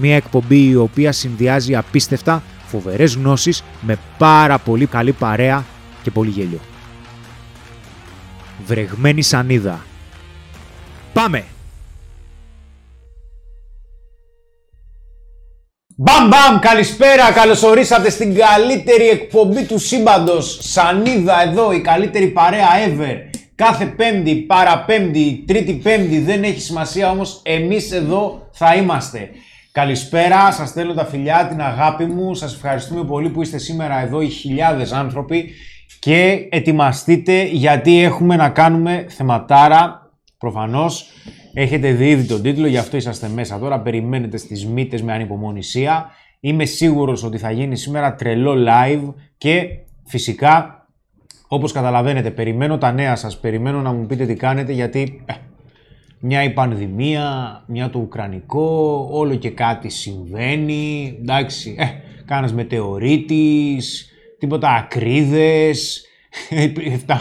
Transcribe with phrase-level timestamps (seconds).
[0.00, 5.64] Μία εκπομπή η οποία συνδυάζει απίστευτα φοβερές γνώσεις με πάρα πολύ καλή παρέα
[6.02, 6.60] και πολύ γέλιο.
[8.66, 9.84] Βρεγμένη σανίδα.
[11.12, 11.44] Πάμε!
[15.96, 20.58] Μπαμ μπαμ, καλησπέρα, καλώς ορίσατε στην καλύτερη εκπομπή του σύμπαντος.
[20.62, 23.16] Σανίδα εδώ, η καλύτερη παρέα ever.
[23.54, 29.30] Κάθε πέμπτη, παραπέμπτη, τρίτη πέμπτη, δεν έχει σημασία όμως εμείς εδώ θα είμαστε.
[29.78, 34.20] Καλησπέρα, σας στέλνω τα φιλιά, την αγάπη μου, σας ευχαριστούμε πολύ που είστε σήμερα εδώ
[34.20, 35.50] οι χιλιάδες άνθρωποι
[35.98, 41.10] και ετοιμαστείτε γιατί έχουμε να κάνουμε θεματάρα, προφανώς.
[41.52, 46.10] Έχετε δει ήδη τον τίτλο, γι' αυτό είσαστε μέσα τώρα, περιμένετε στις μύτες με ανυπομονησία.
[46.40, 49.68] Είμαι σίγουρος ότι θα γίνει σήμερα τρελό live και
[50.06, 50.86] φυσικά
[51.48, 55.32] όπως καταλαβαίνετε, περιμένω τα νέα σας, περιμένω να μου πείτε τι κάνετε, γιατί ε,
[56.20, 61.86] μια η πανδημία, μια το ουκρανικό, όλο και κάτι συμβαίνει, εντάξει, ε,
[62.24, 66.06] κάνας μετεωρίτης, τίποτα ακρίδες,
[67.06, 67.14] 7,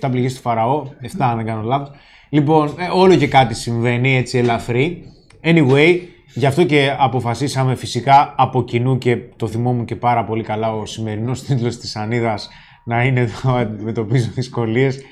[0.00, 1.90] 7 πληγές του Φαραώ, 7 αν δεν κάνω λάθος.
[2.28, 5.02] Λοιπόν, ε, όλο και κάτι συμβαίνει έτσι ελαφρύ.
[5.42, 5.98] Anyway,
[6.34, 10.86] γι' αυτό και αποφασίσαμε φυσικά από κοινού και το θυμόμουν και πάρα πολύ καλά ο
[10.86, 12.48] σημερινός τίτλος της Ανίδας
[12.84, 15.02] να είναι εδώ, αντιμετωπίζουν δυσκολίες.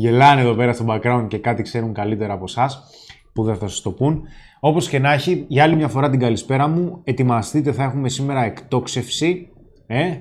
[0.00, 2.82] Γελάνε εδώ πέρα στο background και κάτι ξέρουν καλύτερα από εσάς
[3.32, 4.22] που δεν θα σας το πούν.
[4.60, 7.00] Όπως και να έχει, για άλλη μια φορά την καλησπέρα μου.
[7.04, 9.48] Ετοιμαστείτε, θα έχουμε σήμερα εκτόξευση.
[9.86, 10.16] Ε.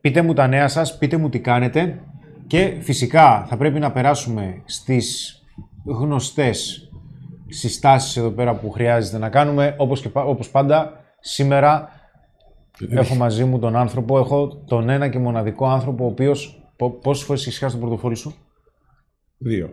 [0.00, 2.00] Πείτε μου τα νέα σας, πείτε μου τι κάνετε.
[2.46, 5.38] Και φυσικά θα πρέπει να περάσουμε στις
[5.84, 6.88] γνωστές
[7.48, 9.74] συστάσεις εδώ πέρα που χρειάζεται να κάνουμε.
[9.78, 11.88] Όπως, και, όπως πάντα, σήμερα
[12.88, 16.54] Έχω μαζί μου τον άνθρωπο, έχω τον ένα και μοναδικό άνθρωπο, ο οποίος.
[17.02, 18.34] Πόσες φορές έχει χάσει το πορτοφόλι σου,
[19.42, 19.70] Δύο.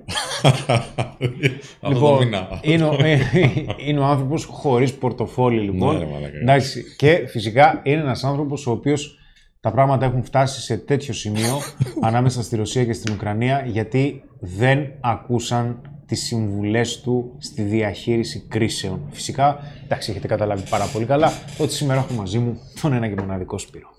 [1.89, 3.19] λοιπόν, είναι, ο, ε,
[3.87, 5.97] είναι ο άνθρωπος χωρίς πορτοφόλι, λοιπόν.
[5.97, 6.05] Ναι,
[6.41, 9.17] Εντάξει, και φυσικά είναι ένας άνθρωπος ο οποίος
[9.59, 11.57] τα πράγματα έχουν φτάσει σε τέτοιο σημείο
[12.07, 19.01] ανάμεσα στη Ρωσία και στην Ουκρανία γιατί δεν ακούσαν τις συμβουλές του στη διαχείριση κρίσεων.
[19.11, 23.15] Φυσικά, εντάξει, έχετε καταλάβει πάρα πολύ καλά ότι σήμερα έχω μαζί μου τον ένα και
[23.19, 23.89] μοναδικό Σπύρο.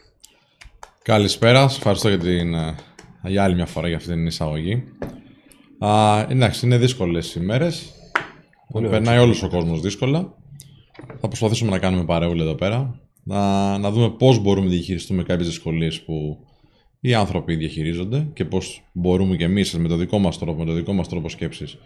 [1.03, 2.75] Καλησπέρα, σας ευχαριστώ για, την, ε,
[3.23, 4.85] για άλλη μια φορά για αυτή την εισαγωγή.
[5.79, 7.93] Α, εντάξει, είναι δύσκολες ημέρες.
[8.73, 10.35] Πολύ Περνάει όλος ο κόσμος δύσκολα.
[11.21, 13.01] Θα προσπαθήσουμε να κάνουμε παρεούλα εδώ πέρα.
[13.25, 16.39] Να, να δούμε πώς μπορούμε να διαχειριστούμε κάποιες δυσκολίες που
[17.01, 20.73] οι άνθρωποι διαχειρίζονται και πώς μπορούμε και εμείς με το δικό μας τρόπο, με το
[20.73, 21.79] δικό μας τρόπο σκέψης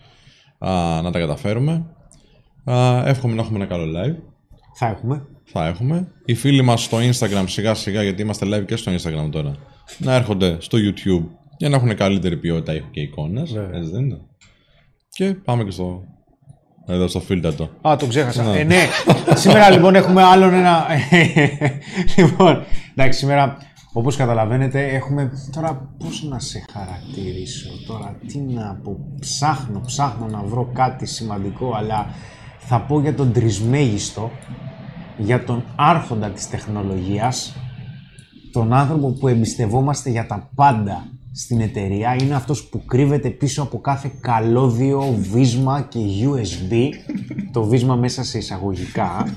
[1.03, 1.87] να τα καταφέρουμε.
[2.65, 4.17] Α, εύχομαι να έχουμε ένα καλό live.
[4.75, 5.27] Θα έχουμε.
[5.45, 6.13] Θα έχουμε.
[6.25, 9.57] Οι φίλοι μας στο Instagram σιγά σιγά, γιατί είμαστε live και στο Instagram τώρα,
[9.99, 13.53] να έρχονται στο YouTube για να έχουν καλύτερη ποιότητα ήχου και εικόνες.
[13.53, 13.79] Ναι.
[13.79, 14.21] Έτσι δεν είναι.
[15.09, 16.05] Και πάμε και στο
[16.87, 17.71] εδώ στο φίλτατο.
[17.89, 18.43] Α, το ξέχασα.
[18.43, 18.59] Ναι.
[18.59, 18.89] Ε, ναι.
[19.35, 20.87] σήμερα λοιπόν έχουμε άλλον ένα.
[22.19, 22.65] λοιπόν,
[22.95, 23.57] εντάξει, σήμερα
[23.93, 30.43] Όπως καταλαβαίνετε έχουμε τώρα πώς να σε χαρακτηρίσω τώρα, τι να πω, ψάχνω, ψάχνω να
[30.43, 32.07] βρω κάτι σημαντικό αλλά
[32.59, 34.31] θα πω για τον τρισμέγιστο,
[35.19, 37.57] για τον άρχοντα της τεχνολογίας,
[38.53, 43.81] τον άνθρωπο που εμπιστευόμαστε για τα πάντα στην εταιρεία, είναι αυτός που κρύβεται πίσω από
[43.81, 46.75] κάθε καλώδιο, βίσμα και USB,
[47.53, 49.37] το βίσμα μέσα σε εισαγωγικά.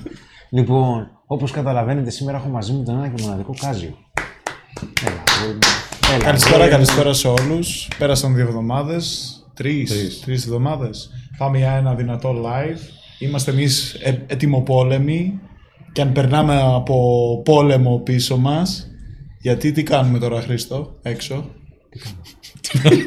[0.50, 3.96] Λοιπόν, όπως καταλαβαίνετε σήμερα έχω μαζί μου τον ένα και μοναδικό Κάζιο.
[6.14, 7.88] Έλα, καλησπέρα, καλησπέρα σε όλους.
[7.98, 9.30] Πέρασαν δύο εβδομάδες.
[9.54, 11.10] Τρεις εβδομάδες.
[11.38, 12.78] Πάμε για ένα δυνατό live.
[13.18, 15.40] Είμαστε εμείς ε, ετοιμοπόλεμοι.
[15.92, 18.90] Και αν περνάμε από πόλεμο πίσω μας.
[19.40, 21.44] Γιατί τι κάνουμε τώρα, Χρήστο, έξω;
[22.60, 23.02] Τι κάνουμε.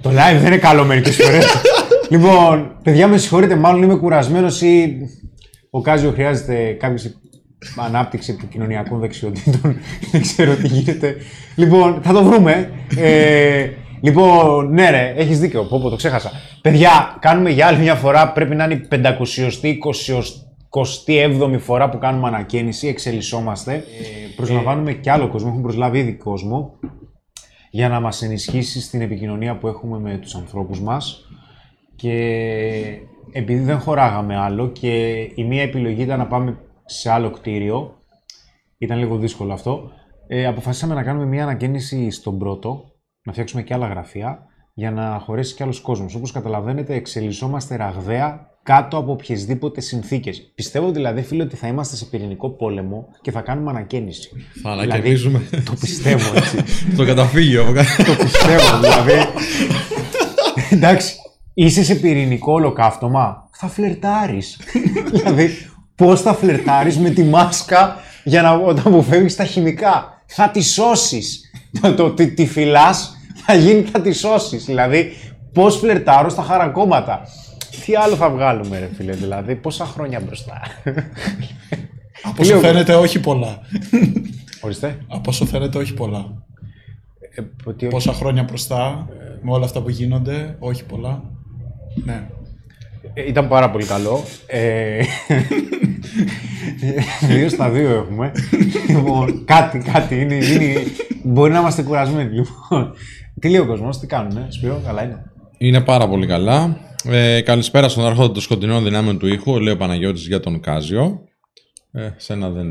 [0.00, 1.46] Το live δεν είναι καλό μερικές φορές.
[2.10, 4.96] λοιπόν, παιδιά, με συγχωρείτε, μάλλον είμαι κουρασμένος ή
[5.70, 7.12] Ο Κάζιο χρειάζεται κάποια
[7.76, 9.76] ανάπτυξη επικοινωνιακών δεξιοτήτων.
[10.12, 11.16] Δεν ξέρω τι γίνεται.
[11.54, 12.70] Λοιπόν, θα το βρούμε.
[12.96, 13.68] Ε,
[14.00, 15.62] λοιπόν, ναι, ρε, έχεις δίκιο.
[15.62, 16.30] Πω, πω, το ξέχασα.
[16.62, 18.32] Παιδιά, κάνουμε για άλλη μια φορά.
[18.32, 19.76] Πρέπει να είναι η 500η,
[20.74, 22.88] 27η φορά που κάνουμε ανακαίνιση.
[22.88, 23.74] Εξελισσόμαστε.
[23.74, 23.82] Ε,
[24.36, 25.48] προσλαμβάνουμε και άλλο κόσμο.
[25.48, 26.78] Έχουμε προσλάβει ήδη κόσμο
[27.70, 31.28] για να μας ενισχύσει στην επικοινωνία που έχουμε με τους ανθρώπους μας
[31.96, 32.12] και
[33.32, 37.98] επειδή δεν χωράγαμε άλλο και η μία επιλογή ήταν να πάμε σε άλλο κτίριο,
[38.78, 39.90] ήταν λίγο δύσκολο αυτό,
[40.26, 42.84] ε, αποφασίσαμε να κάνουμε μία ανακαίνιση στον πρώτο,
[43.24, 46.14] να φτιάξουμε και άλλα γραφεία για να χωρέσει και άλλος κόσμος.
[46.14, 50.52] Όπως καταλαβαίνετε, εξελισσόμαστε ραγδαία κάτω από οποιασδήποτε συνθήκες.
[50.54, 54.30] Πιστεύω δηλαδή, φίλε, ότι θα είμαστε σε πυρηνικό πόλεμο και θα κάνουμε ανακαίνιση.
[54.62, 55.38] Θα ανακαινίζουμε.
[55.38, 56.56] Δηλαδή, το πιστεύω έτσι.
[56.96, 57.64] το καταφύγιο.
[58.06, 59.12] το πιστεύω δηλαδή.
[60.70, 61.14] Εντάξει,
[61.54, 64.60] είσαι σε πυρηνικό ολοκαύτωμα, θα φλερτάρεις.
[65.12, 65.50] δηλαδή,
[65.94, 71.40] πώς θα φλερτάρεις με τη μάσκα για να όταν αποφεύγεις τα χημικά; Θα τη σώσεις.
[71.80, 74.64] το, το, τη, τη φυλάς, θα γίνει θα τη σώσεις.
[74.64, 75.12] Δηλαδή,
[75.52, 77.22] πώς φλερτάρω στα χαρακόμματα.
[77.84, 80.60] Τι άλλο θα βγάλουμε, ρε φίλε, δηλαδή, πόσα χρόνια μπροστά.
[82.22, 83.58] Από όσο φαίνεται, όχι πολλά.
[84.60, 84.98] Ορίστε.
[85.08, 86.42] Από όσο φαίνεται, όχι πολλά.
[87.34, 87.94] Ε, ότι όχι.
[87.94, 89.08] Πόσα χρόνια μπροστά,
[89.42, 91.22] με όλα αυτά που γίνονται, όχι πολλά.
[92.04, 92.28] Ναι.
[93.14, 94.22] Ε, Ήταν πάρα πολύ καλό.
[94.46, 95.02] Ε,
[97.20, 98.32] δύο στα δύο έχουμε.
[98.88, 100.20] λοιπόν, κάτι, κάτι.
[100.20, 100.72] Είναι, είναι,
[101.22, 102.30] μπορεί να είμαστε κουρασμένοι.
[102.30, 102.92] Λοιπόν,
[103.40, 105.24] τι λέει ο κόσμος, τι κάνουνε, Σπύρο, καλά είναι.
[105.58, 106.76] Είναι πάρα πολύ καλά.
[107.10, 111.20] Ε, καλησπέρα στον άρχοντα των σκοτεινών δυνάμεων του ήχου, λέει ο Παναγιώτης για τον Κάζιο.
[111.92, 112.66] Ε, σένα δεν...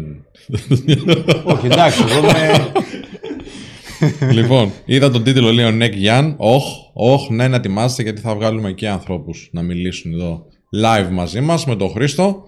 [1.54, 2.72] Όχι, εντάξει, εγώ είμαι...
[4.32, 6.36] λοιπόν, είδα τον τίτλο λέει ο Νεκ Γιάν.
[6.38, 6.64] Όχ,
[6.94, 10.46] όχ, ναι, να ετοιμάσετε γιατί θα βγάλουμε και ανθρώπους να μιλήσουν εδώ
[10.84, 12.44] live μαζί μας με τον Χρήστο.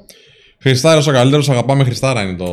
[0.59, 2.47] Χριστάρας ο καλύτερος, αγαπάμε Χριστάρα είναι το,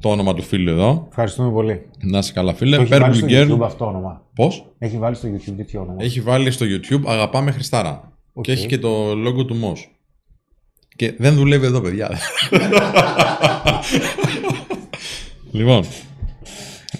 [0.00, 1.06] το όνομα του φίλου εδώ.
[1.08, 1.82] Ευχαριστούμε πολύ.
[2.00, 2.76] Να είσαι καλά φίλε.
[2.76, 3.52] Το έχει βάλει στο Purple Girl.
[3.52, 4.22] YouTube αυτό όνομα.
[4.34, 5.96] Πώς; Έχει βάλει στο YouTube τέτοιο όνομα.
[5.98, 8.17] Έχει βάλει στο YouTube Αγαπάμε Χριστάρα.
[8.38, 8.44] Οκ.
[8.44, 9.78] Και έχει και το logo του MOS.
[10.96, 12.18] Και δεν δουλεύει εδώ, παιδιά.
[15.52, 15.84] λοιπόν.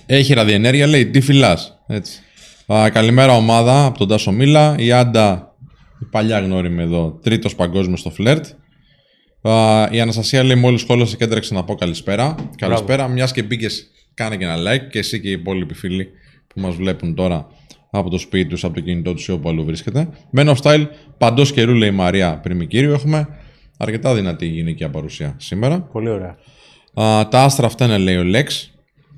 [0.06, 1.84] Έχει ραδιενέργεια, λέει, τι φυλάς.
[1.86, 2.20] Έτσι.
[2.72, 4.74] Α, καλημέρα ομάδα από τον Τάσο Μίλα.
[4.78, 5.56] Η Άντα,
[6.00, 8.46] η παλιά γνώριμη εδώ, τρίτος παγκόσμιος στο φλερτ.
[9.42, 12.34] Α, η Αναστασία λέει μόλις σχόλασε και έτρεξε να πω καλησπέρα.
[12.56, 16.08] Καλησπέρα, μιας και μπήκες κάνε και ένα like και εσύ και οι υπόλοιποι φίλοι
[16.46, 17.46] που μας βλέπουν τώρα
[17.90, 20.08] από το σπίτι τους, από το κινητό τους ή όπου αλλού βρίσκεται.
[20.36, 20.86] Men of Style,
[21.18, 22.92] παντός καιρού λέει η Μαρία Πριμικύριου.
[22.92, 23.28] Έχουμε
[23.78, 25.80] αρκετά δυνατή γυναικεία παρουσία σήμερα.
[25.80, 26.36] Πολύ ωραία.
[26.94, 28.46] Α, τα άστρα αυτά είναι λέει ο Lex.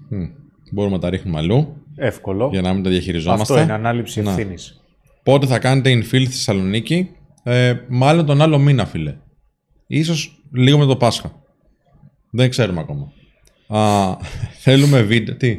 [0.08, 0.24] Μμ,
[0.72, 2.48] μπορούμε να τα ρίχνουμε αλλού Εύκολο.
[2.52, 3.42] για να μην τα διαχειριζόμαστε.
[3.52, 4.30] Αυτό είναι ανάληψη Να.
[4.30, 4.80] ευθύνης.
[5.22, 7.08] Πότε θα κάνετε infill στη Θεσσαλονίκη;
[7.42, 9.14] Ε, μάλλον τον άλλο μήνα, φίλε.
[9.86, 11.32] Ίσως λίγο με το Πάσχα.
[12.30, 13.12] Δεν ξέρουμε ακόμα.
[13.68, 14.16] Α,
[14.64, 15.36] θέλουμε βίντεο.
[15.36, 15.58] Τι;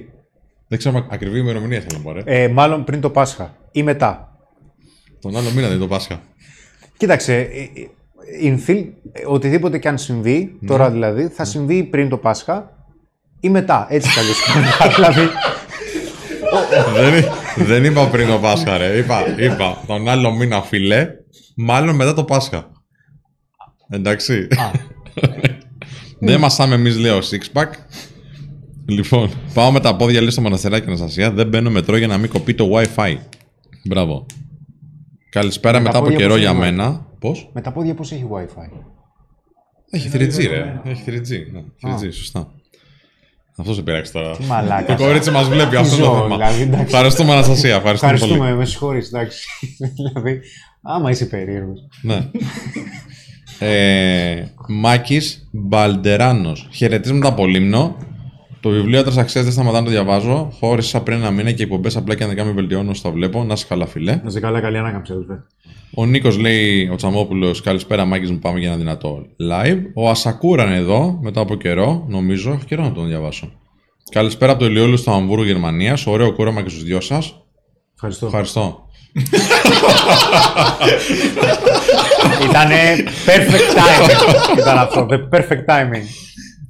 [0.72, 2.22] Δεν ξέρουμε ακριβή ημερομηνία θέλω να πω, ρε.
[2.26, 4.38] Ε, μάλλον πριν το Πάσχα ή μετά.
[5.22, 6.22] Τον άλλο μήνα δεν είναι το Πάσχα.
[6.98, 10.68] Κοίταξε, ε, ε, infill, ε, οτιδήποτε και αν συμβεί, Ναι.
[10.68, 12.72] τώρα δηλαδή, θα συμβεί πριν το Πάσχα
[13.40, 13.88] ή μετά.
[13.90, 14.38] Έτσι κι αλλιώς.
[14.96, 15.30] δηλαδή,
[16.94, 17.32] δεν,
[17.66, 18.98] δεν είπα πριν το Πάσχα, ρε.
[18.98, 21.08] Είπα, είπα τον άλλο μήνα, φίλε.
[21.56, 22.72] Μάλλον μετά το Πάσχα.
[23.90, 24.48] Εντάξει.
[26.20, 27.70] δεν μασάμε εμείς, λέω, six pack.
[28.92, 31.32] Λοιπόν, πάω με τα πόδια λέει στο μοναστεράκι Αναστασία.
[31.32, 33.16] Δεν μπαίνω μετρό για να μην κοπεί το WiFi.
[33.86, 34.26] Μπράβο.
[35.30, 37.06] Καλησπέρα Με τα μετά από πόδια καιρό πώς για έχει μένα.
[37.20, 38.70] Πώς; με τα πόδια πώς έχει Wi-Fi;
[39.90, 40.82] Έχει 3G, ρε.
[40.84, 41.52] Έχει 3G.
[41.52, 42.52] Ναι, 3G, σωστά.
[43.58, 44.38] Αυτό σε πειράξει τώρα.
[44.38, 44.98] Τι μαλάκας.
[44.98, 46.36] Το κορίτσι μας βλέπει, αυτό είναι το ζώο, θέμα.
[46.36, 46.86] δηλαδή, εντάξει.
[46.86, 47.76] Ευχαριστούμε, Αναστασία.
[47.76, 48.24] Ευχαριστούμε, πολύ.
[48.24, 49.48] Ευχαριστούμε, με συγχωρείς, εντάξει.
[49.96, 50.42] δηλαδή,
[50.82, 51.88] άμα είσαι περίεργος.
[52.02, 52.30] Ναι.
[53.60, 56.54] ε, Μάκης Μπαλντεράνο.
[56.72, 57.96] Χαιρετίσματα από Λίμνο.
[58.62, 60.52] Το βιβλίο Άντρας Αξίας δεν σταματά να το διαβάζω.
[60.60, 63.44] Χώρισα πριν ένα μήνα και οι εκπομπές απλά και να με βελτιώνω όσο τα βλέπω.
[63.44, 64.20] Να σε καλά, φιλέ.
[64.24, 65.44] Να σε καλά, καλή ανάκαμψη, αδελφέ.
[65.94, 69.80] Ο Νίκος λέει, ο Τσαμόπουλος, καλησπέρα Μάκης μου, πάμε για ένα δυνατό live.
[69.94, 72.52] Ο Ασακούρα είναι εδώ, μετά από καιρό, νομίζω.
[72.52, 73.52] Έχω καιρό να τον διαβάσω.
[74.12, 76.08] Καλησπέρα από το Ηλιόλου στο Αμβούργο, Γερμανίας.
[76.08, 77.36] Ωραίο κούραμα και στους δυο σας.
[77.96, 78.26] Ευχαριστώ.
[78.26, 78.90] Ευχαριστώ.
[82.50, 82.76] Ήτανε
[83.26, 84.58] perfect timing.
[84.60, 86.06] Ήταν αυτό, the perfect timing.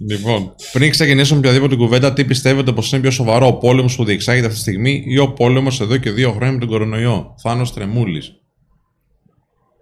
[0.09, 4.45] Λοιπόν, πριν ξεκινήσουμε οποιαδήποτε κουβέντα, τι πιστεύετε πως είναι πιο σοβαρό, ο πόλεμος που διεξάγεται
[4.45, 8.31] αυτή τη στιγμή ή ο πόλεμος εδώ και δύο χρόνια με τον κορονοϊό; Θάνος Τρεμούλης.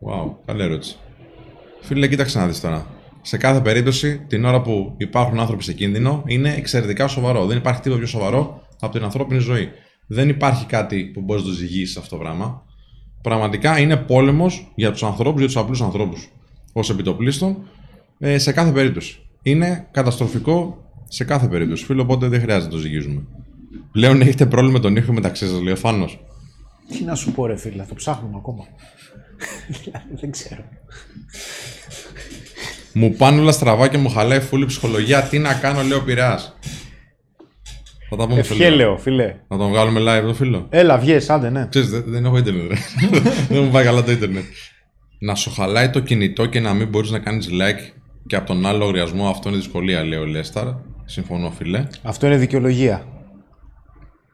[0.08, 0.96] Wow, καλή ερώτηση.
[1.82, 2.88] Φίλε, κοίταξε να δεις τώρα.
[3.22, 7.46] Σε κάθε περίπτωση, την ώρα που υπάρχουν άνθρωποι σε κίνδυνο, είναι εξαιρετικά σοβαρό.
[7.46, 9.70] Δεν υπάρχει τίποτα πιο σοβαρό από την ανθρώπινη ζωή.
[10.08, 12.64] Δεν υπάρχει κάτι που μπορείς να το ζυγίσεις αυτό το πράγμα.
[13.22, 16.30] Πραγματικά είναι πόλεμος για τους ανθρώπους, για τους απλούς ανθρώπους.
[16.74, 17.58] Ω επιτοπλίστων,
[18.20, 19.20] ε, σε κάθε περίπτωση.
[19.42, 23.22] Είναι καταστροφικό σε κάθε περίπτωση, φίλο, οπότε δεν χρειάζεται να το ζυγίζουμε.
[23.92, 26.20] Πλέον έχετε πρόβλημα με τον ήχο μεταξύ σας, λέει ο Φάνος.
[26.90, 28.64] Τι να σου πω, ρε φίλε, το ψάχνουμε ακόμα.
[29.68, 30.64] Δηλαδή, δεν ξέρω.
[32.94, 35.22] Μου πάνε όλα στραβά και μου χαλάει φούλη ψυχολογία.
[35.22, 36.58] Τι να κάνω, λέω Πειραιάς.
[38.10, 38.66] Θα τα πούμε σε λίγο.
[38.66, 39.36] Ευχέλαιο, φίλε.
[39.48, 40.68] Να τον βγάλουμε live το φίλο.
[40.70, 41.68] Έλα, βγες, άντε, ναι.
[41.70, 42.72] Ξέρεις, δεν, δεν έχω ίντερνετ.
[42.72, 42.78] ρε.
[43.50, 44.44] δεν μου πάει καλά το ίντερνετ.
[45.20, 47.99] Να σου χαλάει το κινητό και να μην μπορείς να κάνεις like
[48.30, 50.68] και από τον άλλο λογαριασμό, αυτό είναι δυσκολία, λέει ο Λέσταρ.
[51.06, 51.88] Συμφωνώ, φίλε.
[52.04, 53.06] Αυτό είναι δικαιολογία.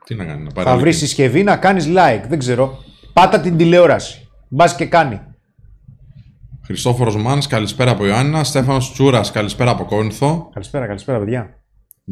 [0.05, 1.15] Τι να κάνει, να πάρει Θα άλλη βρεις κινητό.
[1.15, 2.23] συσκευή να κάνεις like.
[2.27, 2.77] Δεν ξέρω.
[3.13, 4.27] Πάτα την τηλεόραση.
[4.49, 5.19] Μπας και κάνει.
[6.65, 8.43] Χριστόφορος Μάνς, καλησπέρα από Ιωάννα.
[8.43, 10.49] Στέφανος Τσούρας, καλησπέρα από Κόρινθο.
[10.53, 11.63] Καλησπέρα, καλησπέρα, παιδιά.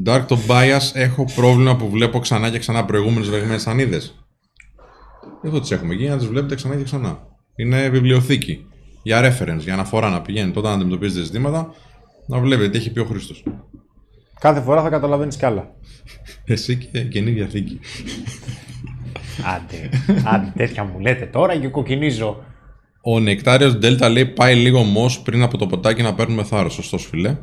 [0.05, 4.01] Dark to Bias, έχω πρόβλημα που βλέπω ξανά και ξανά προηγούμενες βρεγμένες ανίδε.
[5.41, 7.19] Δεν τις έχουμε γίνει, να τις βλέπετε ξανά και ξανά.
[7.55, 8.67] Είναι βιβλιοθήκη.
[9.03, 11.73] Για reference, για αναφορά να πηγαίνετε όταν αντιμετωπίζετε ζητήματα,
[12.25, 13.43] να βλέπετε τι έχει πει ο Χρήστος.
[14.39, 15.71] Κάθε φορά θα καταλαβαίνεις κι άλλα.
[16.45, 17.79] Εσύ και καινή διαθήκη.
[19.55, 19.89] Άντε,
[20.23, 22.43] άντε, τέτοια μου λέτε τώρα και κοκκινίζω.
[23.01, 26.73] Ο Νεκτάριος Δέλτα λέει πάει λίγο μος πριν από το ποτάκι να παίρνουμε θάρρος.
[26.73, 27.37] Σωστός, φιλέ.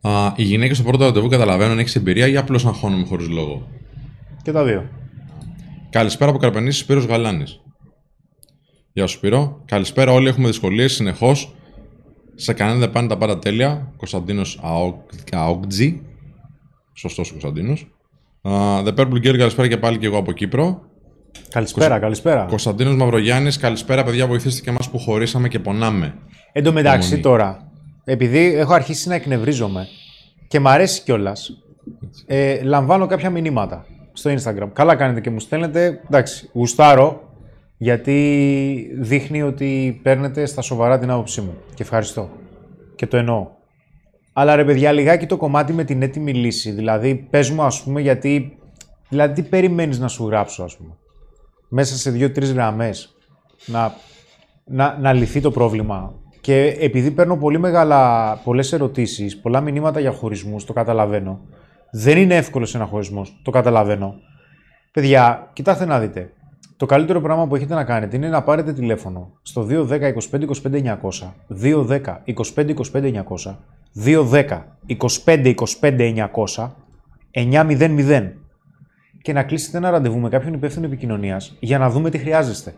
[0.00, 3.68] Α, οι γυναίκες στο πρώτο ραντεβού καταλαβαίνουν αν έχεις εμπειρία ή απλώς αγχώνομαι χωρίς λόγο;
[4.42, 4.88] Και τα δύο.
[5.90, 7.60] Καλησπέρα από Καρπενήσι, Σπύρος Γαλάνης.
[8.96, 9.62] Γεια σου Σπύρο.
[9.64, 11.54] Καλησπέρα όλοι, έχουμε δυσκολίες συνεχώς.
[12.34, 13.92] Σε κανένα δεν πάνε τα πάντα τέλεια.
[13.96, 14.60] Κωνσταντίνος
[15.32, 16.00] Αόγκτζη.
[16.92, 17.86] Σωστός ο Κωνσταντίνος.
[18.42, 20.82] Uh, The Purple Girl, καλησπέρα και πάλι και εγώ από Κύπρο.
[21.48, 22.44] Καλησπέρα, καλησπέρα.
[22.48, 26.14] Κωνσταντίνος Μαυρογιάννης, καλησπέρα παιδιά, βοηθήστε και εμάς που χωρίσαμε και πονάμε.
[26.52, 27.22] Εν τω μεταξύ Υπομονή.
[27.22, 27.70] τώρα,
[28.04, 29.86] επειδή έχω αρχίσει να εκνευρίζομαι
[30.48, 31.50] και μ' αρέσει κιόλας,
[32.26, 34.68] ε, λαμβάνω κάποια μηνύματα στο Instagram.
[34.72, 36.00] Καλά κάνετε και μου στέλνετε.
[36.06, 37.25] Εντάξει, γουστάρω
[37.76, 41.54] γιατί δείχνει ότι παίρνετε στα σοβαρά την άποψή μου.
[41.74, 42.30] Και ευχαριστώ.
[42.94, 43.46] Και το εννοώ.
[44.32, 46.70] Αλλά ρε παιδιά, λιγάκι το κομμάτι με την έτοιμη λύση.
[46.70, 48.58] Δηλαδή, πες μου, ας πούμε, γιατί.
[49.08, 50.96] Δηλαδή, τι περιμένεις να σου γράψω, ας πούμε.
[51.68, 53.16] Μέσα σε δύο-τρεις γραμμές
[53.66, 53.94] να
[54.66, 56.14] να, να λυθεί το πρόβλημα.
[56.40, 61.40] Και επειδή παίρνω πολύ μεγάλα, πολλές ερωτήσεις, πολλά μηνύματα για χωρισμούς, το καταλαβαίνω.
[61.90, 64.14] Δεν είναι εύκολος ένα χωρισμός, το καταλαβαίνω.
[64.92, 66.32] Παιδιά, κοιτάξτε να δείτε.
[66.76, 70.84] Το καλύτερο πράγμα που έχετε να κάνετε είναι να πάρετε τηλέφωνο στο 210 25 25
[70.84, 70.96] 900,
[71.62, 71.98] 210
[72.54, 73.54] 25 25 900,
[74.04, 74.62] 210
[75.24, 76.70] 25 25 900,
[77.32, 78.32] 900
[79.22, 82.74] και να κλείσετε ένα ραντεβού με κάποιον υπεύθυνο επικοινωνίας για να δούμε τι χρειάζεστε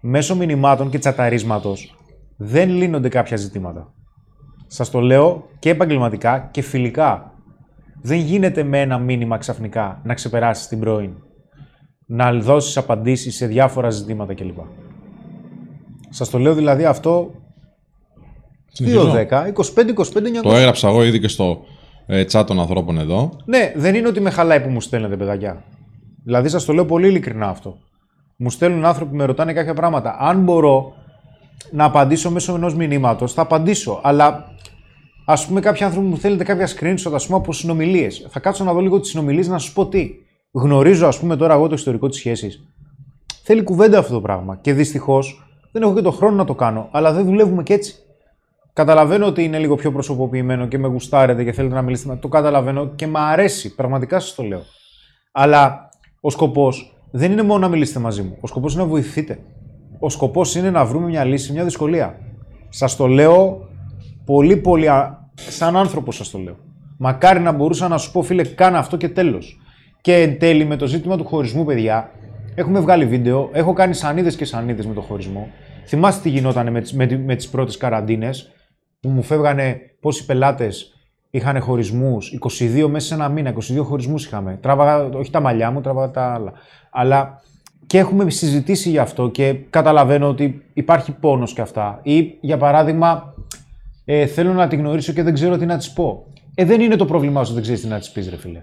[0.00, 1.94] μέσω μηνυμάτων και τσαταρίσματος
[2.36, 3.92] δεν λύνονται κάποια ζητήματα.
[4.66, 7.32] Σας το λέω και επαγγελματικά και φιλικά.
[8.02, 11.12] Δεν γίνεται με ένα μήνυμα ξαφνικά να ξεπεράσεις την πρώην.
[12.06, 14.58] Να δώσεις απαντήσεις σε διάφορα ζητήματα κλπ.
[16.10, 17.30] Σας το λέω δηλαδή αυτό
[18.78, 20.42] 2-10, 25-25-900.
[20.42, 21.64] Το έγραψα εγώ ήδη και στο
[22.06, 23.36] ε, chat των ανθρώπων εδώ.
[23.44, 25.64] Ναι, δεν είναι ότι με χαλάει που μου στέλνετε, παιδάκια.
[26.24, 27.78] Δηλαδή, σας το λέω πολύ ειλικρινά αυτό.
[28.36, 30.16] Μου στέλνουν άνθρωποι που με ρωτάνε κάποια πράγματα.
[30.18, 30.92] Αν μπορώ
[31.70, 34.00] να απαντήσω μέσω ενός μηνύματος, θα απαντήσω.
[34.02, 34.44] Αλλά
[35.24, 38.26] ας πούμε, κάποιοι άνθρωποι μου θέλετε κάποια screenshot ας πούμε, από συνομιλίες.
[38.30, 40.10] Θα κάτσω να δω λίγο τις συνομιλίες να σας πω τι.
[40.56, 42.68] Γνωρίζω, ας πούμε, τώρα εγώ το ιστορικό της σχέσης.
[43.42, 44.56] Θέλει κουβέντα αυτό το πράγμα.
[44.60, 45.42] Και δυστυχώς
[45.72, 46.88] δεν έχω και το χρόνο να το κάνω.
[46.90, 47.94] Αλλά δεν δουλεύουμε και έτσι.
[48.72, 52.08] Καταλαβαίνω ότι είναι λίγο πιο προσωποποιημένο και με γουστάρετε και θέλετε να μιλήσετε.
[52.08, 53.74] με- Το καταλαβαίνω και μ' αρέσει.
[53.74, 54.62] Πραγματικά σας το λέω.
[55.32, 55.88] Αλλά
[56.20, 58.36] ο σκοπός δεν είναι μόνο να μιλήσετε μαζί μου.
[58.40, 59.38] Ο σκοπός είναι να βοηθείτε.
[59.98, 62.18] Ο σκοπός είναι να βρούμε μια λύση σε μια δυσκολία.
[62.68, 63.68] Σας το λέω
[64.24, 64.88] πολύ, πολύ.
[64.88, 66.56] α- Σαν άνθρωπο σας το λέω.
[66.98, 69.58] Μακάρι να μπορούσα να σου πω, φίλε, κάνε αυτό και τέλος.
[70.04, 72.10] Και εν τέλει με το ζήτημα του χωρισμού, παιδιά,
[72.54, 73.50] έχουμε βγάλει βίντεο.
[73.52, 75.48] Έχω κάνει σανίδες και σανίδες με το χωρισμό.
[75.86, 78.50] Θυμάστε τι γινόταν με τις, με, τη- με τις πρώτες καραντίνες
[79.00, 80.92] που μου φεύγανε πόσοι πελάτες
[81.30, 84.58] είχαν χωρισμούς, 22 μέσα σε ένα μήνα, 22 χωρισμούς είχαμε.
[84.62, 86.52] Τράβαγα, όχι τα μαλλιά μου, τράβαγα τα άλλα.
[86.90, 87.42] Αλλά
[87.86, 92.00] και έχουμε συζητήσει γι' αυτό και καταλαβαίνω ότι υπάρχει πόνος και αυτά.
[92.02, 93.34] Ή, για παράδειγμα,
[94.04, 96.26] ε, θέλω να τη γνωρίσω και δεν ξέρω τι να της πω.
[96.54, 98.62] Ε, δεν είναι το πρόβλημά σου, δεν ξέρεις τι να της πεις, ρε φίλε.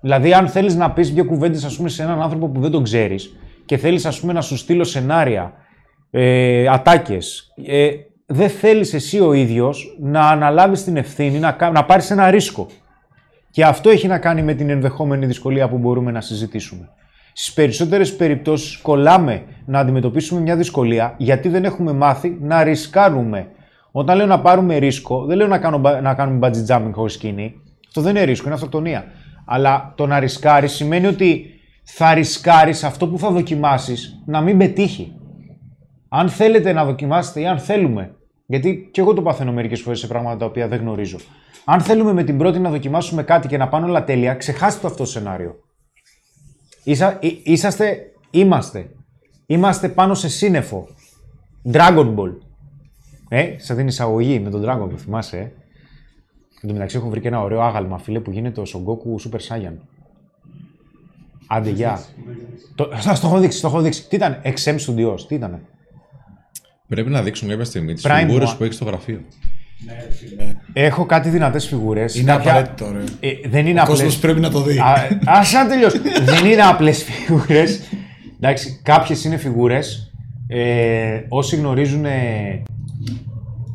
[0.00, 2.82] Δηλαδή, αν θέλεις να πεις δύο κουβέντες, ας πούμε, σε έναν άνθρωπο που δεν τον
[2.82, 5.52] ξέρεις και θέλεις, ας πούμε, να σου στείλω σενάρια,
[6.10, 7.88] ε, ατάκες, ε,
[8.26, 12.66] δεν θέλεις εσύ ο ίδιος να αναλάβεις την ευθύνη, να, κα- να πάρεις ένα ρίσκο.
[13.50, 16.88] Και αυτό έχει να κάνει με την ενδεχόμενη δυσκολία που μπορούμε να συζητήσουμε.
[17.32, 23.46] Στις περισσότερες περιπτώσεις κολλάμε να αντιμετωπίσουμε μια δυσκολία γιατί δεν έχουμε μάθει να ρισκάρουμε.
[23.90, 27.12] Όταν λέω να πάρουμε ρίσκο, δεν λέω να, κάνω, μπα- να κάνουμε bungee jumping χωρίς
[27.12, 27.54] σκηνή.
[27.86, 29.04] Αυτό δεν είναι ρίσκο, είναι αυτοκτονία.
[29.52, 31.46] Αλλά το να ρισκάρεις σημαίνει ότι
[31.84, 35.14] θα ρισκάρεις αυτό που θα δοκιμάσεις να μην πετύχει.
[36.08, 38.14] Αν θέλετε να δοκιμάσετε ή αν θέλουμε
[38.46, 41.18] Γιατί και εγώ το παθαίνω μερικές φορές σε πράγματα τα οποία δεν γνωρίζω.
[41.64, 44.86] Αν θέλουμε με την πρώτη να δοκιμάσουμε κάτι και να πάνε όλα τέλεια, ξεχάστε το
[44.86, 45.56] αυτό το σενάριο.
[46.84, 48.90] Είσα, εί- είσαστε, είμαστε.
[49.46, 50.86] Είμαστε πάνω σε σύννεφο.
[51.72, 52.36] Dragon Ball.
[53.28, 55.52] Ε, σαν την εισαγωγή με τον Dragon Ball, θυμάσαι, ε;
[56.62, 59.28] Εν τω μεταξύ έχω βρει και ένα ωραίο άγαλμα, φίλε, που γίνεται ο Son Goku
[59.30, 59.72] Super Saiyan.
[61.46, 62.00] Άντε, γεια.
[62.74, 64.08] Το, σας το έχω δείξει, το έχω δείξει.
[64.08, 65.60] Τι ήταν, XM Studios, τι ήταν.
[66.88, 68.56] Πρέπει να δείξουμε κάποια στιγμή τις Prime φιγούρες One.
[68.58, 69.20] που έχεις στο γραφείο.
[70.72, 72.14] Έχω κάτι δυνατές φιγούρες.
[72.14, 73.28] Είναι κάποια- απαραίτητο, ρε.
[73.28, 73.98] Ε, δεν είναι Ο απλές.
[73.98, 74.78] κόσμος πρέπει να το δει.
[74.78, 75.98] Α, Ας να τελειώσω.
[76.24, 77.80] δεν είναι απλές φιγούρες.
[78.36, 80.12] Εντάξει, κάποιες είναι φιγούρες.
[80.46, 82.62] Ε, όσοι γνωρίζουν, ε,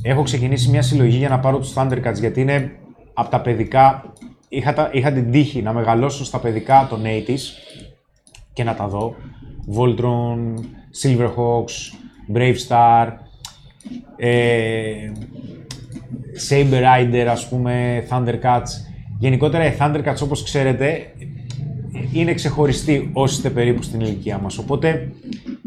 [0.07, 2.71] έχω ξεκινήσει μια συλλογή για να πάρω τους Thundercats γιατί είναι
[3.13, 4.13] από τα παιδικά.
[4.49, 7.39] Είχα, τα, είχα την τύχη να μεγαλώσω στα παιδικά των 80s
[8.53, 9.15] και να τα δω.
[9.77, 10.53] Voltron,
[11.03, 11.95] Silverhawks,
[12.33, 13.07] Brave Star,
[14.15, 15.11] ε,
[16.49, 18.69] Saber Rider, ας πούμε, Thundercats.
[19.19, 21.13] Γενικότερα οι Thundercats, όπως ξέρετε,
[22.13, 24.57] είναι ξεχωριστοί όσοι είστε περίπου στην ηλικία μας.
[24.57, 25.11] Οπότε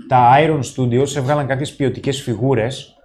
[0.08, 2.97] τα Iron Studios έβγαλαν κάποιες ποιοτικές φιγούρες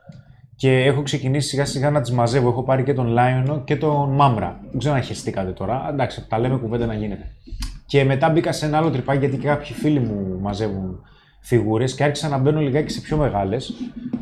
[0.64, 2.50] και έχω ξεκινήσει σιγά σιγά να τις μαζεύω.
[2.50, 4.52] Έχω πάρει και τον Lion και τον Mamra.
[4.70, 5.88] Δεν ξέρω αν χεστήκατε τώρα.
[5.90, 7.32] Εντάξει, τα λέμε κουβέντα να γίνεται.
[7.86, 11.02] Και μετά μπήκα σε ένα άλλο τρυπάκι γιατί και κάποιοι φίλοι μου μαζεύουν
[11.42, 13.74] φιγούρες και άρχισα να μπαίνω λιγάκι σε πιο μεγάλες,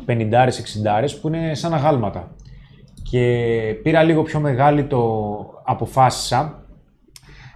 [0.06, 2.34] 50 60 που είναι σαν αγάλματα.
[3.10, 3.20] Και
[3.82, 5.00] πήρα λίγο πιο μεγάλη το
[5.64, 6.64] αποφάσισα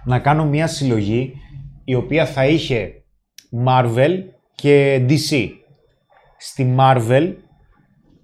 [0.03, 1.33] να κάνω μια συλλογή
[1.83, 2.91] η οποία θα είχε
[3.65, 4.19] Marvel
[4.55, 5.49] και DC.
[6.37, 7.33] Στη Marvel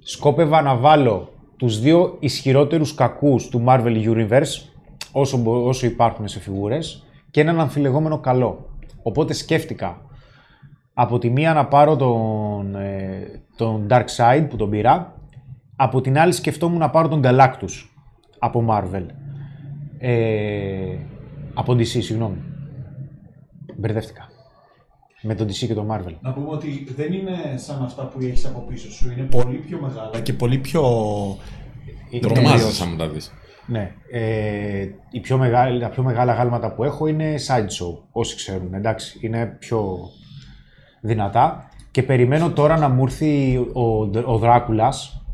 [0.03, 4.69] σκόπευα να βάλω τους δύο ισχυρότερους κακούς του Marvel Universe
[5.11, 8.69] όσο, μπο- όσο υπάρχουν σε φιγούρες και έναν αμφιλεγόμενο καλό.
[9.03, 10.01] Οπότε σκέφτηκα
[10.93, 15.13] από τη μία να πάρω τον, ε, τον Darkseid που τον πήρα,
[15.75, 17.87] από την άλλη σκεφτόμουν να πάρω τον Galactus
[18.39, 19.05] από Marvel.
[19.97, 20.97] Ε,
[21.53, 22.37] από DC, συγγνώμη.
[23.77, 24.27] Μπερδεύτηκα.
[25.25, 26.13] Με τον DC και τον Marvel.
[26.21, 29.11] Να πούμε ότι δεν είναι σαν αυτά που έχεις από πίσω σου.
[29.11, 30.83] Είναι πολύ πιο μεγάλα και πολύ πιο.
[32.21, 33.31] Τρομάζεις σαν μου τα δεις.
[33.65, 33.91] Ναι.
[34.11, 38.73] Ε, οι πιο μεγάλη, τα πιο μεγάλα γάλματα που έχω είναι sideshow, όσοι ξέρουν.
[38.73, 39.97] Εντάξει, είναι πιο
[41.01, 41.67] δυνατά.
[41.91, 45.25] Και περιμένω τώρα να μου έρθει ο, ο Δράκουλας,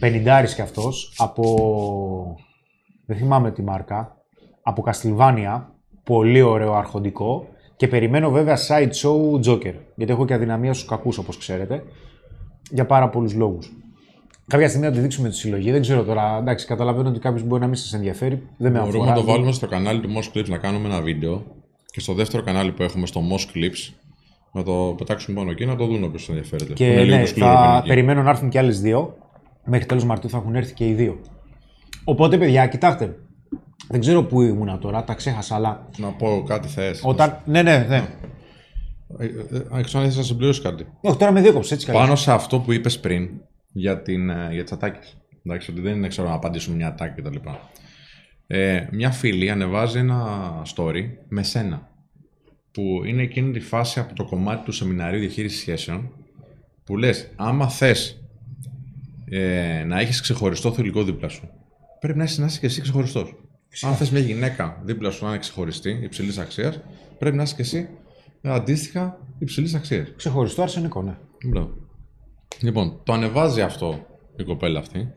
[0.00, 2.36] 50 κι αυτός, από...
[3.06, 4.16] δεν θυμάμαι τη μάρκα,
[4.62, 7.46] από Καστιλβάνια, πολύ ωραίο αρχοντικό.
[7.82, 11.82] Και περιμένω βέβαια sideshow Joker, γιατί έχω και αδυναμία στους κακούς όπως ξέρετε,
[12.70, 13.72] για πάρα πολλούς λόγους.
[14.46, 15.70] Κάποια στιγμή να τη δείξουμε τη συλλογή.
[15.70, 16.38] Δεν ξέρω τώρα.
[16.40, 18.42] Εντάξει, καταλαβαίνω ότι κάποιος μπορεί να μην σας ενδιαφέρει.
[18.56, 19.10] Δεν με Μπορούμε αφορά.
[19.14, 21.42] να το βάλουμε στο κανάλι του Moss Clips να κάνουμε ένα βίντεο
[21.90, 23.94] και στο δεύτερο κανάλι που έχουμε στο Moss Clips
[24.52, 26.64] να το πετάξουμε πάνω εκεί να το δουν όποιος ενδιαφέρεται.
[26.70, 27.88] Που Και είναι λίγο ναι, σκληρό θα πενική.
[27.88, 29.16] περιμένω να έρθουν και άλλες δύο.
[29.64, 31.20] Μέχρι τέλος Μαρτίου θα έχουν έρθει και οι δύο.
[32.04, 33.16] Οπότε, παιδιά, κοιτάξτε.
[33.88, 37.00] Δεν ξέρω πού ήμουνα τώρα, τα ξέχασα, αλλά Να πω κάτι θες.
[37.04, 37.38] όταν.
[37.44, 38.08] Ναι, ναι, ναι.
[39.18, 40.86] Ε, ε, ε, Ξανά ήθελα να συμπληρώσεις κάτι.
[41.00, 41.98] Όχι, τώρα με διέκοψες έτσι καλά.
[41.98, 43.30] Πάνω σε αυτό που είπες πριν
[43.72, 45.16] για, την, ε, για τις ατάκες.
[45.46, 47.36] Εντάξει, ότι δεν είναι ξέρω να απαντήσουμε μια ατάκη κτλ.
[48.46, 50.26] Ε, μια φίλη ανεβάζει ένα
[50.76, 51.90] story με σένα.
[52.72, 56.10] Που είναι εκείνη τη φάση από το κομμάτι του σεμιναρίου διαχείρισης σχέσεων.
[56.84, 58.22] Που λες, άμα θες
[59.24, 61.50] ε, να έχεις ξεχωριστό θηλυκό δίπλα σου,
[62.00, 63.34] πρέπει να είσαι, να είσαι και εσύ ξεχωριστός.
[63.80, 66.80] Αν θες μια γυναίκα δίπλα σου να είναι ξεχωριστή, υψηλής αξίας,
[67.18, 67.88] πρέπει να είσαι και εσύ
[68.42, 70.12] αντίστοιχα υψηλής αξίας.
[70.16, 71.16] Ξεχωριστό αρσενικό, ναι.
[71.44, 71.70] Μπράβο.
[72.60, 74.06] Λοιπόν, το ανεβάζει αυτό
[74.36, 75.12] η κοπέλα αυτή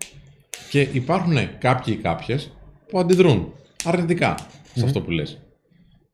[0.70, 2.52] και υπάρχουν κάποιοι ή κάποιες
[2.88, 4.36] που αντιδρούν αρνητικά
[4.74, 5.40] σε αυτό που λες.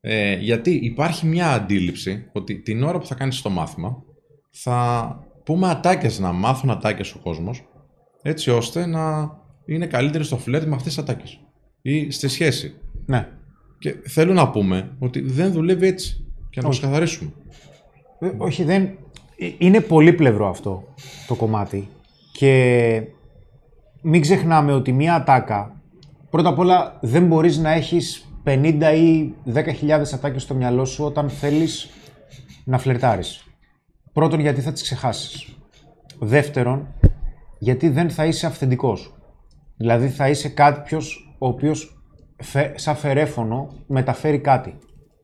[0.01, 4.03] Ε, γιατί υπάρχει μια αντίληψη ότι την ώρα που θα κάνεις το μάθημα
[4.51, 7.63] θα πούμε ατάκες, να μάθουν ατάκες ο κόσμος
[8.21, 9.31] έτσι ώστε να
[9.65, 11.40] είναι καλύτεροι στο φλερτ με αυτές τις ατάκες
[11.81, 12.73] ή στη σχέση.
[13.05, 13.27] Ναι.
[13.79, 17.31] Και θέλω να πούμε ότι δεν δουλεύει έτσι και να το ξεκαθαρίσουμε.
[18.19, 18.83] Ε, όχι, δεν.
[18.83, 20.93] ε, Είναι πολύπλευρο αυτό
[21.27, 21.89] το κομμάτι.
[22.31, 23.03] Και
[24.01, 25.81] μην ξεχνάμε ότι μία ατάκα,
[26.29, 31.29] πρώτα απ' όλα δεν μπορείς να έχεις 50 ή 10.000 ατάκες στο μυαλό σου όταν
[31.29, 31.89] θέλεις
[32.65, 33.43] να φλερτάρεις.
[34.13, 35.55] Πρώτον, γιατί θα τις ξεχάσεις.
[36.19, 36.87] Δεύτερον,
[37.59, 39.13] γιατί δεν θα είσαι αυθεντικός.
[39.77, 42.01] Δηλαδή θα είσαι κάποιος ο οποίος
[42.37, 44.77] φε- σαν φερέφωνο μεταφέρει κάτι.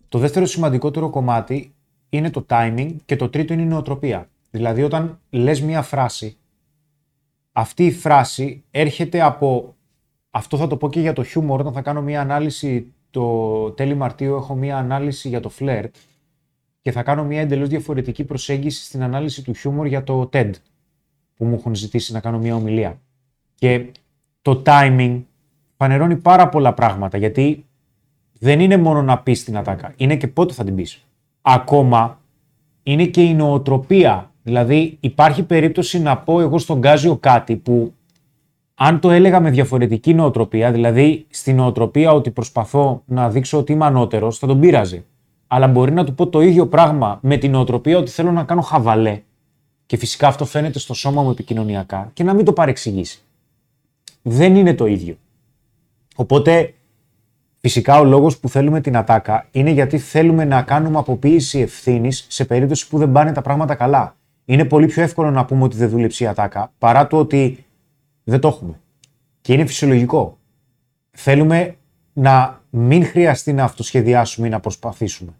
[0.09, 1.75] Το δεύτερο σημαντικότερο κομμάτι
[2.09, 4.29] είναι το timing και το τρίτο είναι η νοοτροπία.
[4.49, 6.37] Δηλαδή όταν λες μία φράση,
[7.51, 9.75] αυτή η φράση έρχεται από...
[10.29, 13.95] Αυτό θα το πω και για το χιούμορ, όταν θα κάνω μία ανάλυση το τέλη
[13.95, 15.95] Μαρτίου έχω μία ανάλυση για το φλερτ
[16.81, 20.51] και θα κάνω μία εντελώς διαφορετική προσέγγιση στην ανάλυση του χιούμορ για το TED
[21.35, 23.01] που μου έχουν ζητήσει να κάνω μία ομιλία.
[23.55, 23.91] Και
[24.41, 25.21] το timing
[25.77, 27.65] φανερώνει πάρα πολλά πράγματα γιατί
[28.39, 31.05] δεν είναι μόνο να πεις την ατάκα, είναι και πότε θα την πεις.
[31.41, 32.19] Ακόμα
[32.83, 34.31] είναι και η νοοτροπία.
[34.43, 37.93] Δηλαδή υπάρχει περίπτωση να πω εγώ στον Γκάζιο κάτι που
[38.75, 43.85] αν το έλεγα με διαφορετική νοοτροπία, δηλαδή στην νοοτροπία ότι προσπαθώ να δείξω ότι είμαι
[43.85, 45.05] ανώτερος, θα τον πείραζε.
[45.47, 48.61] Αλλά μπορεί να του πω το ίδιο πράγμα με την νοοτροπία ότι θέλω να κάνω
[48.61, 49.21] χαβαλέ.
[49.85, 53.21] Και φυσικά αυτό φαίνεται στο σώμα μου επικοινωνιακά και να μην το παρεξηγήσει.
[54.21, 55.17] Δεν είναι το ίδιο.
[56.19, 56.73] Οπότε,
[57.59, 62.45] φυσικά ο λόγος που θέλουμε την ατάκα είναι γιατί θέλουμε να κάνουμε αποποίηση ευθύνης σε
[62.45, 64.15] περίπτωση που δεν πάνε τα πράγματα καλά.
[64.45, 67.65] Είναι πολύ πιο εύκολο να πούμε ότι δεν δούλεψε η ατάκα παρά το ότι
[68.23, 68.79] δεν το έχουμε.
[69.41, 70.37] Και είναι φυσιολογικό.
[71.11, 71.75] Θέλουμε
[72.13, 75.31] να μην χρειαστεί να αυτοσχεδιάσουμε ή να προσπαθήσουμε.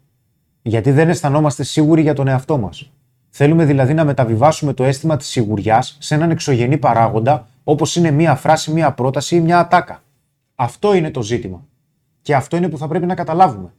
[0.61, 2.91] Γιατί δεν αισθανόμαστε σίγουροι για τον εαυτό μας.
[3.29, 8.35] Θέλουμε δηλαδή να μεταβιβάσουμε το αίσθημα της σιγουριάς σε έναν εξωγενή παράγοντα, όπως είναι μία
[8.35, 10.01] φράση, μία πρόταση ή μία ατάκα.
[10.59, 11.67] Αυτό είναι το ζήτημα.
[12.21, 13.73] Και αυτό είναι που θα πρέπει να καταλάβουμε.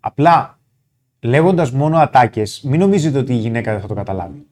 [0.00, 0.58] Απλά
[1.20, 4.46] λέγοντας μόνο ατάκες, μην νομίζετε ότι η γυναίκα δεν θα το καταλάβει.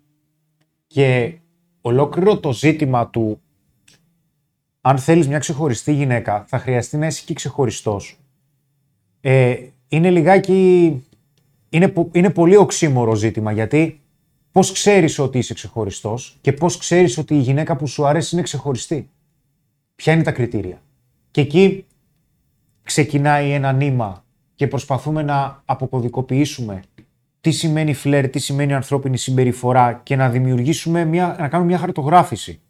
[0.87, 1.39] Και
[1.81, 3.41] ολόκληρο το ζήτημα του
[4.81, 8.19] αν θέλεις μια ξεχωριστή γυναίκα, θα χρειαστεί να είσαι και ξεχωριστός.
[9.21, 9.57] Ε,
[9.89, 11.03] είναι λιγάκι...
[11.69, 14.01] Είναι, είναι πολύ οξύμορο ζήτημα, γιατί
[14.53, 18.45] πώς ξέρεις ότι είσαι ξεχωριστός και πώς ξέρεις ότι η γυναίκα που σου αρέσει είναι
[18.45, 19.11] ξεχωριστή;
[19.95, 20.83] Ποια είναι τα κριτήρια;
[21.33, 21.87] Και εκεί
[22.83, 26.83] ξεκινάει ένα νήμα και προσπαθούμε να αποκωδικοποιήσουμε
[27.41, 32.61] τι σημαίνει φλερ, τι σημαίνει ανθρώπινη συμπεριφορά και να δημιουργήσουμε μια, να κάνουμε μια χαρτογράφηση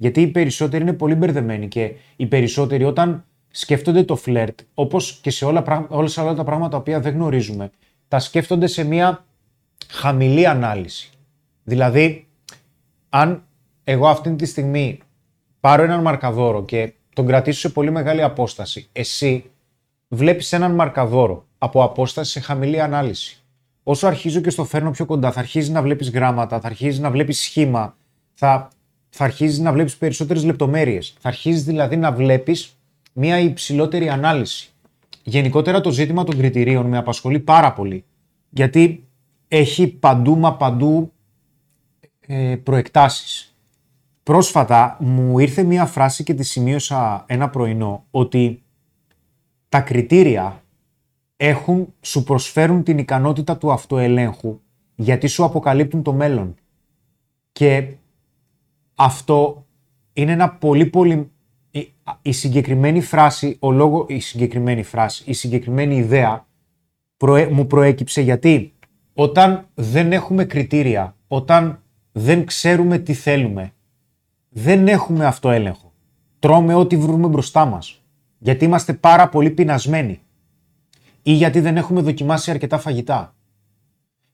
[0.00, 5.30] γιατί οι περισσότεροι είναι πολύ μπερδεμένοι και οι περισσότεροι όταν σκέφτονται το φλερτ, όπως και
[5.30, 7.70] σε όλα, όλα όλα τα πράγματα τα οποία δεν γνωρίζουμε,
[8.08, 9.24] τα σκέφτονται σε μια
[9.88, 11.10] χαμηλή ανάλυση.
[11.64, 12.26] Δηλαδή,
[13.08, 13.42] αν
[13.84, 15.00] εγώ αυτή τη στιγμή
[15.60, 19.44] πάρω έναν μαρκαδόρο και τον κρατήσω σε πολύ μεγάλη απόσταση, εσύ
[20.08, 23.42] βλέπεις έναν μαρκαδόρο από απόσταση σε χαμηλή ανάλυση.
[23.82, 27.10] Όσο αρχίζω και στο φέρνω πιο κοντά, θα αρχίζει να βλέπεις γράμματα, θα αρχίζει να
[27.10, 27.96] βλέπεις σχήμα,
[28.34, 28.70] θα
[29.10, 31.14] θα αρχίζει να βλέπεις περισσότερες λεπτομέρειες.
[31.20, 32.76] Θα αρχίζεις δηλαδή να βλέπεις
[33.12, 34.70] μια υψηλότερη ανάλυση.
[35.22, 38.04] Γενικότερα το ζήτημα των κριτηρίων με απασχολεί πάρα πολύ.
[38.50, 39.04] Γιατί
[39.48, 41.12] έχει παντού μα παντού
[42.26, 43.49] ε, προεκτάσεις.
[44.30, 48.62] Πρόσφατα μου ήρθε μια φράση και τη σημείωσα ένα πρωινό ότι
[49.68, 50.62] τα κριτήρια
[51.36, 54.60] έχουν, σου προσφέρουν την ικανότητα του αυτοελέγχου
[54.94, 56.54] γιατί σου αποκαλύπτουν το μέλλον.
[57.52, 57.94] Και
[58.94, 59.66] αυτό
[60.12, 61.30] είναι ένα πολύ πολύ...
[62.22, 66.46] Η, συγκεκριμένη φράση, ο λόγο, η συγκεκριμένη φράση, η συγκεκριμένη ιδέα
[67.50, 68.72] μου προέκυψε γιατί
[69.14, 73.72] όταν δεν έχουμε κριτήρια, όταν δεν ξέρουμε τι θέλουμε,
[74.50, 75.92] δεν έχουμε αυτό έλεγχο.
[76.38, 78.02] Τρώμε ό,τι βρούμε μπροστά μας.
[78.38, 80.20] Γιατί είμαστε πάρα πολύ πεινασμένοι.
[81.22, 83.34] Ή γιατί δεν έχουμε δοκιμάσει αρκετά φαγητά.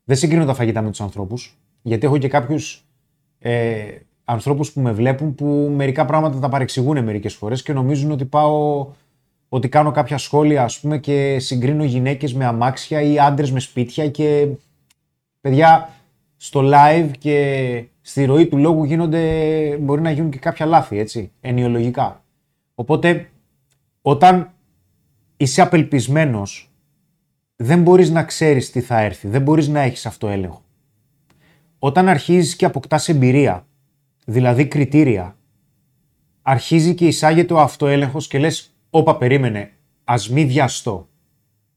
[0.04, 2.84] Δεν συγκρίνω τα φαγητά με τους ανθρώπους, γιατί έχω και κάποιους
[3.38, 3.84] ε,
[4.24, 8.86] ανθρώπους που με βλέπουν που μερικά πράγματα τα παρεξηγούν μερικές φορές και νομίζουν ότι πάω
[9.48, 14.08] ότι κάνω κάποια σχόλια ας πούμε και συγκρίνω γυναίκες με αμάξια ή άντρες με σπίτια
[14.08, 14.48] και
[15.40, 15.90] παιδιά
[16.36, 21.30] στο live και στη ροή του λόγου γίνονται, μπορεί να γίνουν και κάποια λάθη έτσι,
[21.40, 22.24] ενιολογικά.
[22.74, 23.30] Οπότε
[24.02, 24.52] όταν
[25.36, 26.70] είσαι απελπισμένος
[27.56, 30.62] δεν μπορείς να ξέρεις τι θα έρθει, δεν μπορείς να έχεις αυτό έλεγχο.
[31.78, 33.66] Όταν αρχίζεις και αποκτάς εμπειρία
[34.24, 35.36] δηλαδή κριτήρια,
[36.42, 39.70] αρχίζει και εισάγεται ο αυτοέλεγχος και λες «Όπα, περίμενε,
[40.04, 41.08] ας μη βιαστώ».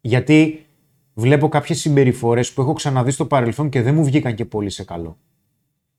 [0.01, 0.65] Γιατί
[1.13, 4.83] βλέπω κάποιες συμπεριφορές που έχω ξαναδεί στο παρελθόν και δεν μου βγήκαν και πολύ σε
[4.83, 5.17] καλό.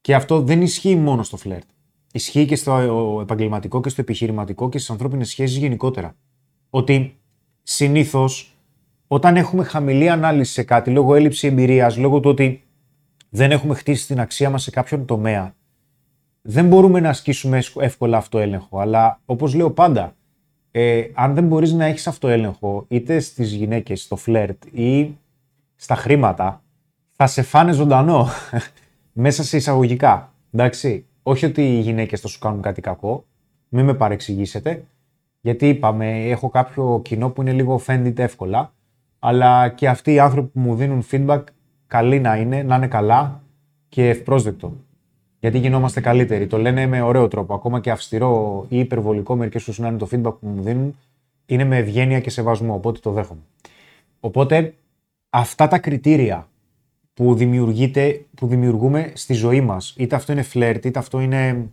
[0.00, 1.68] Και αυτό δεν ισχύει μόνο στο φλερτ.
[2.12, 6.14] Ισχύει και στο επαγγελματικό και στο επιχειρηματικό και στις ανθρώπινες σχέσεις γενικότερα.
[6.70, 7.18] Ότι
[7.62, 8.54] συνήθως
[9.06, 12.64] όταν έχουμε χαμηλή ανάλυση σε κάτι λόγω έλλειψη εμπειρίας, λόγω του ότι
[13.30, 15.54] δεν έχουμε χτίσει την αξία μας σε κάποιον τομέα,
[16.42, 18.78] δεν μπορούμε να ασκήσουμε εύκολα αυτό έλεγχο.
[18.78, 20.16] Αλλά όπως λέω πάντα,
[20.70, 25.16] ε, αν δεν μπορείς να έχεις αυτό έλεγχο είτε στις γυναίκες, στο φλερτ ή
[25.76, 26.62] στα χρήματα,
[27.10, 28.28] θα σε φάνε ζωντανό
[29.12, 30.32] μέσα σε εισαγωγικά.
[30.52, 31.04] Εντάξει.
[31.22, 33.24] Όχι ότι οι γυναίκες θα σου κάνουν κάτι κακό,
[33.68, 34.84] μην με παρεξηγήσετε.
[35.40, 38.72] Γιατί είπαμε, έχω κάποιο κοινό που είναι λίγο offended εύκολα,
[39.18, 41.42] αλλά και αυτοί οι άνθρωποι που μου δίνουν feedback,
[41.86, 43.42] καλή να είναι, να είναι καλά
[43.88, 44.72] και ευπρόσδεκτο
[45.40, 46.46] γιατί γινόμαστε καλύτεροι.
[46.46, 47.54] Το λένε με ωραίο τρόπο.
[47.54, 50.96] Ακόμα και αυστηρό ή υπερβολικό, μερικές φορές να είναι το feedback που μου δίνουν,
[51.46, 52.74] είναι με ευγένεια και σεβασμό.
[52.74, 53.40] Οπότε το δέχομαι.
[54.20, 54.74] Οπότε
[55.30, 56.48] αυτά τα κριτήρια
[57.14, 61.70] που, δημιουργείται, που δημιουργούμε στη ζωή μας, είτε αυτό είναι φλερτ, είτε αυτό είναι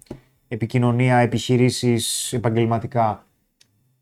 [0.47, 3.27] επικοινωνία, επιχειρήσεις, επαγγελματικά,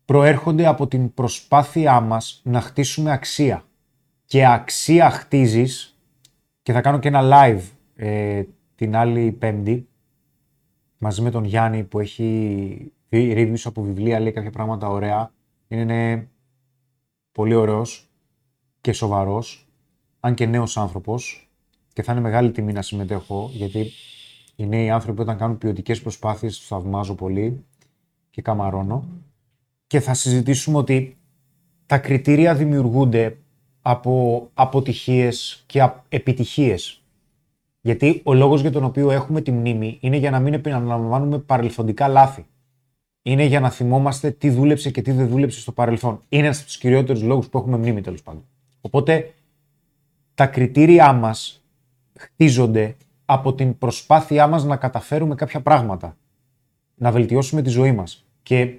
[0.04, 3.64] προέρχονται από την προσπάθειά μας να χτίσουμε αξία.
[4.24, 5.98] Και αξία χτίζεις,
[6.62, 7.62] και θα κάνω και ένα live
[7.96, 8.42] ε,
[8.74, 9.88] την άλλη πέμπτη,
[10.98, 15.32] μαζί με τον Γιάννη που έχει δει reviews από βιβλία, λέει κάποια πράγματα ωραία.
[15.68, 16.28] Είναι
[17.32, 18.10] πολύ ωραίος
[18.80, 19.65] και σοβαρός,
[20.20, 21.50] αν και νέος άνθρωπος
[21.92, 23.90] και θα είναι μεγάλη τιμή να συμμετέχω γιατί
[24.56, 27.64] οι νέοι άνθρωποι όταν κάνουν ποιοτικές προσπάθειες τους θαυμάζω πολύ
[28.30, 29.08] και καμαρώνω
[29.86, 31.16] και θα συζητήσουμε ότι
[31.86, 33.36] τα κριτήρια δημιουργούνται
[33.82, 37.00] από αποτυχίες και επιτυχίες.
[37.80, 42.08] Γιατί ο λόγος για τον οποίο έχουμε τη μνήμη είναι για να μην επαναλαμβάνουμε παρελθοντικά
[42.08, 42.46] λάθη.
[43.22, 46.22] Είναι για να θυμόμαστε τι δούλεψε και τι δεν δούλεψε στο παρελθόν.
[46.28, 48.44] Είναι ένας από τους κυριότερους λόγους που έχουμε μνήμη τέλος πάντων.
[48.80, 49.34] Οπότε
[50.36, 51.64] τα κριτήριά μας
[52.18, 56.16] χτίζονται από την προσπάθειά μας να καταφέρουμε κάποια πράγματα.
[56.94, 58.26] Να βελτιώσουμε τη ζωή μας.
[58.42, 58.78] Και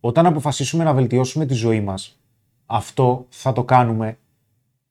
[0.00, 2.20] όταν αποφασίσουμε να βελτιώσουμε τη ζωή μας,
[2.66, 4.18] αυτό θα το κάνουμε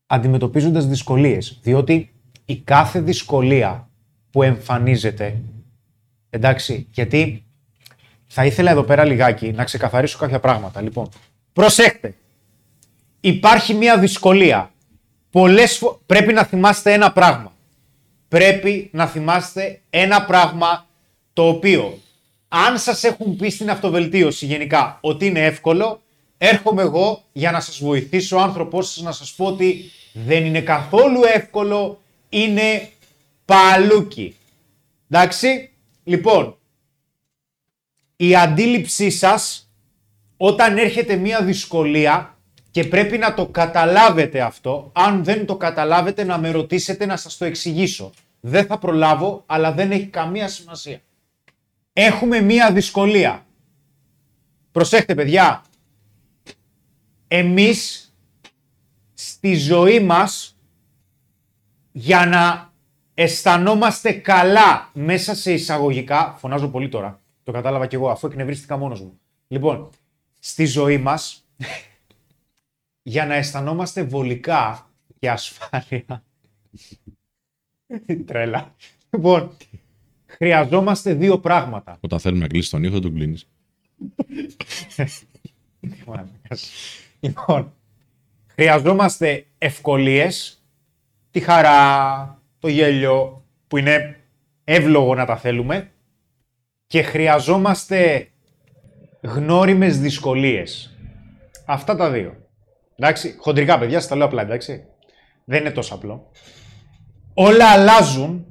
[0.07, 1.59] αντιμετωπίζοντας δυσκολίες.
[1.61, 2.11] Διότι
[2.45, 3.89] η κάθε δυσκολία
[4.31, 5.39] που εμφανίζεται,
[6.29, 7.45] εντάξει, γιατί
[8.27, 10.81] θα ήθελα εδώ πέρα λιγάκι να ξεκαθαρίσω κάποια πράγματα.
[10.81, 11.09] Λοιπόν,
[11.53, 12.15] προσέχτε.
[13.19, 14.71] Υπάρχει μια δυσκολία.
[15.37, 16.01] Πολλές φο...
[16.05, 17.53] Πρέπει να θυμάστε ένα πράγμα.
[18.27, 20.87] Πρέπει να θυμάστε ένα πράγμα
[21.33, 21.99] το οποίο
[22.47, 26.01] αν σας έχουν πει στην αυτοβελτίωση γενικά ότι είναι εύκολο,
[26.37, 30.61] έρχομαι εγώ για να σας βοηθήσω ο άνθρωπός σας να σας πω ότι δεν είναι
[30.61, 32.89] καθόλου εύκολο, είναι
[33.45, 34.35] παλούκι.
[35.09, 35.69] Εντάξει,
[36.03, 36.57] λοιπόν,
[38.15, 39.71] η αντίληψή σας
[40.37, 42.36] όταν έρχεται μία δυσκολία
[42.77, 47.37] και πρέπει να το καταλάβετε αυτό, αν δεν το καταλάβετε να με ρωτήσετε να σας
[47.37, 48.11] το εξηγήσω.
[48.39, 51.01] Δεν θα προλάβω, αλλά δεν έχει καμία σημασία.
[51.93, 53.45] Έχουμε μία δυσκολία.
[54.71, 55.63] Προσέχτε παιδιά,
[57.27, 58.13] εμείς
[59.13, 60.57] στη ζωή μας
[61.91, 62.73] για να
[63.13, 69.01] αισθανόμαστε καλά μέσα σε εισαγωγικά, φωνάζω πολύ τώρα, το κατάλαβα κι εγώ αφού εκνευρίστηκα μόνος
[69.01, 69.19] μου.
[69.47, 69.89] Λοιπόν,
[70.39, 71.47] στη ζωή μας,
[73.07, 74.89] για να αισθανόμαστε βολικά
[75.19, 76.23] και ασφάλεια,
[78.25, 78.75] τρέλα,
[79.09, 79.51] λοιπόν,
[80.25, 81.97] χρειαζόμαστε δύο πράγματα.
[81.99, 83.47] Όταν θέλουμε να κλείσει τον ήχο, τον κλείνεις.
[87.19, 87.73] λοιπόν,
[88.47, 90.63] χρειαζόμαστε ευκολίες,
[91.31, 94.19] τη χαρά, το γέλιο, που είναι
[94.63, 95.91] εύλογο να τα θέλουμε
[96.87, 98.29] και χρειαζόμαστε
[99.21, 100.97] γνώριμες δυσκολίες.
[101.65, 102.46] Αυτά τα δύο.
[102.99, 104.83] Εντάξει, χοντρικά παιδιά, σας τα λέω απλά, εντάξει.
[105.45, 106.31] Δεν είναι τόσο απλό.
[107.33, 108.45] Όλα αλλάζουν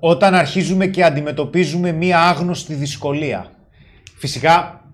[0.00, 3.50] όταν αρχίζουμε και αντιμετωπίζουμε μία άγνωστη δυσκολία.
[4.18, 4.84] Φυσικά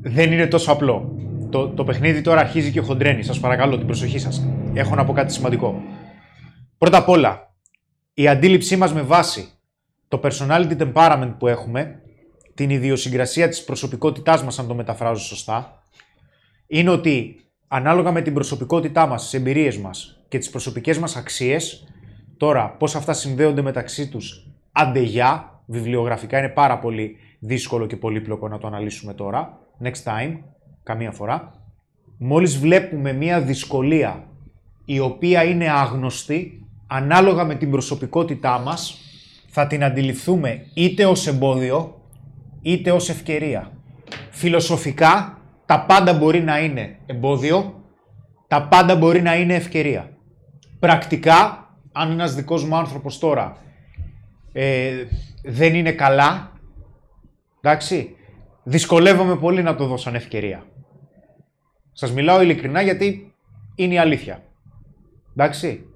[0.00, 1.16] δεν είναι τόσο απλό.
[1.50, 3.22] Το, το παιχνίδι τώρα αρχίζει και χοντρένει.
[3.22, 4.46] Σας παρακαλώ την προσοχή σας.
[4.74, 5.82] Έχω να πω κάτι σημαντικό.
[6.78, 7.54] Πρώτα απ' όλα,
[8.14, 9.48] η αντίληψή μας με βάση
[10.08, 12.00] το personality temperament που έχουμε,
[12.54, 15.82] την ιδιοσυγκρασία της προσωπικότητάς μας, αν το μεταφράζω σωστά,
[16.66, 21.86] είναι ότι ανάλογα με την προσωπικότητά μας, τις εμπειρίες μας και τις προσωπικές μας αξίες,
[22.36, 28.58] τώρα πώς αυτά συνδέονται μεταξύ τους αντεγιά, βιβλιογραφικά είναι πάρα πολύ δύσκολο και πολύπλοκο να
[28.58, 30.38] το αναλύσουμε τώρα, next time,
[30.82, 31.52] καμία φορά,
[32.18, 34.26] μόλις βλέπουμε μία δυσκολία
[34.84, 38.98] η οποία είναι άγνωστη, ανάλογα με την προσωπικότητά μας,
[39.48, 42.00] θα την αντιληφθούμε είτε ως εμπόδιο,
[42.62, 43.72] είτε ως ευκαιρία.
[44.30, 45.35] Φιλοσοφικά,
[45.66, 47.84] τα πάντα μπορεί να είναι εμπόδιο,
[48.48, 50.10] τα πάντα μπορεί να είναι ευκαιρία.
[50.78, 53.56] Πρακτικά, αν ένας δικός μου άνθρωπος τώρα
[54.52, 55.04] ε,
[55.42, 56.52] δεν είναι καλά,
[57.60, 58.16] εντάξει,
[58.62, 60.66] δυσκολεύομαι πολύ να το δω σαν ευκαιρία.
[61.92, 63.34] Σας μιλάω ειλικρινά γιατί
[63.74, 64.42] είναι η αλήθεια.
[65.36, 65.86] Εντάξει,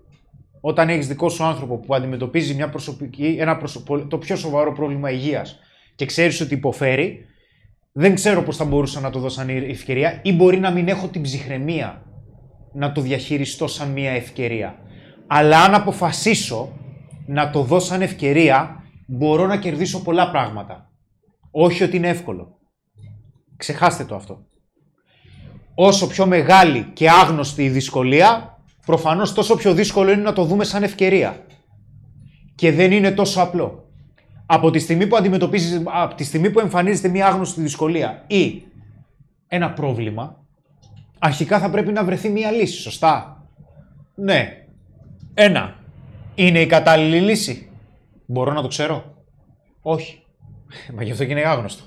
[0.61, 3.61] όταν έχεις δικό σου άνθρωπο που αντιμετωπίζει μια προσωπική, ένα
[4.09, 5.59] το πιο σοβαρό πρόβλημα υγείας
[5.95, 7.25] και ξέρεις ότι υποφέρει,
[7.93, 11.09] δεν ξέρω πώς θα μπορούσα να το δώσω σαν ευκαιρία ή μπορεί να μην έχω
[11.09, 12.03] την ψυχραιμία
[12.73, 14.75] να το διαχειριστώ σαν μια ευκαιρία.
[15.27, 16.73] Αλλά αν αποφασίσω
[17.27, 20.91] να το δω σαν ευκαιρία, μπορώ να κερδίσω πολλά πράγματα.
[21.51, 22.59] Όχι ότι είναι εύκολο.
[23.57, 24.47] Ξεχάστε το αυτό.
[25.75, 28.51] Όσο πιο μεγάλη και άγνωστη η δυσκολία,
[28.87, 31.47] Προφανώς τόσο πιο δύσκολο είναι να το δούμε σαν ευκαιρία.
[32.55, 33.90] Και δεν είναι τόσο απλό.
[34.53, 38.63] Από τη στιγμή που αντιμετωπίζεις, από τη στιγμή που εμφανίζεται μια άγνωστη δυσκολία ή
[39.49, 40.45] ένα πρόβλημα,
[41.19, 43.45] αρχικά θα πρέπει να βρεθεί μια λύση, σωστά;
[44.15, 44.67] Ναι.
[45.35, 45.75] Ένα.
[46.35, 47.71] Είναι η κατάλληλη λύση;
[48.27, 49.15] Μπορώ να το ξέρω;
[49.83, 50.23] Όχι.
[50.95, 51.85] Μα γι' αυτό και είναι άγνωστο.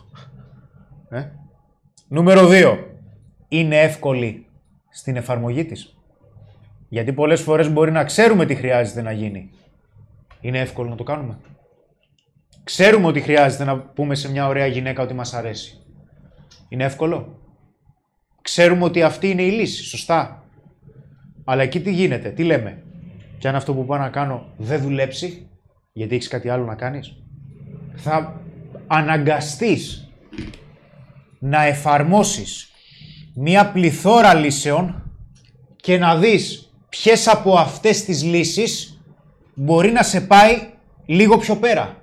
[1.10, 1.24] Ε;
[2.08, 2.78] Νούμερο 2.
[3.48, 4.46] Είναι εύκολη
[4.90, 5.98] στην εφαρμογή της;
[6.90, 9.50] Γιατί πολλές φορές μπορεί να ξέρουμε τι χρειάζεται να γίνει.
[10.42, 11.38] Είναι εύκολο να το κάνουμε;
[12.64, 15.78] Ξέρουμε ότι χρειάζεται να πούμε σε μια ωραία γυναίκα ότι μας αρέσει.
[16.70, 17.40] Είναι εύκολο;
[18.42, 20.44] Ξέρουμε ότι αυτή είναι η λύση, σωστά.
[21.44, 22.84] Αλλά εκεί τι γίνεται, τι λέμε;
[23.38, 25.48] Και αν αυτό που πάω να κάνω δεν δουλέψει,
[25.94, 27.16] γιατί έχεις κάτι άλλο να κάνεις,
[27.96, 28.42] θα
[28.88, 30.12] αναγκαστείς
[31.40, 32.72] να εφαρμόσεις
[33.34, 35.12] μία πληθώρα λύσεων
[35.76, 39.02] και να δεις ποιες από αυτές τις λύσεις
[39.54, 40.70] μπορεί να σε πάει
[41.06, 42.03] λίγο πιο πέρα.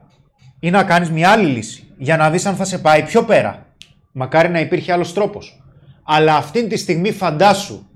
[0.60, 3.66] Ή να κάνεις μια άλλη λύση για να δεις αν θα σε πάει πιο πέρα.
[4.12, 5.62] Μακάρι να υπήρχε άλλος τρόπος.
[6.02, 7.86] Αλλά αυτήν τη στιγμή φαντάσου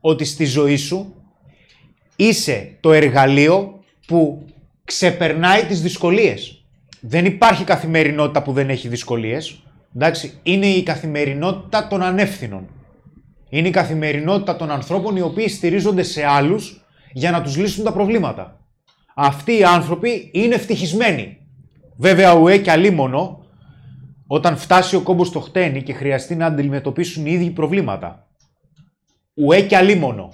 [0.00, 1.14] ότι στη ζωή σου
[2.16, 4.46] είσαι το εργαλείο που
[4.84, 6.64] ξεπερνάει τις δυσκολίες.
[7.00, 9.62] Δεν υπάρχει καθημερινότητα που δεν έχει δυσκολίες.
[9.96, 12.68] Εντάξει, είναι η καθημερινότητα των ανεύθυνων.
[13.48, 17.92] Είναι η καθημερινότητα των ανθρώπων οι οποίοι στηρίζονται σε άλλους για να τους λύσουν τα
[17.92, 18.60] προβλήματα.
[19.14, 21.38] Αυτοί οι άνθρωποι είναι ευτυχισμένοι.
[21.96, 23.44] Βέβαια, ουέ και αλίμονο,
[24.26, 28.26] όταν φτάσει ο κόμπος στο χτένι και χρειαστεί να αντιμετωπίσουν οι ίδιοι προβλήματα.
[29.34, 30.32] Ουέ και αλίμονο.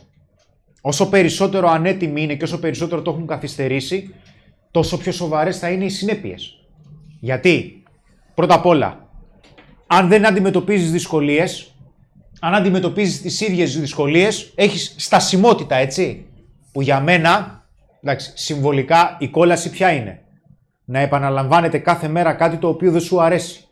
[0.81, 4.14] Όσο περισσότερο ανέτοιμοι είναι και όσο περισσότερο το έχουν καθυστερήσει,
[4.70, 6.55] τόσο πιο σοβαρές θα είναι οι συνέπειες.
[7.20, 7.83] Γιατί,
[8.35, 9.09] πρώτα απ' όλα,
[9.87, 11.75] αν δεν αντιμετωπίζεις δυσκολίες,
[12.40, 16.25] αν αντιμετωπίζεις τις ίδιες δυσκολίες, έχεις στασιμότητα, έτσι.
[16.73, 17.64] Που για μένα,
[18.03, 20.23] εντάξει, συμβολικά η κόλαση ποια είναι.
[20.90, 23.64] Να επαναλαμβάνεται κάθε μέρα κάτι το οποίο δεν σου αρέσει.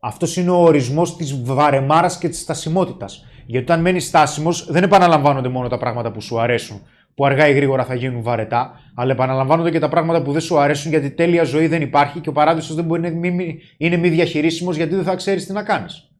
[0.00, 3.24] Αυτός είναι ο ορισμός της βαρεμάρας και της στασιμότητας.
[3.46, 6.82] Γιατί όταν μένεις στάσιμος, δεν επαναλαμβάνονται μόνο τα πράγματα που σου αρέσουν,
[7.14, 10.58] που αργά ή γρήγορα θα γίνουν βαρετά, αλλά επαναλαμβάνονται και τα πράγματα που δεν σου
[10.58, 14.08] αρέσουν γιατί τέλεια ζωή δεν υπάρχει και ο παράδεισος δεν μπορεί να μη, είναι μη
[14.08, 16.10] διαχειρίσιμος γιατί δεν θα ξέρεις τι να κάνεις.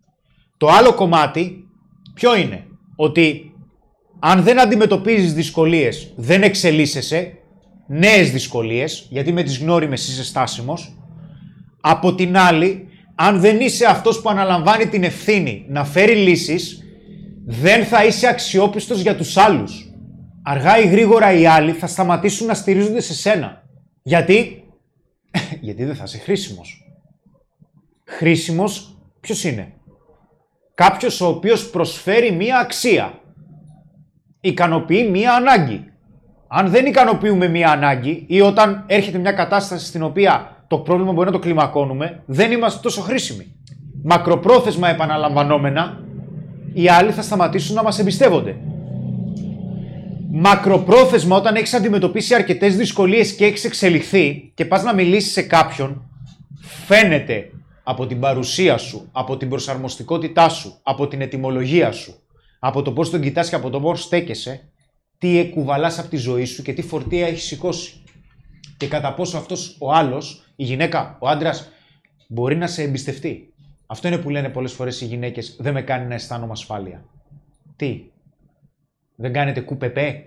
[0.56, 1.68] Το άλλο κομμάτι,
[2.14, 2.64] ποιο είναι,
[2.96, 3.54] ότι
[4.18, 7.36] αν δεν αντιμετωπίζεις δυσκολίες, δεν εξελίσσεσαι,
[7.86, 10.96] νέες δυσκολίες, γιατί με τις γνώριμες είσαι στάσιμος.
[11.80, 16.82] Από την άλλη, αν δεν είσαι αυτός που αναλαμβάνει την ευθύνη να φέρει λύσεις,
[17.46, 19.86] δεν θα είσαι αξιόπιστος για τους άλλους.
[20.42, 23.62] Αργά ή γρήγορα οι άλλοι θα σταματήσουν να στηρίζονται σε σένα.
[24.02, 24.64] Γιατί;
[25.60, 26.86] Γιατί δεν θα είσαι χρήσιμος.
[28.04, 29.72] Χρήσιμος ποιος είναι;
[30.74, 33.20] Κάποιος ο οποίος προσφέρει μία αξία.
[34.40, 35.91] Ικανοποιεί μία ανάγκη.
[36.54, 41.26] Αν δεν ικανοποιούμε μία ανάγκη ή όταν έρχεται μια κατάσταση στην οποία το πρόβλημα μπορεί
[41.26, 43.54] να το κλιμακώνουμε, δεν είμαστε τόσο χρήσιμοι.
[44.02, 46.00] Μακροπρόθεσμα επαναλαμβανόμενα,
[46.72, 48.56] οι άλλοι θα σταματήσουν να μας εμπιστεύονται.
[50.30, 56.02] Μακροπρόθεσμα, όταν έχεις αντιμετωπίσει αρκετές δυσκολίες και έχεις εξελιχθεί και πας να μιλήσεις σε κάποιον,
[56.86, 57.50] φαίνεται
[57.82, 62.14] από την παρουσία σου, από την προσαρμοστικότητά σου, από την ετοιμολογία σου,
[62.58, 64.71] από το πώς τον κοιτάς και από το πώς στέκεσαι,
[65.22, 68.02] τι εκουβαλάς από τη ζωή σου και τι φορτία έχεις σηκώσει.
[68.76, 71.70] Και κατά πόσο αυτός ο άλλος η γυναίκα, ο άντρας
[72.28, 73.52] μπορεί να σε εμπιστευτεί.
[73.86, 77.04] Αυτό είναι που λένε πολλές φορές οι γυναίκες: Δεν με κάνει να αισθάνομαι ασφάλεια.
[77.76, 78.04] Τι,
[79.16, 80.24] δεν κάνετε κουπεπέ,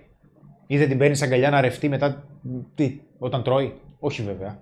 [0.68, 2.28] ή δεν την παίρνεις αγκαλιά να ρευτεί μετά.
[2.76, 4.60] Τι, όταν τρώει; Όχι βέβαια.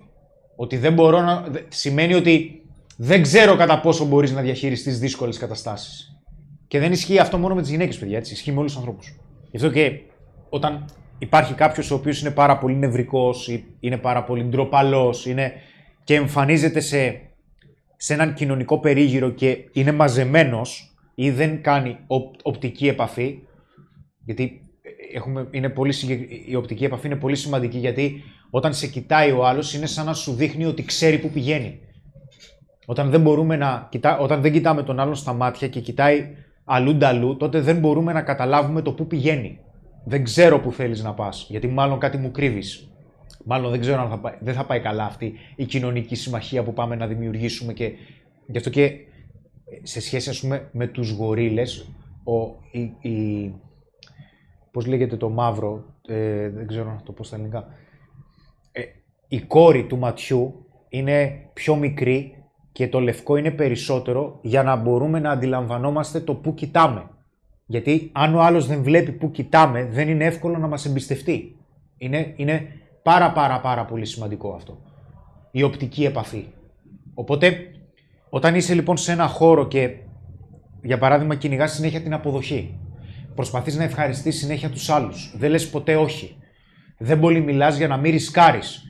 [0.56, 1.46] Ότι δεν μπορώ να.
[1.68, 2.64] σημαίνει ότι
[2.98, 6.22] δεν ξέρω κατά πόσο μπορείς να διαχειριστείς δύσκολες καταστάσεις.
[6.68, 8.18] Και δεν ισχύει αυτό μόνο με τις γυναίκες, παιδιά.
[8.18, 8.34] Έτσι.
[8.34, 9.18] Ισχύει με όλους τους ανθρώπους.
[9.52, 10.00] Γι' αυτό και
[10.54, 10.86] όταν
[11.18, 15.28] υπάρχει κάποιος ο οποίος είναι πάρα πολύ νευρικός ή είναι πάρα πολύ ντροπαλός
[16.04, 17.22] και εμφανίζεται σε,
[17.96, 21.98] σε έναν κοινωνικό περίγυρο και είναι μαζεμένος ή δεν κάνει
[22.44, 23.40] οπτική επαφή.
[24.26, 24.62] Γιατί
[25.14, 25.94] έχουμε, είναι πολύ,
[26.48, 30.14] η οπτική επαφή είναι πολύ σημαντική γιατί όταν σε κοιτάει ο άλλος είναι σαν να
[30.14, 31.80] σου δείχνει ότι ξέρει που πηγαίνει.
[32.86, 36.28] Όταν δεν, μπορούμε να κοιτά, όταν δεν κοιτάμε τον άλλον στα μάτια και κοιτάει
[36.64, 39.60] αλλού νταλού, τότε δεν μπορούμε να καταλάβουμε το πού πηγαίνει
[40.04, 42.88] δεν ξέρω που θέλεις να πας, γιατί μάλλον κάτι μου κρύβεις.
[43.46, 46.74] Μάλλον δεν ξέρω αν θα πάει, δεν θα πάει καλά αυτή η κοινωνική συμμαχία που
[46.74, 47.92] πάμε να δημιουργήσουμε και
[48.48, 48.92] γι' αυτό και
[49.84, 51.90] σε σχέση ας πούμε με τους γορίλες,
[52.24, 52.40] ο,
[52.72, 53.54] η, η,
[54.72, 57.68] πώς λέγεται το μαύρο, ε, δεν ξέρω να το πω στα ελληνικά,
[58.72, 58.82] ε,
[59.28, 65.20] η κόρη του ματιού είναι πιο μικρή και το λευκό είναι περισσότερο για να μπορούμε
[65.20, 67.10] να αντιλαμβανόμαστε το που κοιτάμε.
[67.66, 71.56] Γιατί αν ο άλλος δεν βλέπει που κοιτάμε, δεν είναι εύκολο να μας εμπιστευτεί.
[71.98, 72.68] Είναι, είναι
[73.04, 74.82] πάρα πάρα πάρα πολύ σημαντικό αυτό.
[75.52, 76.46] Η οπτική επαφή.
[77.14, 77.58] Οπότε,
[78.30, 79.96] όταν είσαι λοιπόν σε ένα χώρο και
[80.84, 82.80] για παράδειγμα κυνηγάς συνέχεια την αποδοχή,
[83.36, 86.38] προσπαθείς να ευχαριστείς συνέχεια τους άλλους, δεν λες ποτέ όχι,
[86.98, 88.84] δεν πολύ μιλάς για να μην ρισκάρεις.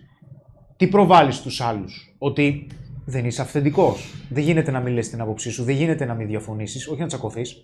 [0.78, 2.68] Τι προβάλλεις στους άλλους, Ότι
[3.06, 4.14] δεν είσαι αυθεντικός.
[4.30, 7.08] Δεν γίνεται να μην λες την άποψή σου, δεν γίνεται να μην διαφωνήσεις, όχι να
[7.08, 7.56] τσακωθείς.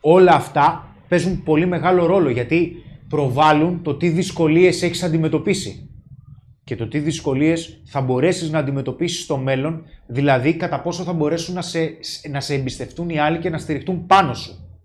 [0.00, 5.90] Όλα αυτά παίζουν πολύ μεγάλο ρόλο γιατί προβάλλουν το τι δυσκολίες έχεις αντιμετωπίσει
[6.64, 11.54] και το τι δυσκολίες θα μπορέσεις να αντιμετωπίσεις στο μέλλον, δηλαδή κατά πόσο θα μπορέσουν
[11.54, 11.96] να σε,
[12.30, 14.80] να σε εμπιστευτούν οι άλλοι και να στηριχτούν πάνω σου.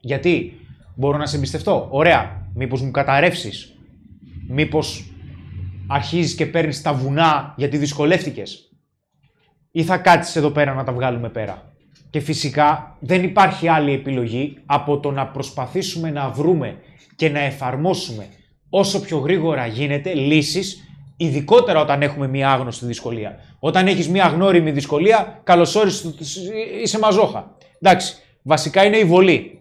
[0.00, 0.52] Γιατί
[0.94, 2.50] μπορώ να σε εμπιστευτώ; Ωραία.
[2.54, 3.76] Μήπως μου καταρρεύσεις;
[4.48, 5.12] Μήπως
[5.86, 8.72] αρχίζεις και παίρνεις τα βουνά γιατί δυσκολεύτηκες;
[9.70, 11.71] Ή θα κάτσεις εδώ πέρα να τα βγάλουμε πέρα;
[12.12, 16.76] Και φυσικά δεν υπάρχει άλλη επιλογή από το να προσπαθήσουμε να βρούμε
[17.16, 18.26] και να εφαρμόσουμε
[18.70, 20.82] όσο πιο γρήγορα γίνεται λύσεις
[21.22, 23.38] Ειδικότερα όταν έχουμε μία άγνωστη δυσκολία.
[23.58, 26.14] Όταν έχεις μία γνώριμη δυσκολία, καλώς όρισες,
[26.82, 27.56] είσαι μαζόχα.
[27.80, 29.60] Εντάξει, βασικά είναι η βολή.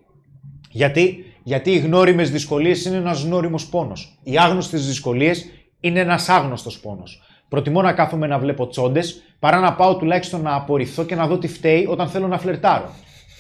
[0.72, 4.20] Γιατί, Γιατί οι γνώριμες δυσκολίες είναι ένας γνώριμος πόνος.
[4.24, 5.46] Οι άγνωστες δυσκολίες
[5.80, 7.22] είναι ένας άγνωστος πόνος.
[7.52, 11.38] Προτιμώ να κάθομαι να βλέπω τσόντες παρά να πάω τουλάχιστον να απορριφθώ και να δω
[11.38, 12.90] τι φταίει όταν θέλω να φλερτάρω.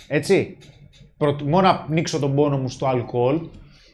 [0.07, 0.57] Έτσι.
[1.17, 3.39] Προτιμώ να πνίξω τον πόνο μου στο αλκοόλ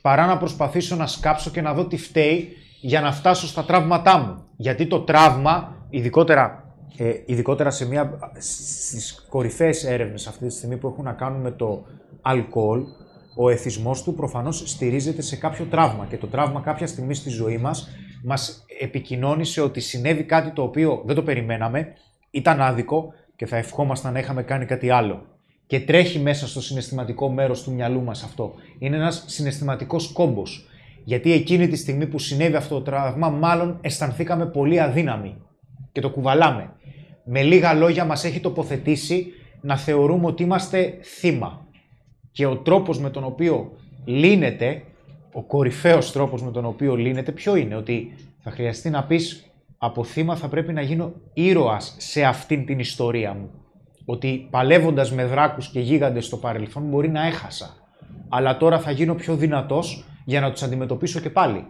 [0.02, 2.50] παρά να προσπαθήσω να σκάψω και να δω τι φταίει
[2.82, 4.44] για να φτάσω στα τραύματά μου.
[4.56, 10.88] Γιατί το τραύμα, ειδικότερα, ε, ειδικότερα σε μια, στις κορυφαίες έρευνες αυτή τη στιγμή που
[10.88, 11.86] έχουν να κάνουν με το
[12.22, 12.82] αλκοόλ,
[13.36, 17.58] ο εθισμός του προφανώς στηρίζεται σε κάποιο τραύμα και το τραύμα κάποια στιγμή στη ζωή
[17.58, 17.90] μας
[18.24, 21.94] μας επικοινώνησε ότι συνέβη κάτι το οποίο δεν το περιμέναμε,
[22.32, 25.26] ήταν άδικο και θα ευχόμασταν να είχαμε κάνει κάτι άλλο.
[25.68, 28.54] Και τρέχει μέσα στο συναισθηματικό μέρος του μυαλού μας αυτό.
[28.80, 30.68] Είναι ένας συναισθηματικός κόμπος.
[31.04, 35.38] Γιατί εκείνη τη στιγμή που συνέβη αυτό το τραύμα, μάλλον αισθανθήκαμε πολύ αδύναμοι
[35.92, 36.74] και το κουβαλάμε.
[37.26, 39.28] Με λίγα λόγια μας έχει τοποθετήσει
[39.62, 41.66] να θεωρούμε ότι είμαστε θύμα.
[42.32, 43.72] Και ο τρόπος με τον οποίο
[44.06, 44.84] λύνεται,
[45.38, 50.04] ο κορυφαίος τρόπος με τον οποίο λύνεται, ποιο είναι, ότι θα χρειαστεί να πεις από
[50.04, 53.50] θύμα θα πρέπει να γίνω ήρωας σε αυτήν την ιστορία μου.
[54.06, 57.76] Ότι παλεύοντας με δράκους και γίγαντες στο παρελθόν μπορεί να έχασα.
[58.30, 61.66] Αλλά τώρα θα γίνω πιο δυνατός για να τους αντιμετωπίσω και πάλι.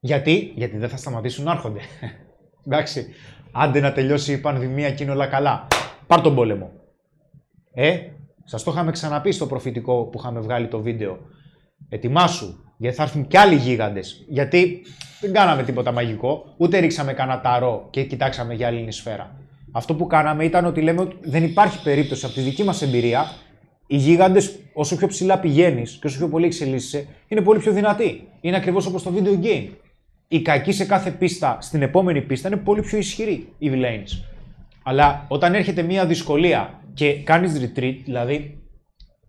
[0.00, 1.80] Γιατί, Γιατί δεν θα σταματήσουν να έρχονται.
[2.66, 3.06] Εντάξει.
[3.52, 5.66] Άντε να τελειώσει η πανδημία και είναι όλα καλά.
[6.06, 6.70] Πάρ τον πόλεμο.
[7.72, 7.98] Ε,
[8.44, 11.18] σας το είχαμε ξαναπεί στο προφητικό που είχαμε βγάλει το βίντεο.
[11.88, 14.24] Ετοιμάσου, γιατί θα έρθουν κι άλλοι γίγαντες.
[14.28, 14.82] Γιατί
[15.20, 19.36] δεν κάναμε τίποτα μαγικό, ούτε ρίξαμε κανένα ταρό και κοιτάξαμε για άλλη σφαίρα.
[19.72, 23.32] Αυτό που κάναμε ήταν ότι λέμε ότι δεν υπάρχει περίπτωση από τη δική μας εμπειρία
[23.86, 28.28] οι γίγαντες, όσο πιο ψηλά πηγαίνεις και όσο πιο πολύ εξελίσσεσαι, είναι πολύ πιο δυνατοί.
[28.40, 29.68] Είναι ακριβώς όπως το video game.
[30.28, 34.24] Οι κακοί σε κάθε πίστα, στην επόμενη πίστα, είναι πολύ πιο ισχυροί οι villains.
[34.82, 38.61] Αλλά όταν έρχεται μια δυσκολία και κάνεις retreat, δηλαδή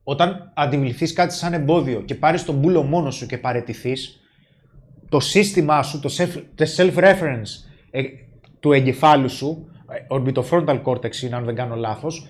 [0.03, 4.19] όταν αντιμιληθείς κάτι σαν εμπόδιο και πάρεις τον μπούλο μόνος σου και παρετηθείς,
[5.09, 6.09] το σύστημά σου, το
[6.77, 7.49] self-reference
[7.91, 8.01] ε,
[8.59, 12.27] του εγκεφάλου σου, ε, orbitofrontal cortex είναι αν δεν κάνω λάθος,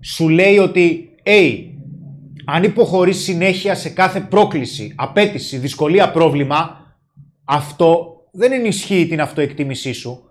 [0.00, 1.70] σου λέει ότι hey,
[2.44, 6.80] αν υποχωρείς συνέχεια σε κάθε πρόκληση, απέτηση, δυσκολία, πρόβλημα,
[7.44, 10.30] αυτό δεν ενισχύει την αυτοεκτίμησή σου.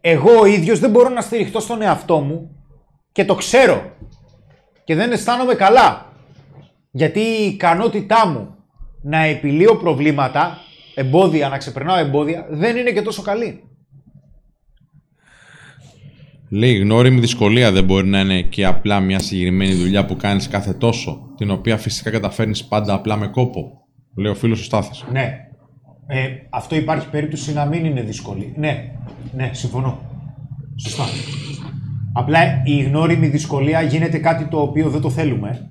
[0.00, 2.56] Εγώ ο ίδιος δεν μπορώ να στηριχτώ στον εαυτό μου
[3.12, 3.92] και το ξέρω
[4.92, 6.12] και δεν αισθάνομαι καλά.
[6.90, 8.54] Γιατί η ικανότητά μου
[9.02, 10.58] να επιλύω προβλήματα,
[10.94, 13.62] εμπόδια, να ξεπερνάω εμπόδια, δεν είναι και τόσο καλή.
[16.48, 20.72] Λέει γνώριμη δυσκολία δεν μπορεί να είναι και απλά μια συγκεκριμένη δουλειά που κάνεις κάθε
[20.72, 23.86] τόσο, την οποία φυσικά καταφέρνεις πάντα απλά με κόπο.
[24.16, 25.04] Λέει ο φίλος ο Στάθης.
[25.12, 25.46] Ναι.
[26.06, 28.52] Ε, αυτό υπάρχει περίπτωση να μην είναι δύσκολη.
[28.56, 28.92] Ναι,
[29.34, 30.00] ναι, συμφωνώ.
[30.76, 31.04] Σωστά.
[32.12, 35.70] Απλά η γνώριμη δυσκολία γίνεται κάτι το οποίο δεν το θέλουμε.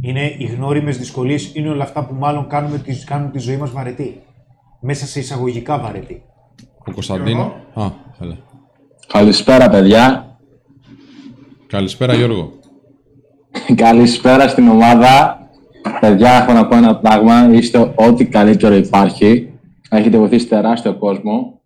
[0.00, 4.22] Είναι οι γνώριμες δυσκολίες, είναι όλα αυτά που μάλλον κάνουμε, κάνουν τη ζωή μας βαρετή.
[4.80, 6.22] Μέσα σε εισαγωγικά βαρετή.
[6.78, 7.52] Ο Κωνσταντίνο.
[7.74, 7.90] Α,
[8.20, 8.36] έλα.
[9.06, 10.36] Καλησπέρα, παιδιά.
[11.66, 12.52] Καλησπέρα, Γιώργο.
[13.74, 15.40] Καλησπέρα στην ομάδα.
[16.00, 17.48] Παιδιά, έχω να πω ένα πράγμα.
[17.52, 19.52] Είστε ό,τι καλύτερο υπάρχει.
[19.90, 21.60] Έχετε βοηθήσει τεράστιο κόσμο.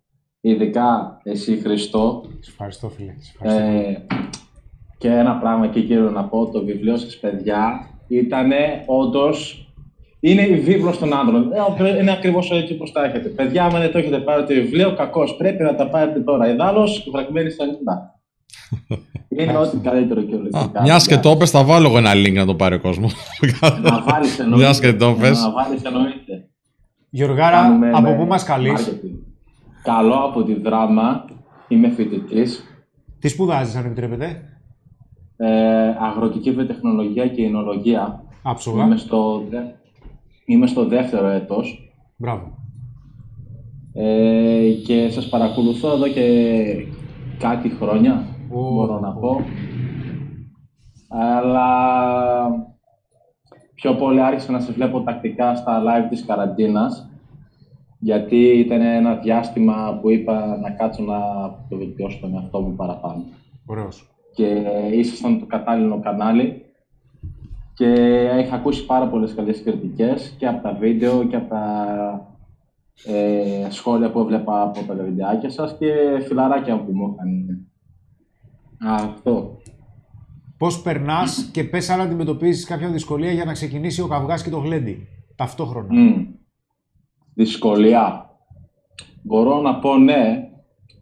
[0.49, 2.23] Ειδικά εσύ, Χριστό.
[2.47, 3.13] ευχαριστώ, φίλε.
[3.41, 3.97] Ε,
[4.97, 6.49] και ένα πράγμα εκεί, κύριο, να πω.
[6.49, 8.51] Το βιβλίο σας, παιδιά, ήταν
[8.85, 9.67] όντως
[10.19, 11.51] είναι η βίβλος των άνδρων.
[11.77, 13.29] Ε, είναι ακριβώς έτσι όπω τα έχετε.
[13.29, 16.49] Παιδιά, αν δεν το έχετε πάρει το βιβλίο, κακώ πρέπει να τα πάρετε τώρα.
[16.49, 18.19] Ιδάλω, βραγμένοι στα νύχτα.
[19.39, 20.81] Είναι ό,τι καλύτερο και ολιστικά.
[20.81, 23.13] Μιας και το πες, θα βάλω εγώ ένα link να το πάρει ο κόσμος.
[23.81, 24.63] Να βάλεις εννοείται.
[24.63, 25.41] Μιας και το πες.
[25.41, 26.47] Να βάλεις εννοείται.
[27.09, 28.99] Γιωργάρα, από πού μας καλείς;
[29.87, 31.25] Καλό από τη δράμα.
[31.67, 32.63] Είμαι φοιτητής.
[33.19, 34.41] Τι σπουδάζεις, αν επιτρέπετε;
[35.37, 38.23] Ε, αγροτική βιοτεχνολογία και εινολογία.
[38.43, 38.83] Άψογα.
[38.85, 39.43] Είμαι στο,
[40.45, 41.91] Είμαι στο δεύτερο έτος.
[42.17, 42.57] Μπράβο.
[43.93, 46.25] Ε, και σας παρακολουθώ εδώ και
[47.39, 49.19] κάτι χρόνια, Ω, μπορώ να ω.
[49.19, 49.41] πω.
[51.09, 51.69] Αλλά
[53.73, 57.09] πιο πολύ άρχισα να σε βλέπω τακτικά στα live της καραντίνας
[57.99, 61.19] γιατί ήταν ένα διάστημα που είπα να κάτσω να
[61.69, 63.23] το βελτιώσω τον εαυτό μου παραπάνω.
[63.65, 64.09] Ωραίος.
[64.33, 66.65] Και ήσασταν το κατάλληλο κανάλι
[67.73, 67.93] και
[68.43, 72.35] είχα ακούσει πάρα πολλές καλές κριτικές και από τα βίντεο και από τα
[73.05, 75.93] ε, σχόλια που έβλεπα από τα βιντεάκια σας και
[76.27, 77.67] φιλαράκια που μου είχαν.
[78.95, 79.57] Αυτό.
[80.57, 84.57] Πώς περνάς και πες αν αντιμετωπίζεις κάποια δυσκολία για να ξεκινήσει ο καυγάς και το
[84.57, 85.07] γλέντι.
[85.35, 85.93] Ταυτόχρονα.
[85.93, 86.36] Μμ.
[87.37, 88.29] Δυσκολία.
[89.23, 90.49] Μπορώ να πω ναι.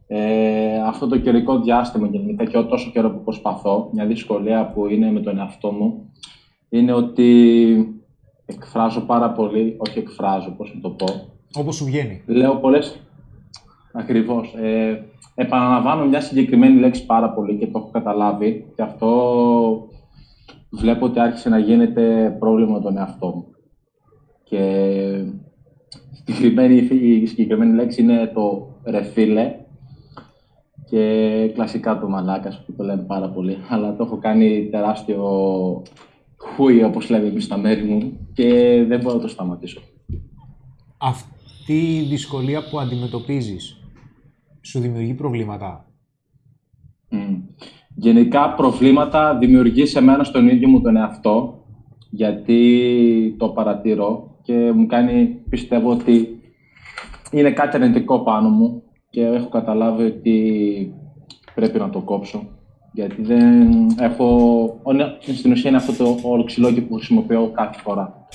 [0.07, 5.11] Ε, αυτό το καιρικό διάστημα γενικά και τόσο καιρό που προσπαθώ, μια δυσκολία που είναι
[5.11, 6.11] με τον εαυτό μου,
[6.69, 8.01] είναι ότι
[8.45, 11.05] εκφράζω πάρα πολύ, όχι εκφράζω, πώς να το πω,
[11.55, 12.21] Όπως σου βγαίνει.
[12.25, 12.99] λέω πολλές,
[13.93, 15.05] ακριβώς, ε,
[15.35, 19.89] επαναλαμβάνω μια συγκεκριμένη λέξη πάρα πολύ και το έχω καταλάβει και αυτό
[20.69, 23.45] βλέπω ότι άρχισε να γίνεται πρόβλημα με τον εαυτό μου.
[24.43, 24.57] Και
[25.37, 25.54] η
[26.25, 26.75] συγκεκριμένη,
[27.21, 29.55] η συγκεκριμένη λέξη είναι το ρε φίλε
[30.89, 33.57] και κλασικά το μαλάκας που το λένε πάρα πολύ.
[33.69, 35.23] Αλλά το έχω κάνει τεράστιο
[36.37, 38.49] χούι όπως λέμε εμείς στα μέρη μου και
[38.87, 39.81] δεν μπορώ να το σταματήσω.
[40.97, 43.79] Αυτή η δυσκολία που αντιμετωπίζεις
[44.61, 45.85] σου δημιουργεί προβλήματα;
[47.09, 47.35] Μμ.
[47.95, 51.65] Γενικά προβλήματα δημιουργεί σε μένα στον ίδιο μου τον εαυτό
[52.09, 56.39] γιατί το παρατηρώ και μου κάνει, πιστεύω ότι
[57.31, 60.93] είναι κάτι αρνητικό πάνω μου και έχω καταλάβει ότι
[61.55, 62.47] πρέπει να το κόψω
[62.91, 68.27] γιατί δεν έχω, είναι- στην ουσία είναι αυτό το οροξυλόγιο που χρησιμοποιώ κάθε φορά.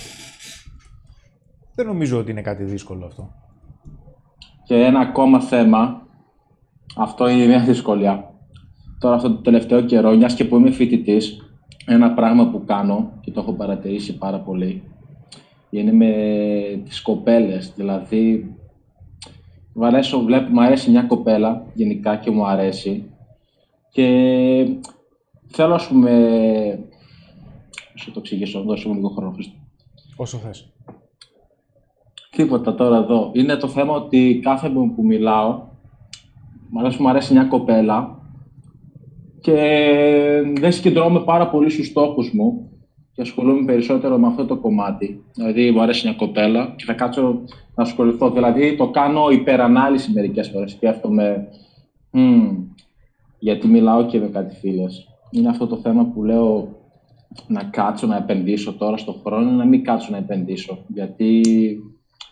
[1.75, 3.31] Δεν νομίζω ότι είναι κάτι δύσκολο αυτό.
[4.65, 6.07] Και ένα ακόμα θέμα,
[6.97, 8.31] αυτό είναι μια δυσκολία.
[8.99, 11.39] Τώρα αυτό το τελευταίο καιρό, μιας και που είμαι φοιτητής,
[11.87, 14.83] ένα πράγμα που κάνω και το έχω παρατηρήσει πάρα πολύ,
[15.71, 16.13] είναι με
[16.85, 17.73] τις κοπέλες.
[17.77, 18.55] Δηλαδή,
[19.75, 23.11] μου, αρέσω, βλέπω, μου αρέσει μια κοπέλα γενικά και μου αρέσει
[23.91, 24.07] και
[25.47, 26.11] θέλω, ας πούμε,
[27.93, 29.55] να σου το εξηγήσω, δώσε μου λίγο χρόνο, Χρήστο.
[30.17, 30.73] Όσο θες.
[32.31, 33.31] Τίποτα τώρα εδώ.
[33.35, 35.69] Είναι το θέμα ότι κάθε που που μιλάω,
[36.69, 38.19] μου αρέσει, μου αρέσει μια κοπέλα
[39.41, 39.55] και
[40.59, 42.70] δεν συγκεντρώμαι πάρα πολύ στους στόχους μου
[43.13, 45.25] και ασχολούμαι περισσότερο με αυτό το κομμάτι.
[45.35, 47.23] Δηλαδή, μου αρέσει μια κοπέλα και θα κάτσω
[47.75, 48.31] να ασχοληθώ.
[48.31, 50.71] Δηλαδή, το κάνω υπερανάλυση μερικές φορές.
[50.71, 51.49] Σκέφτομαι,
[52.11, 52.57] «Μμμ,
[53.39, 55.09] γιατί μιλάω και με κάτι φίλες.
[55.31, 56.69] Είναι αυτό το θέμα που λέω
[57.47, 60.85] να κάτσω να επενδύσω τώρα στον χρόνο, να μην κάτσω να επενδύσω.
[60.87, 61.43] Γιατί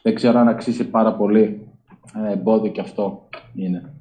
[0.02, 1.66] δεν ξέρω αν αξίζει πάρα πολύ.
[2.16, 3.92] Ένα εμπόδιο και αυτό είναι.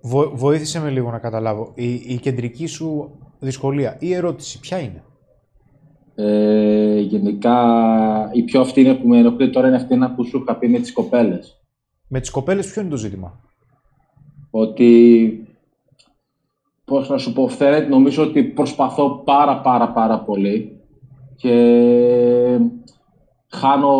[0.00, 1.72] Βο- βοήθησε με λίγο να καταλάβω.
[1.74, 5.02] Η, η κεντρική σου δυσκολία ή ερώτηση ποια είναι;
[6.24, 7.56] Ε, γενικά,
[8.32, 10.78] η πιο αυτή είναι που με ενοχλεί τώρα είναι αυτή που σου είχα πει με
[10.78, 11.60] τις κοπέλες.
[12.08, 13.40] Με τις κοπέλες ποιο είναι το ζήτημα;
[14.50, 15.46] Ότι,
[16.84, 20.80] πώς να σου πω, φαίνεται, νομίζω ότι προσπαθώ πάρα πάρα πάρα πολύ
[21.36, 22.58] και
[23.48, 23.92] χάνω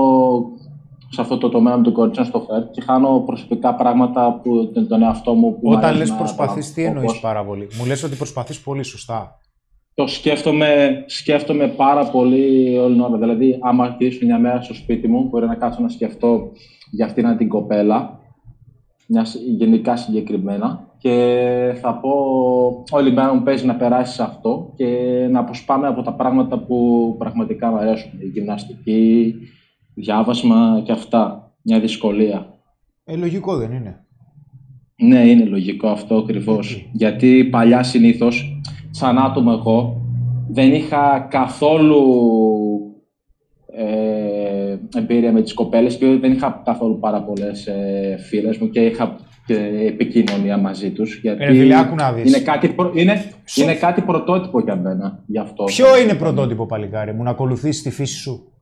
[1.09, 4.89] σε αυτό το τομέα με τον κορίτσιο στο φέρ και χάνω προσωπικά πράγματα που τον,
[4.89, 6.89] τον εαυτό μου που μου Όταν αρέσει λες να προσπαθείς, τι κάνω.
[6.95, 9.41] εννοείς Όπως- πάρα πολύ; Μου λες ότι προσπαθείς πολύ σωστά.
[9.95, 13.19] Το σκέφτομαι, σκέφτομαι πάρα πολύ όλη την ώρα.
[13.19, 16.51] Δηλαδή, άμα γυρίσω μια μέρα στο σπίτι μου, μπορεί να κάτσω να σκεφτώ
[16.91, 18.21] για αυτήν την κοπέλα,
[19.07, 22.11] μια σ- γενικά συγκεκριμένα, και θα πω
[22.91, 24.87] όλη η μέρα μου παίζει να περάσεις σε αυτό και
[25.31, 28.11] να αποσπάμε από τα πράγματα που πραγματικά μου αρέσουν.
[28.21, 29.35] Η γυμναστική,
[29.95, 31.53] διάβασμα και αυτά.
[31.63, 32.47] Μια δυσκολία.
[33.05, 34.05] Ε, λογικό δεν είναι.
[34.97, 36.89] Ναι, είναι λογικό αυτό ακριβώς.
[36.93, 38.61] Γιατί παλιά συνήθως,
[38.95, 40.03] σαν άτομο εγώ,
[40.51, 42.03] δεν είχα καθόλου
[43.77, 48.81] ε, εμπειρία με τις κοπέλες και δεν είχα καθόλου πάρα πολλές ε, φίλες μου και
[48.81, 49.17] είχα
[49.47, 49.55] και
[49.87, 51.19] επικοινωνία μαζί τους.
[51.23, 52.29] Γιατί Ρε φίλε, άκου να δεις.
[52.29, 53.25] είναι, κάτι, προ- είναι,
[53.55, 55.23] είναι κάτι πρωτότυπο για μένα.
[55.27, 55.65] Γι αυτό.
[55.65, 58.53] Ποιο είναι πρωτότυπο παλικάρι μου να ακολουθήσει τη φύση σου;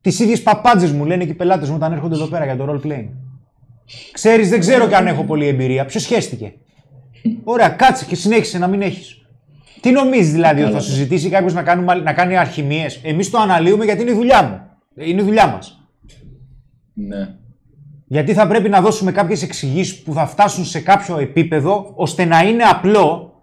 [0.00, 2.66] Τις ίδιες παπάντζε μου λένε και οι πελάτες μου όταν έρχονται εδώ πέρα για το
[2.70, 3.08] role playing.
[4.12, 5.84] Ξέρεις, δεν ξέρω και αν έχω πολλή εμπειρία.
[5.84, 6.52] Ποιο σχέστηκε;
[7.44, 9.21] Ωραία, κάτσε και συνέχισε να μην έχεις.
[9.82, 13.38] Τι νομίζεις δηλαδή ότι θα σου ζητήσει κάποιος να, κάνουμε- να κάνει αρχημίες; Εμείς το
[13.38, 14.60] αναλύουμε γιατί είναι η δουλειά μου.
[15.06, 15.86] Είναι η δουλειά μας.
[16.92, 17.34] Ναι.
[18.06, 22.40] Γιατί θα πρέπει να δώσουμε κάποιες εξηγήσεις που θα φτάσουν σε κάποιο επίπεδο ώστε να
[22.40, 23.34] είναι απλό,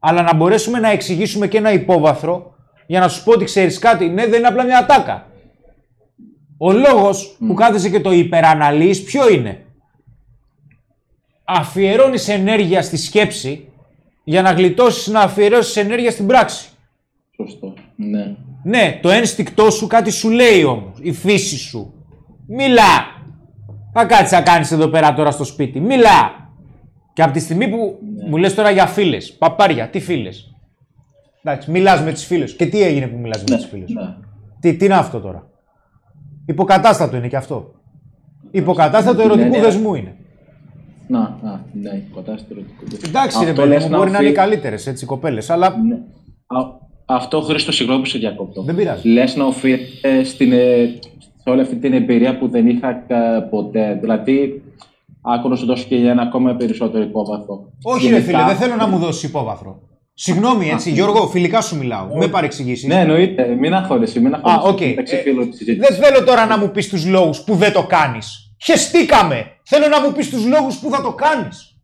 [0.00, 2.54] αλλά να μπορέσουμε να εξηγήσουμε και ένα υπόβαθρο
[2.86, 4.08] για να σου πω ότι ξέρεις κάτι.
[4.08, 5.26] Ναι, δεν είναι απλά μια ατάκα.
[6.58, 9.64] Ο λόγος που κάθεσαι και το υπεραναλύεις ποιο είναι;
[11.44, 13.71] αφιερώνεις ενέργεια στη σκέψη
[14.24, 16.68] για να γλιτώσεις να αφιερώσεις ενέργεια στην πράξη.
[17.36, 17.74] Σωστό.
[17.96, 18.36] Ναι.
[18.64, 21.94] Ναι, το ένστικτό σου κάτι σου λέει όμως, η φύση σου.
[22.46, 23.20] Μιλά.
[23.92, 25.80] Θα κάτσεις να κάνεις εδώ πέρα τώρα στο σπίτι.
[25.80, 26.50] Μιλά.
[27.12, 27.98] Και από τη στιγμή που
[28.28, 30.54] μου λες τώρα για φίλες, παπάρια, τι φίλες;
[31.42, 32.56] Εντάξει, μιλάς με τις φίλες.
[32.56, 33.90] Και τι έγινε που μιλάς με τις φίλες.
[33.90, 34.14] Ναι.
[34.60, 35.50] Τι, τι είναι αυτό τώρα;
[36.46, 37.74] Υποκατάστατο είναι και αυτό.
[38.50, 39.60] Υποκατάστατο Ναι, ερωτικού ναι.
[39.60, 40.16] δεσμού είναι.
[41.12, 43.08] Να, να, ναι, κατάσταση ερωτικού δεσμού.
[43.08, 45.06] Εντάξει, ρε Αυτό παιδί λες μου, να μπορεί να είναι οι οφείλει- καλύτερες έτσι οι
[45.06, 45.94] κοπέλες, αλλά Ναι.
[46.46, 46.60] Α,
[47.06, 48.62] αυτό Χρήστο, συγγνώμη που σε διακόπτω.
[48.62, 49.08] Δεν πειράζει.
[49.08, 50.84] Λες να οφείλεται στην, ε,
[51.42, 53.98] σε όλη αυτή την εμπειρία που δεν είχα ε, ποτέ.
[54.00, 54.62] Δηλαδή,
[55.22, 57.72] άκου να σου δώσω και ένα ακόμα περισσότερο υπόβαθρο.
[57.82, 59.80] Όχι, ρε Γενικά- φίλε, δεν θέλω να μου δώσεις υπόβαθρο.
[60.14, 62.06] Συγγνώμη, έτσι, Γιώργο, φιλικά σου μιλάω.
[62.16, 62.88] Μην παρεξηγήσεις.
[62.88, 63.56] Ναι, εννοείται.
[63.60, 64.66] Μην αγχώνεσαι, μην αγχώνεσαι.
[64.66, 64.80] Α, οκ.
[64.80, 65.96] Μεταξύ Ε, φίλων της συζήτησης.
[65.96, 68.54] Δεν θέλω τώρα να μου πεις τους λόγους που δεν το κάνεις.
[68.64, 69.44] Χεστήκαμε!
[69.62, 71.76] Θέλω να μου πεις τους λόγους που θα το κάνεις.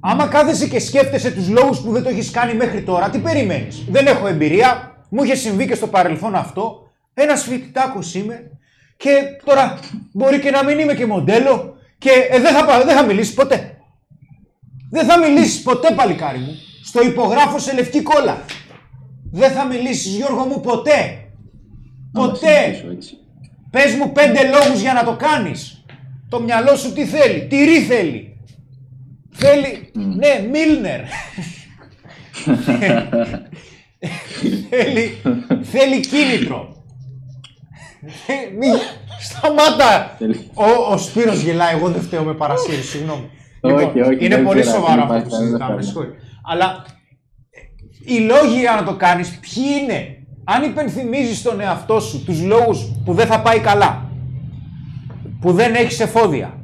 [0.00, 3.84] Άμα κάθεσαι και σκέφτεσαι τους λόγους που δεν το έχεις κάνει μέχρι τώρα, τι περιμένεις.
[3.88, 6.82] Δεν έχω εμπειρία, μου είχε συμβεί και στο παρελθόν αυτό.
[7.14, 8.50] Ένας φοιτητάκος είμαι
[8.96, 9.10] και
[9.44, 9.78] τώρα
[10.12, 13.34] μπορεί και να μην είμαι και μοντέλο και ε, δεν θα, πα- δεν θα μιλήσεις
[13.34, 13.78] ποτέ.
[14.90, 16.54] Δεν θα μιλήσεις ποτέ, παλικάρι μου.
[16.84, 18.44] Στο υπογράφω σε λευκή κόλλα.
[19.32, 21.24] Δεν θα μιλήσεις, Γιώργο μου, ποτέ.
[22.12, 22.46] Να το Ποτέ.
[22.62, 23.16] συνεχίσω έτσι.
[23.74, 25.84] Πες μου πέντε λόγους για να το κάνεις.
[26.28, 28.36] Το μυαλό σου τι θέλει, τυρί θέλει.
[29.32, 31.00] Θέλει, ναι, Μίλνερ.
[34.70, 35.22] θέλει,
[35.62, 36.82] θέλει κίνητρο.
[38.26, 38.66] Ε, μη,
[39.20, 40.14] σταμάτα.
[40.18, 43.30] Θέλει- Ο, ο Σπύρος γελάει, εγώ δεν φταίω με παρασύρεις, συγγνώμη.
[43.60, 45.82] Όχι, Λοιπόν, όχι, είναι δεν πολύ πειράζει, σοβαρό δεν αυτό υπάρχει που κανένα συζητάμε, θέμα.
[45.82, 46.16] συγχωρείτε.
[46.44, 46.84] Αλλά
[48.04, 52.92] οι λόγοι για να το κάνεις ποιοι είναι; Αν υπενθυμίζεις τον εαυτό σου τους λόγους
[53.04, 54.10] που δεν θα πάει καλά,
[55.40, 56.58] που δεν έχεις εφόδια,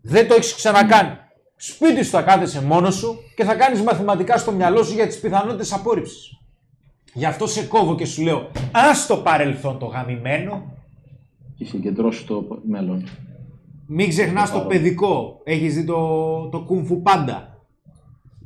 [0.00, 1.10] δεν το έχεις ξανακάνει,
[1.56, 5.20] σπίτι σου θα κάθεσαι μόνος σου και θα κάνεις μαθηματικά στο μυαλό σου για τις
[5.20, 6.32] πιθανότητες απόρριψης.
[7.14, 10.72] Γι' αυτό σε κόβω και σου λέω, ας το παρελθόν το γαμημένο,
[11.56, 13.08] Και συγκεντρώσου το μέλλον.
[13.86, 15.40] μην ξεχνάς το παιδικό.
[15.44, 17.56] Έχεις δει το, το κουμφου πάντα.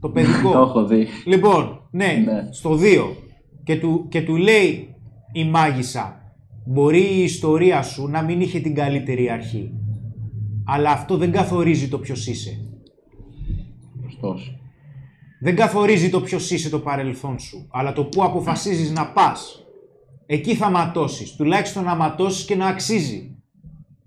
[0.00, 0.50] Το παιδικό.
[0.56, 1.06] Το έχω δει.
[1.26, 2.48] Λοιπόν, ναι, Ναι.
[2.52, 3.06] στο 2
[3.64, 4.94] και του, και του λέει
[5.32, 6.34] η μάγισσα
[6.64, 9.72] μπορεί η ιστορία σου να μην είχε την καλύτερη αρχή
[10.64, 12.66] αλλά αυτό δεν καθορίζει το ποιος είσαι.
[14.06, 14.56] Ωστόσο.
[15.40, 19.66] Δεν καθορίζει το ποιος είσαι το παρελθόν σου αλλά το που αποφασίζεις να πας.
[20.26, 23.36] Εκεί θα ματώσεις, τουλάχιστον να ματώσεις και να αξίζει.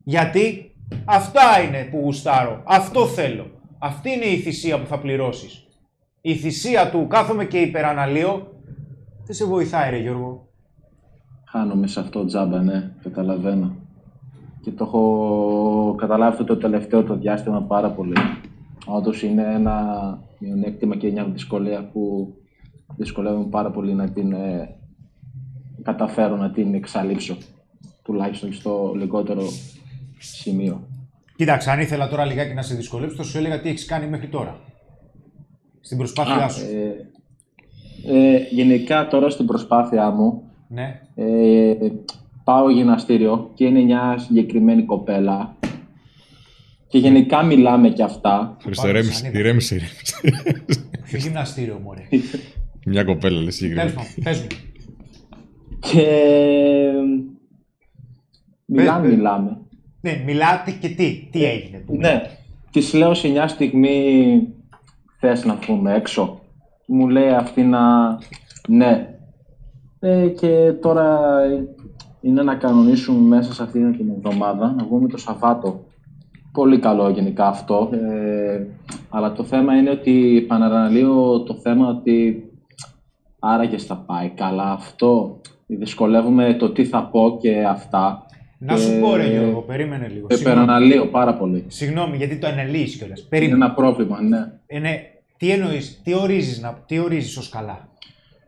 [0.04, 0.72] Γιατί
[1.06, 3.52] αυτά είναι που γουστάρω, αυτό θέλω.
[3.80, 5.68] Αυτή είναι η θυσία που θα πληρώσεις.
[6.22, 8.55] Η θυσία του κάθομαι και υπεραναλύω
[9.26, 10.48] δεν σε βοηθάει ρε Γιώργο;
[11.46, 13.76] Χάνομαι σε αυτό τζάμπα, ναι, καταλαβαίνω.
[14.62, 18.14] Και το έχω καταλάβει αυτό το τελευταίο το διάστημα πάρα πολύ.
[18.86, 19.78] Όντως είναι ένα
[20.40, 22.34] μειονέκτημα και μια δυσκολία που
[22.96, 24.76] δυσκολεύομαι πάρα πολύ να την ε,
[25.84, 27.38] καταφέρω να την εξαλείψω.
[28.04, 29.44] Τουλάχιστον στο λιγότερο
[30.20, 30.88] σημείο.
[31.36, 34.28] Κοίταξε, αν ήθελα τώρα λιγάκι να σε δυσκολέψω, θα σου έλεγα τι έχεις κάνει μέχρι
[34.28, 34.60] τώρα.
[35.82, 36.62] Στην προσπάθειά Α, σου.
[36.66, 37.10] ε,
[38.08, 41.02] ε, γενικά τώρα στην προσπάθειά μου Ναι.
[41.16, 41.74] Ε,
[42.44, 45.56] πάω γυμναστήριο και είναι μια συγκεκριμένη κοπέλα
[46.88, 48.58] και γενικά μιλάμε και αυτά.
[48.62, 49.40] Χριστό, Πάμε ηρέμησε, σανίδα.
[49.40, 50.16] ηρέμησε, ηρέμησε.
[51.04, 52.02] Ποιο γυμναστήριο, μωρέ;
[52.86, 53.92] Μια κοπέλα, λες Τέλος συγκεκριμένα.
[53.94, 54.48] πάντων, πες μου.
[55.80, 56.08] Και
[58.66, 59.16] μιλάμε, πες.
[59.16, 59.58] μιλάμε.
[60.02, 61.78] Ναι, μιλάτε και τι, τι έγινε.
[61.78, 61.96] Που...
[61.96, 62.22] Ναι,
[62.72, 64.40] της λέω σε μια στιγμή
[65.20, 66.42] θες να βγούμε έξω.
[66.86, 68.18] Μου λέει αυτή να
[68.68, 69.10] ναι.
[70.00, 71.20] Ε, και τώρα
[72.22, 75.84] είναι να κανονίσουμε μέσα σε αυτήν την εβδομάδα να βγούμε το Σαββάτο.
[76.52, 77.90] Πολύ καλό γενικά αυτό.
[77.92, 78.66] Ε,
[79.10, 82.44] αλλά το θέμα είναι ότι επαναλαμβάνω το θέμα ότι
[83.40, 85.42] άραγες θα πάει καλά αυτό.
[85.68, 88.26] Δυσκολεύομαι το τι θα πω και αυτά.
[88.58, 90.28] Να σου Ε, πω, ρε Γιώργο, περίμενε λίγο.
[90.28, 91.64] Το Συγγνώμη, επαναλύω πάρα πολύ.
[91.68, 93.20] Συγγνώμη, γιατί το αναλύεις κιόλας.
[93.20, 93.66] Είναι Περίμενε.
[93.66, 94.52] ένα πρόβλημα, ναι.
[94.66, 95.02] Ε, ναι,
[95.38, 97.90] τι εννοείς, τι ορίζεις, να, τι ορίζεις ως καλά;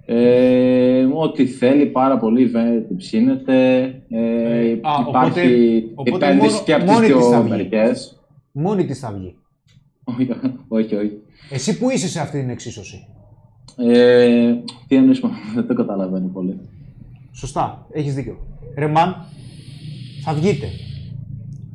[0.06, 3.84] Ε, ό,τι θέλει πάρα πολύ βαίνετε, ψήνεται.
[4.10, 7.50] Ε, α, υπάρχει οπότε- οπότε επένδυση μόνο- και από τις μόνη της θα δύο βγει.
[7.50, 8.22] μερικές.
[8.52, 9.36] Μόνη της θα βγει.
[10.04, 10.30] όχι,
[10.68, 11.12] όχι, όχι.
[11.50, 13.08] Εσύ που είσαι σε αυτή την εξίσωση;
[13.78, 14.54] Ε,
[14.88, 16.60] τι εννοείς, μα, δεν το καταλαβαίνω πολύ.
[17.32, 18.38] Σωστά, έχεις δίκιο.
[18.78, 19.16] Ρε μαν,
[20.24, 20.68] θα βγείτε.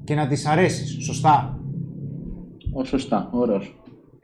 [0.05, 1.61] Και να της αρέσεις, σωστά.
[2.73, 3.75] Ω, σωστά, ωραίος.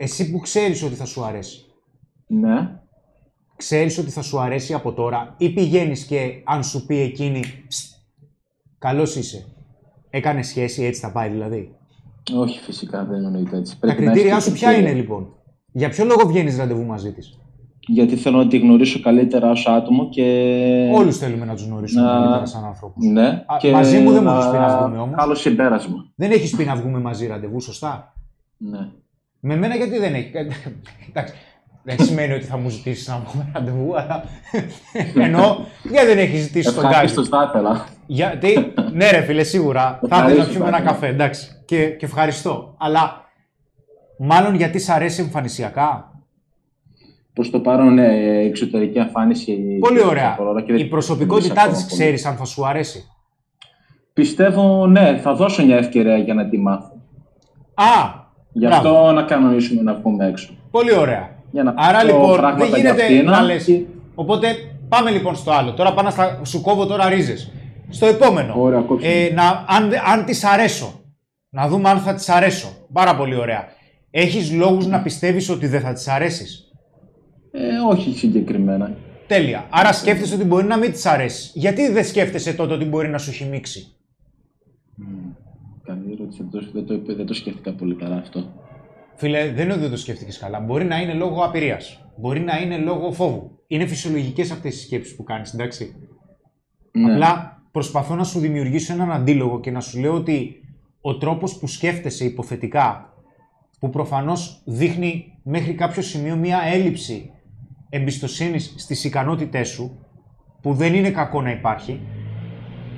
[0.01, 1.65] Εσύ που ξέρεις ότι θα σου αρέσει.
[2.27, 2.71] Ναι.
[3.57, 7.95] Ξέρεις ότι θα σου αρέσει από τώρα ή πηγαίνεις και αν σου πει εκείνη «Ψτ,
[8.79, 9.47] καλός είσαι.
[10.11, 11.75] Έκανε σχέση, έτσι θα πάει δηλαδή.
[12.37, 13.73] Όχι, φυσικά δεν εννοείται έτσι.
[13.73, 14.91] Τα Πρέπει να κριτήριά έχεις σου και ποια κριτήρια.
[14.91, 15.29] είναι λοιπόν;
[15.73, 17.39] Για ποιο λόγο βγαίνεις ραντεβού μαζί της;
[17.87, 20.23] Γιατί θέλω να τη γνωρίσω καλύτερα ως άτομο και...
[20.95, 23.07] Όλους θέλουμε να τους γνωρίσουμε να- καλύτερα σαν ανθρώπους.
[23.07, 25.17] Ναι, Α, και μαζί μου δεν μου έχεις πει να βγούμε όμως.
[25.17, 26.11] Καλό συμπέρασμα.
[26.15, 28.15] Δεν έχεις πει να βγούμε μαζί ραντεβού, σωστά;
[28.57, 28.89] Ναι.
[29.41, 30.31] Με μένα γιατί δεν έχει.
[31.09, 31.35] Εντάξει.
[31.83, 34.25] Δεν σημαίνει ότι θα μου ζητήσεις να βγούμε ραντεβού, αλλά.
[35.15, 36.89] Ενώ γιατί δεν έχεις ζητήσει τον Γκάλι.
[36.95, 37.87] Ευχαρίστως θα ήθελα.
[38.07, 40.99] Γιατί, ναι, ρε φίλε, σίγουρα θα ήθελα να Ευχαρίστως, πιούμε ένα θα ήθελα.
[41.01, 41.63] καφέ, εντάξει.
[41.65, 42.75] Και, και ευχαριστώ.
[42.79, 43.25] Αλλά
[44.19, 46.13] μάλλον γιατί σ' αρέσει εμφανισιακά;
[47.33, 49.77] Προς το παρόν, ναι, εξωτερική εμφάνιση.
[49.81, 50.39] Πολύ ωραία.
[50.67, 52.13] Και δεν- Η προσωπικότητά δεν της ακόμα πολύ.
[52.13, 53.05] ξέρει αν θα σου αρέσει;
[54.13, 56.93] Πιστεύω, ναι, θα δώσω μια ευκαιρία για να τη μάθω.
[57.75, 58.18] Α!
[58.59, 58.89] Γι' μπράβο.
[58.89, 60.51] αυτό να κανονίσουμε να βγούμε έξω.
[60.71, 61.31] Πολύ ωραία.
[61.51, 63.57] Για να Άρα πω λοιπόν δεν πράγματα για γίνεται αυτήν, να λε.
[63.57, 63.81] και-
[64.15, 64.47] Οπότε
[64.89, 65.73] πάμε λοιπόν στο άλλο.
[65.73, 66.41] Τώρα πάω να στα...
[66.45, 67.53] σου κόβω τώρα ρίζες.
[67.89, 68.55] Στο επόμενο.
[68.57, 69.07] Ωραία, κόψε.
[69.09, 71.01] ε, να, αν, αν τη αρέσω.
[71.51, 72.69] Να δούμε αν θα τη αρέσω.
[72.93, 73.65] Πάρα πολύ ωραία.
[74.11, 76.71] Έχεις λόγους να πιστεύεις ότι δεν θα τη αρέσεις;
[77.53, 78.91] Ε, όχι συγκεκριμένα.
[79.27, 79.67] Τέλεια.
[79.71, 81.51] Άρα σκέφτεσαι ότι μπορεί να μην τη αρέσεις.
[81.55, 83.97] Γιατί δεν σκέφτεσαι τότε ότι μπορεί να σου χυμίξει.
[85.89, 86.43] Καλή ερώτηση.
[86.43, 88.53] Δεν το, δεν, το, δεν το σκέφτηκα πολύ καλά αυτό.
[89.15, 90.61] Φίλε, δεν είναι ότι δεν το σκέφτηκες καλά.
[90.61, 92.05] Μπορεί να είναι λόγω απειρίας.
[92.17, 93.59] Μπορεί να είναι λόγω φόβου.
[93.67, 95.95] Είναι φυσιολογικές αυτές οι σκέψεις που κάνεις, εντάξει.
[96.93, 97.13] Ναι.
[97.13, 100.61] Απλά προσπαθώ να σου δημιουργήσω έναν αντίλογο και να σου λέω ότι
[101.01, 103.15] ο τρόπος που σκέφτεσαι υποθετικά,
[103.81, 107.31] που προφανώς δείχνει μέχρι κάποιο σημείο μία έλλειψη
[107.89, 110.07] εμπιστοσύνης στις ικανότητές σου,
[110.63, 112.01] που δεν είναι κακό να υπάρχει,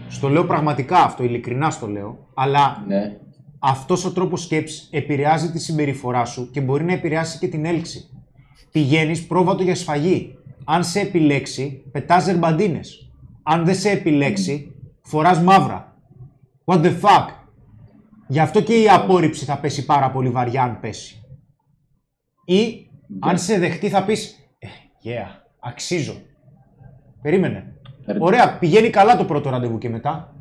[0.08, 3.16] στο λέω πραγματικά αυτό, ειλικρινά στο λέω, αλλά ναι.
[3.58, 8.10] αυτός ο τρόπος σκέψης επηρεάζει τη συμπεριφορά σου και μπορεί να επηρεάσει και την έλξη.
[8.72, 10.38] Πηγαίνεις πρόβατο για σφαγή.
[10.64, 13.10] Αν σε επιλέξει, πετάς ζερμπαντίνες.
[13.42, 15.96] Αν δεν σε επιλέξει, φοράς μαύρα.
[16.64, 17.26] What the fuck;
[18.26, 21.22] Γι' αυτό και η απόρριψη θα πέσει πάρα πολύ βαριά αν πέσει.
[22.44, 24.66] Ή αν σε δεχτεί θα πεις «Ε,
[25.04, 26.14] yeah, αξίζω.
[27.22, 27.74] Περίμενε.
[28.04, 28.24] Περίμενε.
[28.24, 30.34] Ωραία, πηγαίνει καλά το πρώτο ραντεβού και μετά.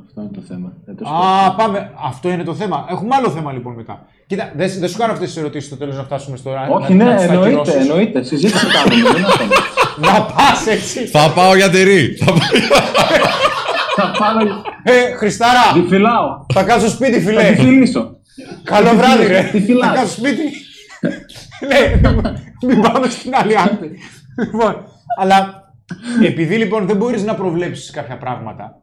[0.00, 0.72] Αυτό είναι το θέμα.
[0.84, 1.46] Δεν το σκέφτηκα.
[1.46, 1.90] Α, πάμε.
[2.04, 2.86] Αυτό είναι το θέμα.
[2.90, 4.06] Έχουμε άλλο θέμα λοιπόν μετά.
[4.26, 7.04] Κοίτα, δεν, δεν σου κάνω αυτές τις ερωτήσεις στο τέλος να φτάσουμε στο Όχι, να,
[7.04, 7.74] ναι, να τις εννοείται, ακυρώσεις.
[7.74, 8.22] εννοείται.
[8.22, 9.08] Συζήτηση κάνουμε.
[9.10, 9.44] δεν είναι αυτό.
[10.06, 11.06] Να πας έτσι.
[11.06, 12.14] Θα πάω για τυρί.
[12.16, 12.38] Θα πάω...
[13.96, 14.46] Θα πάω.
[14.82, 16.46] Ε, Χριστάρα, Τη φυλάω.
[16.52, 17.54] θα κάτσω σπίτι, Θα τη φιλέ.
[17.54, 18.16] φιλήσω.
[18.62, 19.42] Καλό βράδυ, ρε.
[19.52, 19.94] Τι Θα φυλάς.
[19.96, 20.42] κάτσω σπίτι.
[21.68, 22.00] Ναι,
[22.66, 23.90] μην πάμε στην άλλη άκρη.
[24.52, 24.76] Λοιπόν,
[25.18, 25.62] αλλά
[26.24, 28.81] επειδή λοιπόν δεν μπορείς να προβλέψεις κάποια πράγματα,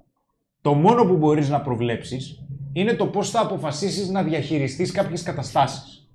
[0.61, 2.43] το μόνο που μπορείς να προβλέψεις
[2.73, 6.09] είναι το πώς θα αποφασίσεις να διαχειριστείς κάποιες καταστάσεις.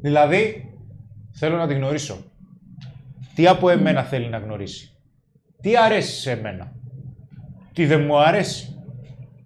[0.00, 0.74] Δηλαδή,
[1.32, 2.16] θέλω να τη γνωρίσω.
[3.34, 4.92] Τι από εμένα θέλει να γνωρίσει;
[5.60, 6.72] Τι αρέσει σε εμένα;
[7.72, 8.76] Τι δεν μου αρέσει;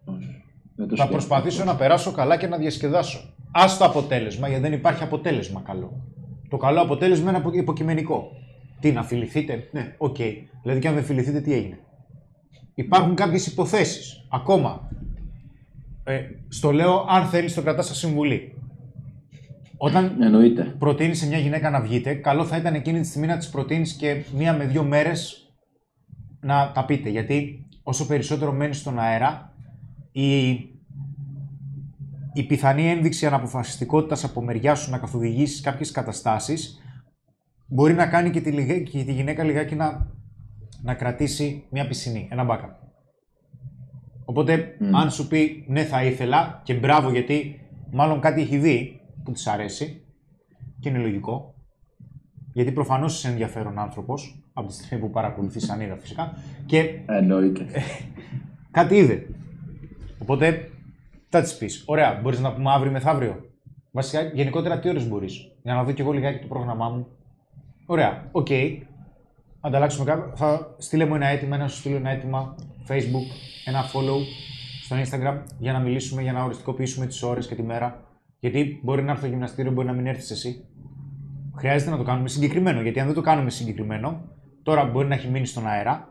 [0.05, 1.09] Δεν το Θα σκέφτηκα.
[1.09, 3.35] προσπαθήσω να περάσω καλά και να διασκεδάσω.
[3.53, 6.03] Α το αποτέλεσμα, γιατί δεν υπάρχει αποτέλεσμα καλό.
[6.49, 8.31] Το καλό αποτέλεσμα είναι απο- υποκειμενικό.
[8.81, 10.17] Τι, να φιληθείτε; Ναι, οκ.
[10.63, 11.79] Δηλαδή, και αν δεν φιληθείτε, τι έγινε;
[12.75, 14.27] Υπάρχουν κάποιες υποθέσεις.
[14.29, 14.91] Ακόμα.
[16.05, 18.55] Ε, στο λέω, αν θέλεις, το κρατάς σαν συμβουλή.
[19.77, 20.63] Όταν Εννοείται.
[20.79, 23.93] προτείνεις σε μια γυναίκα να βγείτε, καλό θα ήταν εκείνη τη στιγμή να της προτείνεις
[23.93, 25.51] και μία με δύο μέρες
[26.41, 27.09] να τα πείτε.
[27.09, 29.53] Γιατί όσο περισσότερο μένεις στον αέρα,
[30.13, 30.49] η,
[32.33, 36.81] η πιθανή ένδειξη αναποφασιστικότητας από μεριά σου να καθοδηγήσεις κάποιες καταστάσεις
[37.67, 40.07] μπορεί να κάνει και τη, λιγα- και τη γυναίκα λιγάκι να,
[40.83, 42.83] να κρατήσει μια πισινή, ένα backup.
[44.25, 47.61] Οπότε, αν σου πει ναι, θα ήθελα και μπράβο, γιατί
[47.91, 50.05] μάλλον κάτι έχει δει που της αρέσει
[50.81, 51.55] και είναι λογικό.
[52.53, 57.67] Γιατί προφανώς είσαι ενδιαφέρον άνθρωπος, από τη στιγμή που παρακολουθείς σαν είδα φυσικά, και Εννοείται.
[58.71, 59.27] κάτι είδε.
[60.19, 60.71] Οπότε
[61.29, 63.45] θα της πεις: Ωραία, μπορείς να πούμε αύριο μεθαύριο.
[63.91, 67.07] Βασικά, γενικότερα τι ώρες μπορείς, για να δω κι εγώ λιγάκι το πρόγραμμά μου.
[67.87, 68.49] Ωραία, οκ.
[69.65, 70.33] Ανταλλάξουμε κάποιο.
[70.37, 72.55] Θα στείλε μου ένα αίτημα, να σου στείλω ένα αίτημα
[72.89, 73.29] Facebook,
[73.65, 74.21] ένα follow
[74.83, 78.03] στο Instagram για να μιλήσουμε, για να οριστικοποιήσουμε τις ώρες και τη μέρα.
[78.39, 80.65] Γιατί μπορεί να έρθει στο γυμναστήριο, μπορεί να μην έρθεις εσύ.
[81.57, 82.81] Χρειάζεται να το κάνουμε συγκεκριμένο.
[82.81, 84.21] Γιατί αν δεν το κάνουμε συγκεκριμένο,
[84.63, 86.09] τώρα μπορεί να έχει μείνει στον αέρα,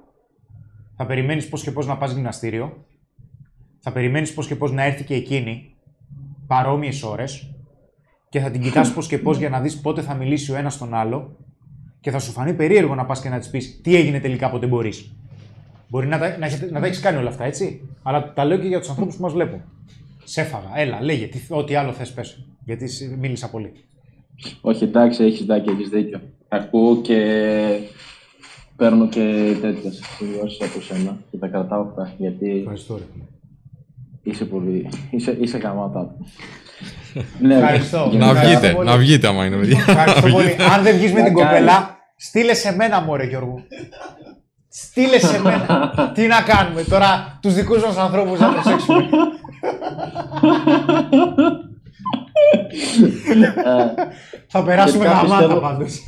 [0.96, 2.86] θα περιμένεις πώς και πώς να πας γυμναστήριο,
[3.80, 5.76] θα περιμένεις πώς και πώς να έρθει και εκείνη
[6.48, 7.56] παρόμοιες ώρες
[8.30, 10.74] και θα την κοιτάς πώς και πώς για να δεις πότε θα μιλήσει ο ένας
[10.74, 11.38] στον άλλο
[12.02, 14.66] και θα σου φανεί περίεργο να πας και να της πεις τι έγινε τελικά πότε
[14.68, 15.12] μπορείς.
[15.90, 17.90] Μπορεί να τα, να, έχετε- να τα έχεις κάνει όλα αυτά, έτσι.
[18.04, 19.62] Αλλά τα λέω και για τους ανθρώπους που μας βλέπουν.
[20.24, 22.46] Σε έφαγα, έλα, λέγε τι, ό,τι άλλο θες πες.
[22.66, 23.72] Γιατί σ- μίλησα πολύ.
[24.62, 26.22] Όχι, εντάξει, έχεις δάκια, έχεις δίκιο.
[26.48, 27.18] Ακούω και
[28.76, 33.04] παίρνω και τέτοιες σημειώσει από σένα και τα κρατάω αυτά γιατί Ευχαριστώ, ρε.
[34.24, 34.90] είσαι πολύ.
[35.12, 36.16] είσαι, είσαι γαμάτα.
[37.40, 38.10] Ναι, Ευχαριστώ.
[38.12, 38.18] ναι.
[38.18, 38.90] Να Ευχαριστώ βγείτε, πολύ.
[38.90, 39.84] να βγείτε άμα είναι παιδιά.
[39.88, 40.56] Ευχαριστώ πολύ.
[40.76, 41.50] Αν δεν βγεις με την Μακάρι.
[41.58, 43.64] κοπέλα, στείλε σε μένα μωρέ Γιώργο.
[44.70, 46.12] Στείλε σε μένα.
[46.16, 49.10] Τι να κάνουμε τώρα, τους δικούς μας ανθρώπους να προσέξουμε.
[54.48, 56.00] Θα περάσουμε Γενικά γαμάτα πιστεύω- πάντως.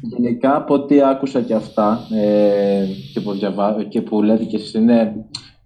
[0.00, 3.84] Γενικά από ό,τι άκουσα και αυτά ε, και, που διαβα...
[3.88, 5.12] και που λέτε και εσείς είναι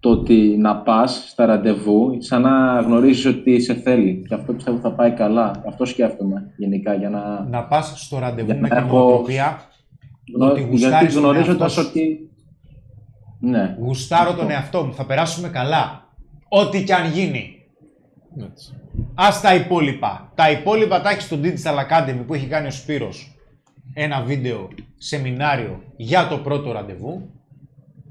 [0.03, 4.77] το ότι να πας στα ραντεβού σαν να γνωρίζεις ότι σε θέλει και αυτό πιστεύω
[4.79, 5.63] θα πάει καλά.
[5.67, 7.43] Αυτό σκέφτομαι γενικά για να...
[7.49, 9.61] Να πας στο ραντεβού Για με να την έχω- νοοτροπία
[10.35, 11.87] γνω- ότι Γιατί γουστάρεις τον γνωρίζοντας εαυτό σου.
[11.89, 12.29] ότι...
[13.39, 13.75] Ναι.
[13.79, 16.07] Γουστάρω τον εαυτό μου, θα περάσουμε καλά.
[16.47, 17.49] Ό,τι και αν γίνει.
[18.39, 18.73] Έτσι.
[19.15, 20.31] Ας τα υπόλοιπα.
[20.35, 23.35] Τα υπόλοιπα τα έχεις στο Digital Academy που έχει κάνει ο Σπύρος.
[23.93, 27.29] Ένα βίντεο, σεμινάριο για το πρώτο ραντεβού.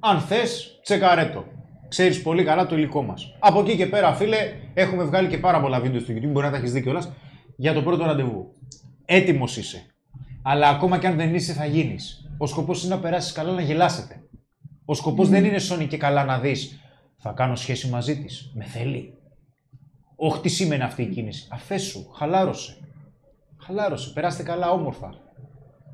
[0.01, 1.45] Αν θες, τσεκαρέτο.
[1.93, 3.36] Ξέρεις πολύ καλά το υλικό μας.
[3.38, 4.36] Από εκεί και πέρα, φίλε,
[4.74, 7.12] έχουμε βγάλει και πάρα πολλά βίντεο στο YouTube, μπορεί να τα έχεις δει κιόλας,
[7.57, 8.53] για το πρώτο ραντεβού.
[9.05, 9.86] Έτοιμος είσαι.
[10.43, 12.30] Αλλά ακόμα και αν δεν είσαι, θα γίνεις.
[12.38, 14.22] Ο σκοπός είναι να περάσεις καλά, να γελάσετε.
[14.84, 16.80] Ο σκοπός δεν είναι Sony και καλά να δεις
[17.16, 18.53] θα κάνω σχέση μαζί της.
[18.55, 19.14] Με θέλει.
[20.16, 21.49] Όχι τι σήμαινε αυτή η κίνηση.
[21.51, 22.76] Αφέσου, χαλάρωσε.
[23.59, 25.14] Χαλάρωσε, περάστε καλά όμορφα.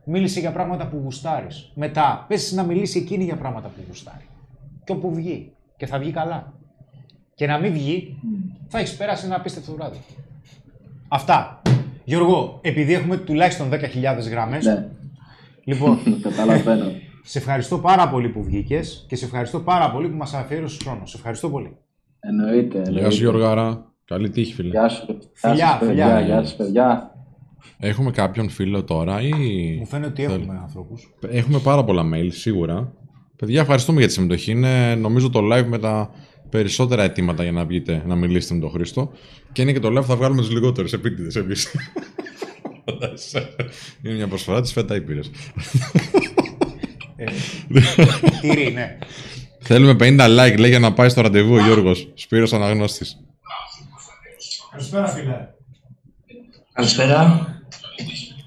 [0.05, 1.73] Μίλησε για πράγματα που γουστάρεις.
[1.75, 4.27] Μετά, πες να μιλήσει εκείνη για πράγματα που γουστάρει.
[4.85, 5.53] Και όπου βγει.
[5.79, 6.53] Και θα βγει καλά.
[7.35, 8.17] Και να μην βγει,
[8.69, 9.99] θα έχεις περάσει ένα απίστευτο βράδυ.
[11.09, 11.63] Αυτά.
[12.05, 13.77] Γιώργο, επειδή έχουμε τουλάχιστον 10.000
[14.31, 14.89] γραμμές, Ναι,
[15.65, 16.85] λοιπόν, καταλαβαίνω.
[17.23, 21.07] σε ευχαριστώ πάρα πολύ που βγήκες και σε ευχαριστώ πάρα πολύ που μας αφιέρωσες χρόνο.
[21.07, 21.77] Σε ευχαριστώ πολύ.
[22.21, 22.79] Εννοείται.
[22.79, 23.15] Γεια σου εννοείται.
[23.15, 23.93] Γιώργαρα.
[24.05, 24.69] Καλή τύχη φίλε.
[24.71, 25.07] Γεια σου.
[25.07, 26.07] Γεια Φιλιά, σας, παιδιά.
[26.07, 26.21] φιλιά.
[26.21, 27.13] Γεια σας, παιδιά.
[27.79, 29.31] Έχουμε κάποιον φίλο τώρα ή...
[29.79, 30.35] Μου φαίνεται ότι Θέλω.
[30.35, 31.15] έχουμε ανθρώπους.
[31.31, 32.93] Έχουμε πάρα πολλά mail σίγουρα.
[33.39, 34.51] Παιδιά ευχαριστούμε για τη συμμετοχή.
[34.51, 36.11] Είναι νομίζω το live με τα
[36.51, 39.13] περισσότερα αιτήματα για να βγείτε να μιλήσετε με τον Χρήστο.
[39.53, 41.69] Και είναι και το live που θα βγάλουμε τους λιγότερους επίτηδες εμείς.
[44.03, 45.31] είναι μια προσφορά τη ΦΕΤΑ Ήπειρες.
[48.41, 48.99] Τυρί, ναι.
[49.59, 52.09] Θέλουμε 50 like λέει για να πάει στο ραντεβού ο Γιώργος.
[52.15, 53.17] Σπύρος Αναγνώστης.
[54.71, 55.49] Καλησπέρα, φίλε.
[56.73, 57.47] Καλησπέρα.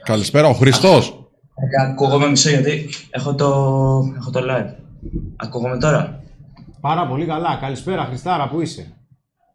[0.04, 1.21] Καλησπέρα ο Χριστός.
[1.70, 3.48] Ε, Ακούγομαι μισό γιατί έχω το,
[4.18, 4.74] έχω το live.
[5.36, 6.24] Ακούγομαι τώρα;
[6.82, 7.58] Πάρα πολύ καλά.
[7.62, 8.88] Καλησπέρα, Χριστάρα, πού είσαι;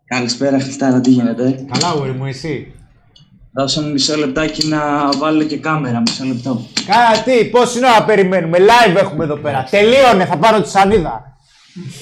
[0.04, 2.72] Καλησπέρα Χριστάρα, τι γίνεται; Καλά, ουρι μου, εσύ;
[3.52, 6.60] Δώσε μου μισό λεπτάκι να βάλω και κάμερα, μισό λεπτό.
[6.86, 9.66] Κάτι, πόση ώρα περιμένουμε; Live έχουμε εδώ πέρα.
[9.70, 11.36] Τελείωνε, θα πάρω τη σανίδα.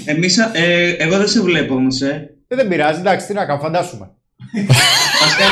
[0.05, 2.29] Εμείς, ε, εγώ δεν σε βλέπω όμως, ε.
[2.49, 4.11] Ε, δεν πειράζει, εντάξει, τι να κάνω, φαντάσουμε.
[5.21, 5.45] Βασικά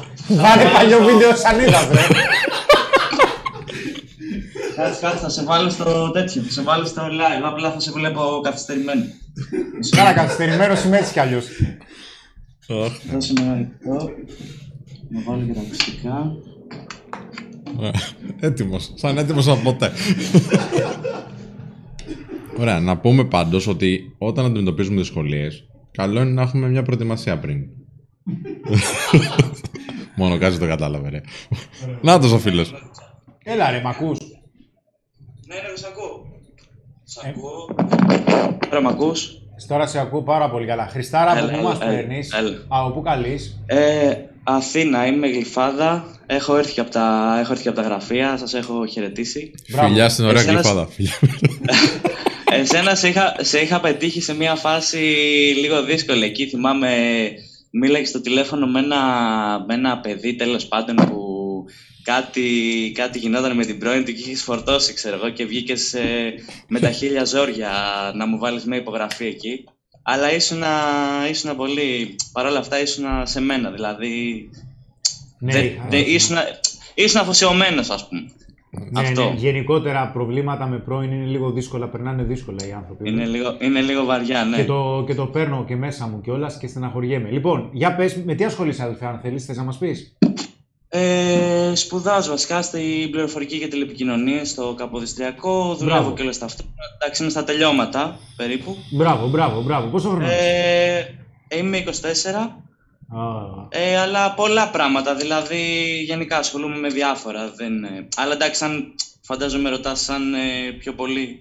[0.28, 0.42] κάτσε.
[0.42, 2.00] Βάλε παλιό βίντεο σανίδα, βρε.
[4.76, 7.90] Κάτσε, κάτσε, θα σε βάλω στο τέτοιο, θα σε βάλω στο live, απλά θα σε
[7.90, 9.04] βλέπω καθυστερημένο.
[9.76, 10.22] Μισό Κάνα λεπτό.
[10.22, 11.46] καθυστερημένος είμαι έτσι κι αλλιώς.
[13.12, 14.10] Δώσε με ένα λεπτό.
[15.08, 16.32] Να βάλω και τα ακουστικά.
[18.40, 18.92] Έτοιμος.
[18.94, 19.92] Σαν έτοιμος από ποτέ.
[22.58, 27.58] Ωραία, να πούμε πάντως ότι όταν αντιμετωπίζουμε δυσκολίες, καλό είναι να έχουμε μια προετοιμασία πριν.
[30.16, 31.20] Μόνο κάτι το κατάλαβε, ρε.
[32.02, 32.74] Να ο φίλος.
[33.44, 34.18] Έλα, ρε, μ' ακούς.
[35.46, 36.26] Ναι, ναι, σ' ακούω.
[37.04, 37.74] Σ' ακούω.
[38.70, 39.38] Τώρα μ' ακούς;
[39.68, 40.86] Τώρα σε ακούω πάρα πολύ καλά.
[40.88, 42.64] Χριστάρα, από Έλα, πού έλα, μας έλα, παίρνεις; έλα.
[42.68, 44.12] Από πού καλείς; Ε,
[44.44, 46.04] Αθήνα, είμαι γλυφάδα.
[46.26, 49.50] Έχω έρθει και από τα, έχω έρθει και από τα γραφεία, σας έχω χαιρετήσει.
[49.70, 49.88] Μπράβο.
[49.88, 50.86] Φιλιά στην ωραία Εσένας- κλειφάδα.
[50.86, 51.12] Φιλιά.
[52.60, 54.96] Εσένα σε είχα, σε είχα πετύχει σε μια φάση
[55.60, 56.24] λίγο δύσκολη.
[56.24, 56.88] Εκεί θυμάμαι,
[57.80, 59.00] μίλαγες στο τηλέφωνο με ένα,
[59.66, 61.24] με ένα παιδί τέλος πάντων που
[62.02, 65.94] κάτι, κάτι γινόταν με την πρώην του και είχες φορτώσει, ξέρω εγώ, και βγήκες
[66.68, 67.70] με τα χίλια ζόρια
[68.14, 69.64] να μου βάλεις μια υπογραφή εκεί.
[70.02, 70.70] Αλλά ήσουνα,
[71.30, 72.16] ήσουνα πολύ.
[72.32, 73.70] Παρ' όλα αυτά ήσουνα σε μένα.
[73.70, 74.48] Δηλαδή.
[75.38, 76.44] Ναι, δεν- είχα- δεν- ήσουνα,
[76.94, 78.30] ήσουν αφοσιωμένος, ας πούμε.
[78.90, 79.22] Ναι, αυτό.
[79.24, 83.08] ναι, γενικότερα προβλήματα με πρώην είναι λίγο δύσκολα, περνάνε δύσκολα οι άνθρωποι.
[83.08, 84.56] Είναι λίγο, είναι λίγο βαριά, ναι.
[84.56, 87.30] Και το, και το παίρνω και μέσα μου κιόλας και στεναχωριέμαι.
[87.30, 90.16] Λοιπόν, για πες, με τι ασχολείσαι, αδελφέ, αν θέλεις, θες να μας πεις;
[90.88, 95.74] Ε, σπουδάζω βασικά στην πληροφορική και τηλεπικοινωνίες στο Καποδιστριακό.
[95.78, 96.14] Δουλεύω Μπράβο.
[96.14, 96.62] και όλα στα αυτά.
[97.00, 98.76] Εντάξει, είμαι στα τελειώματα περίπου.
[98.90, 99.88] Μπράβο, μπράβο, μπράβο.
[99.88, 101.14] Πόσο χρόνο είσαι;
[101.48, 102.63] Ε, είμαι 24,
[103.08, 103.18] Α,
[103.68, 105.14] ε, αλλά πολλά πράγματα.
[105.14, 105.56] Δηλαδή,
[106.06, 107.50] γενικά ασχολούμαι με διάφορα.
[107.56, 111.40] Δεν, ε, αλλά εντάξει, σαν, φαντάζομαι ρωτάς σαν ε, πιο πολύ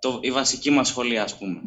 [0.00, 1.60] το, η βασική μας σχολεία, ας πούμε.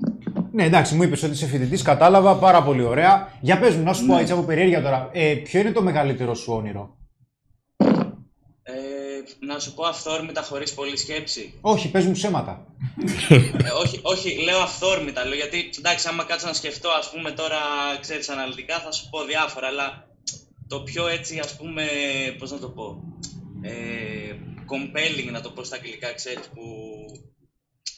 [0.52, 3.32] Ναι, εντάξει, μου είπες ότι είσαι φοιτητής, κατάλαβα πάρα πολύ ωραία.
[3.42, 4.22] Για πες μου, να σου πω Ναι.
[4.22, 6.98] έτσι από περιέργεια τώρα, ε, ποιο είναι το μεγαλύτερο σου όνειρο;
[9.18, 11.54] Ε, να σου πω αυθόρμητα χωρίς πολλή σκέψη.
[11.62, 12.66] Όχι, πες μου ψέματα.
[13.30, 15.26] Ε, όχι, όχι, λέω αυθόρμητα.
[15.26, 17.58] Λέω, γιατί εντάξει, άμα κάτσω να σκεφτώ, ας πούμε τώρα,
[18.02, 20.08] ξέρεις, αναλυτικά, θα σου πω διάφορα, αλλά
[20.68, 21.84] το πιο έτσι, ας πούμε,
[22.40, 23.04] πώς να το πω,
[23.62, 23.72] ε,
[24.72, 26.64] compelling, να το πω στα αγγλικά, ξέρεις, που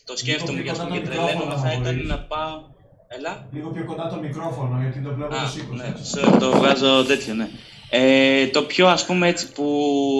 [0.06, 2.78] το σκέφτομαι και, ας πούμε, και τρελαίνομαι, θα ήταν να πάω...
[3.12, 3.48] Έλα.
[3.52, 5.74] Λίγο πιο κοντά το μικρόφωνο, γιατί το βλέπω Α, το σήκω.
[5.76, 7.50] ναι, sorry, το βγάζω τέτοιο, ναι.
[7.90, 9.66] Ε, το πιο ας πούμε έτσι που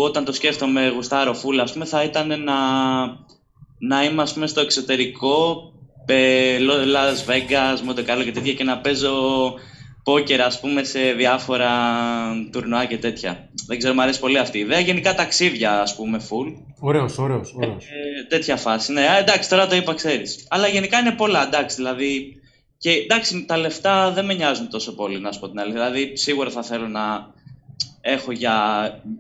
[0.04, 2.56] όταν το σκέφτομαι γουστάρω φούλα ας πούμε θα ήταν να,
[3.80, 5.64] να είμαι ας πούμε στο εξωτερικό
[6.06, 9.54] ε, Las Vegas, Monte Carlo και τέτοια και να παίζω
[10.04, 11.72] πόκερ ας πούμε σε διάφορα
[12.52, 13.50] τουρνουά και τέτοια.
[13.68, 14.80] Δεν ξέρω, μου αρέσει πολύ αυτή η ιδέα.
[14.80, 16.54] Γενικά ταξίδια ας πούμε full.
[16.80, 17.86] Ωραίος, ωραίος, ωραίος.
[17.86, 18.92] Ε, τέτοια φάση.
[18.92, 20.46] Ναι, Α, εντάξει, τώρα το είπα, ξέρεις.
[20.50, 21.76] Αλλά γενικά είναι πολλά, εντάξει.
[21.76, 22.42] Δηλαδή,
[22.78, 25.80] και εντάξει, τα λεφτά δεν με νοιάζουν τόσο πολύ, να σου πω την αλήθεια.
[25.82, 27.34] Δηλαδή, σίγουρα θα θέλω να
[28.10, 28.56] έχω για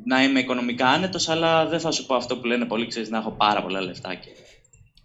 [0.06, 3.18] να είμαι οικονομικά άνετος, αλλά δεν θα σου πω αυτό που λένε πολλοί, ξέρεις, να
[3.18, 4.14] έχω πάρα πολλά λεφτά.
[4.14, 4.28] Και...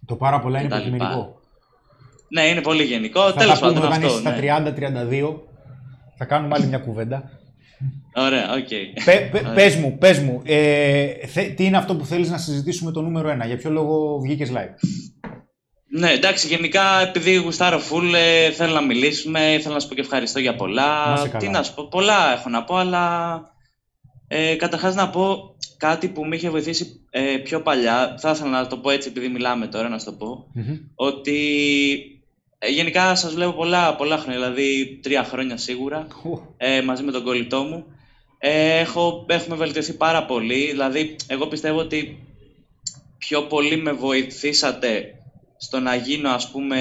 [0.05, 0.87] Το πάρα πολλά είναι τα λοιπά.
[0.95, 1.39] υποκειμενικό.
[2.29, 3.21] Ναι, είναι πολύ γενικό.
[3.21, 4.17] Θα Τέλος τα πούμε πάντων όταν αυτό.
[4.17, 4.71] είσαι Ναι.
[4.73, 5.35] στα 30-32.
[6.17, 7.29] Θα κάνουμε άλλη μια κουβέντα.
[8.15, 8.67] Ωραία, οκ.
[9.05, 9.53] Πε, πε- Ωραία.
[9.53, 13.29] πες μου, πες μου, ε, θε- τι είναι αυτό που θέλεις να συζητήσουμε το νούμερο
[13.29, 14.73] ένα, για ποιο λόγο βγήκες live;
[15.99, 20.01] Ναι, εντάξει, γενικά επειδή γουστάρω φουλ, ε, θέλω να μιλήσουμε, θέλω να σου πω και
[20.01, 21.05] ευχαριστώ για πολλά.
[21.07, 21.37] Να είσαι καλά.
[21.39, 23.33] Τι να σου πω, πολλά έχω να πω, αλλά
[24.27, 28.15] ε, καταρχάς να πω κάτι που με είχε βοηθήσει ε, πιο παλιά.
[28.19, 30.45] Θα ήθελα να το πω έτσι επειδή μιλάμε τώρα, να σου το πω.
[30.95, 31.39] Ότι
[32.59, 36.07] ε, γενικά σας βλέπω πολλά, πολλά χρόνια, δηλαδή τρία χρόνια σίγουρα,
[36.57, 37.85] ε, μαζί με τον κολλητό μου.
[38.37, 42.19] Ε, έχω, έχουμε βελτιωθεί πάρα πολύ, δηλαδή εγώ πιστεύω ότι
[43.17, 45.03] πιο πολύ με βοηθήσατε
[45.57, 46.77] στο να γίνω ας πούμε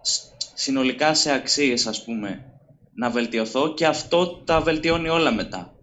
[0.00, 0.22] σ-
[0.54, 2.44] συνολικά σε αξίες ας πούμε
[2.94, 5.73] να βελτιωθώ και αυτό τα βελτιώνει όλα μετά.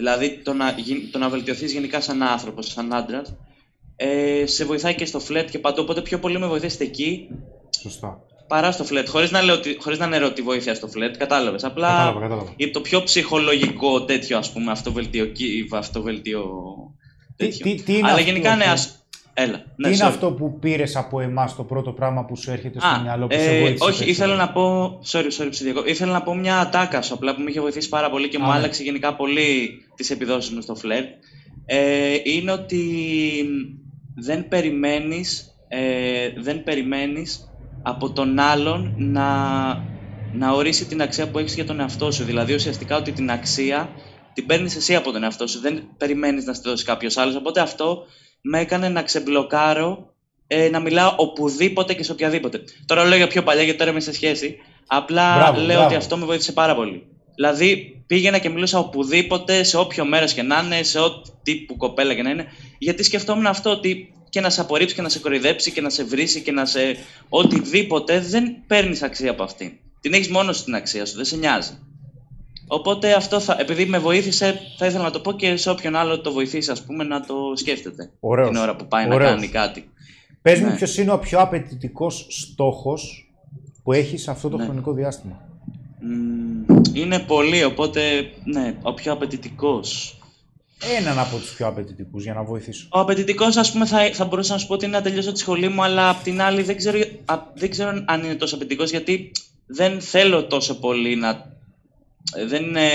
[0.00, 3.34] Δηλαδή το να, γι- το να βελτιωθείς γενικά σαν άνθρωπος, σαν άντρας
[3.96, 7.28] ε, σε βοηθάει και στο φλετ και παντού, οπότε πιο πολύ με βοηθήσετε εκεί
[7.82, 8.18] Σωστά.
[8.46, 9.08] παρά στο φλετ.
[9.08, 11.64] Χωρίς να, λέω ότι, χωρίς να είναι τη βοήθεια στο φλετ, κατάλαβες.
[11.64, 12.52] Απλά Κατάλαβα, κατάλαβα.
[12.56, 16.44] είναι το πιο ψυχολογικό τέτοιο ας πούμε αυτοβελτίο, κι- αυτοβελτίο
[17.36, 17.64] Τι- τέτοιο.
[17.64, 18.99] τι- τι είναι Αλλά αυτό γενικά ναι, που- ας...
[19.42, 19.58] Έλα.
[19.58, 20.08] Τι Ναι, είναι sorry.
[20.08, 23.34] αυτό που πήρες από εμάς το πρώτο πράγμα που σου έρχεται στο Α, μυαλό, που
[23.34, 24.36] σε ε, βοήθησε όχι, ήθελα περισσότερο.
[24.36, 25.00] να πω.
[25.06, 25.82] Sorry, sorry, ψηδιακό.
[25.86, 28.40] Ήθελα να πω μια ατάκα σου απλά που με είχε βοηθήσει πάρα πολύ και Α,
[28.40, 28.52] μου ναι.
[28.52, 31.04] άλλαξε γενικά πολύ τις επιδόσεις μου στο φλερ.
[31.66, 32.84] Ε, είναι ότι
[34.14, 37.50] δεν περιμένεις, ε, δεν περιμένεις
[37.82, 39.28] από τον άλλον να,
[40.32, 42.24] να ορίσει την αξία που έχεις για τον εαυτό σου.
[42.24, 43.88] Δηλαδή ουσιαστικά ότι την αξία
[44.32, 45.60] την παίρνεις εσύ από τον εαυτό σου.
[45.60, 47.34] Δεν περιμένεις να στη δώσει κάποιος άλλος.
[47.36, 48.02] Οπότε αυτό
[48.40, 50.14] με έκανε να ξεμπλοκάρω
[50.46, 52.60] ε, να μιλάω οπουδήποτε και σε οποιαδήποτε.
[52.86, 54.56] Τώρα λέω για πιο παλιά γιατί τώρα είμαι σε σχέση.
[54.86, 55.84] Απλά Μπράβο, λέω μπράβο.
[55.84, 57.06] ότι αυτό με βοήθησε πάρα πολύ.
[57.34, 62.14] Δηλαδή πήγαινα και μιλούσα οπουδήποτε, σε όποιο μέρος και να είναι, σε ό,τι τύπου κοπέλα
[62.14, 62.46] και να είναι.
[62.78, 66.04] Γιατί σκεφτόμουν αυτό ότι και να σε απορρίψει και να σε κοροϊδέψει και να σε
[66.04, 66.96] βρίσει και να σε.
[67.28, 69.72] οτιδήποτε δεν παίρνεις αξία από αυτήν.
[70.00, 71.78] Την έχεις μόνο στην αξία σου, δεν σε νοιάζει.
[72.72, 76.20] Οπότε αυτό θα, επειδή με βοήθησε, θα ήθελα να το πω και σε όποιον άλλο
[76.20, 78.10] το βοηθήσει, ας πούμε, να το σκέφτεται.
[78.20, 78.48] Ωραίος.
[78.48, 79.30] Την ώρα που πάει να Ωραίος.
[79.30, 79.90] κάνει κάτι.
[80.42, 80.74] Πες μου Ναι.
[80.76, 83.30] ποιος είναι ο πιο απαιτητικός στόχος
[83.82, 84.64] που έχεις σε αυτό το Ναι.
[84.64, 85.40] χρονικό διάστημα.
[86.00, 88.00] Μμμ, είναι πολύ, οπότε
[88.44, 90.14] ναι, ο πιο απαιτητικός.
[90.98, 92.86] Έναν από τους πιο απαιτητικούς για να βοηθήσω.
[92.90, 95.38] Ο απαιτητικός, ας πούμε, θα, θα μπορούσα να σου πω ότι είναι να τελειώσω τη
[95.38, 98.90] σχολή μου, αλλά απ' την άλλη δεν ξέρω, α, δεν ξέρω αν είναι τόσο απαιτητικός,
[98.90, 99.32] γιατί
[99.66, 101.58] δεν θέλω τόσο πολύ να.
[102.48, 102.90] Δεν, είναι,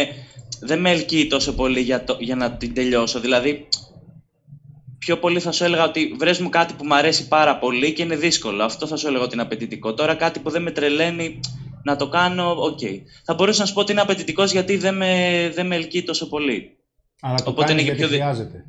[0.60, 3.20] δεν με ελκύει τόσο πολύ για, το, για να την τελειώσω.
[3.20, 3.68] Δηλαδή,
[4.98, 8.04] πιο πολύ θα σου έλεγα ότι βρες μου κάτι που μου αρέσει πάρα πολύ και
[8.04, 8.64] είναι δύσκολο.
[8.64, 9.94] Αυτό θα σου έλεγα ότι είναι απαιτητικό.
[9.94, 11.40] Τώρα κάτι που δεν με τρελαίνει
[11.84, 12.80] να το κάνω, οκ.
[13.24, 16.30] Θα μπορούσα να σου πω ότι είναι απαιτητικός γιατί δεν με, δεν με ελκύει τόσο
[16.30, 16.78] πολύ.
[17.22, 18.66] Αλλά το Οπότε κάνεις είναι και γιατί πιο δι- χρειάζεται.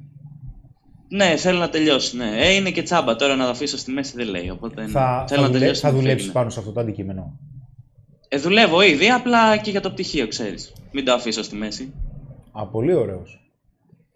[1.09, 2.16] Ναι, θέλω να τελειώσει.
[2.16, 2.30] Ναι.
[2.36, 4.50] Ε, είναι και τσάμπα τώρα να το αφήσω στη μέση δεν λέει.
[4.50, 4.88] Οπότε ναι.
[4.88, 5.80] Θα, θέλω θα, να δουλε- τελειώσει.
[5.80, 6.32] θα να δουλέψεις φύγει, ναι.
[6.32, 7.38] πάνω σε αυτό το αντικείμενο.
[8.28, 10.72] Ε, δουλεύω ήδη, απλά και για το πτυχίο, ξέρεις.
[10.92, 11.94] Μην το αφήσω στη μέση.
[12.52, 13.40] Α, πολύ ωραίος.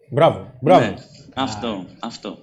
[0.09, 0.85] Μπράβο, μπράβο.
[0.85, 0.95] Ναι,
[1.33, 2.37] αυτό, αυτό.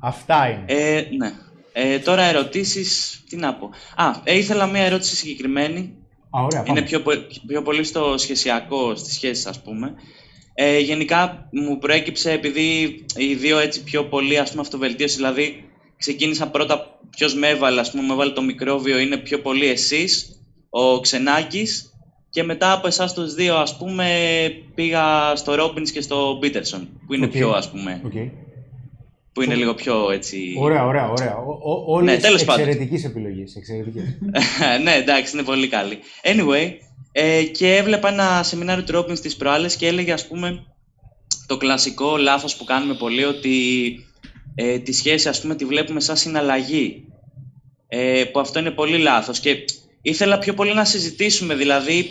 [0.00, 0.64] Αυτά είναι.
[0.66, 1.32] Ε, ναι.
[1.72, 3.70] Ε, τώρα ερωτήσεις, τι να πω.
[3.96, 5.94] Α, ε, ήθελα μία ερώτηση συγκεκριμένη.
[6.30, 6.78] Α, ωραία, πάμε.
[6.78, 9.94] Είναι πιο, πο- πιο πολύ στο σχεσιακό, στις σχέσεις ας πούμε.
[10.54, 15.64] Ε, γενικά μου προέκυψε επειδή οι δύο έτσι πιο πολύ ας πούμε αυτοβελτίωση, δηλαδή
[15.96, 20.40] ξεκίνησα πρώτα ποιος με έβαλε, ας πούμε με έβαλε το μικρόβιο, είναι πιο πολύ εσείς,
[20.78, 21.90] ο Ξενάκης
[22.30, 24.06] και μετά από εσάς τους δύο ας πούμε
[24.74, 27.30] πήγα στο Ρόμπινς και στο Πίτερσον που είναι Οκ.
[27.30, 28.12] πιο ας πούμε, Οκ.
[29.32, 30.54] που είναι λίγο πιο έτσι...
[30.58, 31.36] Ωραία, ωραία, ωραία.
[31.36, 32.64] Ο, ο, όλες Ναι, τέλος πάντων.
[32.64, 33.56] εξαιρετικές επιλογές.
[33.56, 34.04] Εξαιρετικές.
[34.84, 35.98] ναι, εντάξει, είναι πολύ καλή.
[36.22, 36.70] Anyway,
[37.12, 40.64] ε, και έβλεπα ένα σεμινάριο του Robbins τις προάλλες και έλεγε, ας πούμε,
[41.46, 43.54] το κλασικό λάθος που κάνουμε πολύ, ότι
[44.54, 47.04] ε, τη σχέση, ας πούμε, τη βλέπουμε σαν συναλλαγή.
[47.88, 49.64] Ε, που αυτό είναι πολύ λάθος και
[50.10, 52.08] ήθελα πιο πολύ να συζητήσουμε, δηλαδή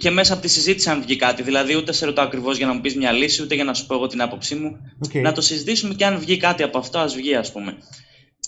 [0.00, 1.42] και μέσα από τη συζήτηση αν βγει κάτι.
[1.42, 3.86] Δηλαδή, ούτε σε ρωτάω ακριβώς για να μου πεις μια λύση, ούτε για να σου
[3.86, 4.76] πω εγώ την άποψή μου.
[4.98, 5.14] Οκ.
[5.14, 7.74] Να το συζητήσουμε και αν βγει κάτι από αυτό, ας βγει, ας πούμε.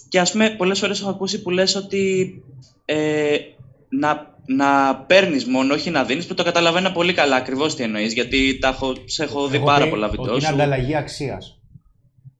[0.09, 2.35] Και ας πούμε, πολλές φορές έχω ακούσει που λες ότι
[2.85, 3.37] ε,
[3.89, 8.13] να, να παίρνεις μόνο, όχι να δίνεις, που το καταλαβαίνω πολύ καλά ακριβώς τι εννοείς,
[8.13, 10.53] γιατί τα έχω, σε έχω δει Εγώ πάρα πει πολλά ότι βίντεο Είναι σου.
[10.53, 11.60] ανταλλαγή αξίας.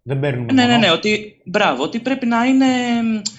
[0.03, 0.53] Δεν παίρνουμε.
[0.53, 0.79] Ναι, ναι, μόνο.
[0.87, 2.67] ναι, ότι μπράβο, ότι πρέπει να είναι.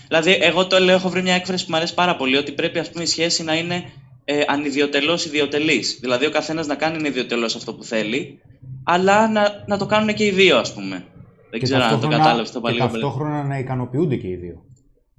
[0.08, 2.80] Δηλαδή, εγώ το λέω, έχω βρει μια έκφραση που μου αρέσει πάρα πολύ, ότι πρέπει
[2.80, 3.84] ας πούμε, η σχέση να είναι
[4.26, 5.84] ε, ανιδιοτελώς ιδιοτελή.
[6.02, 8.40] Δηλαδή, ο καθένας να κάνει ιδιοτελώ αυτό που θέλει,
[8.84, 11.04] αλλά να, να το κάνουν και οι δύο, ας πούμε.
[11.50, 12.80] Δεν Και ξέρω αν το ταυτόχρονα- κατάλαβες το και πάλι.
[12.80, 14.66] ταυτόχρονα να ικανοποιούνται και οι δύο.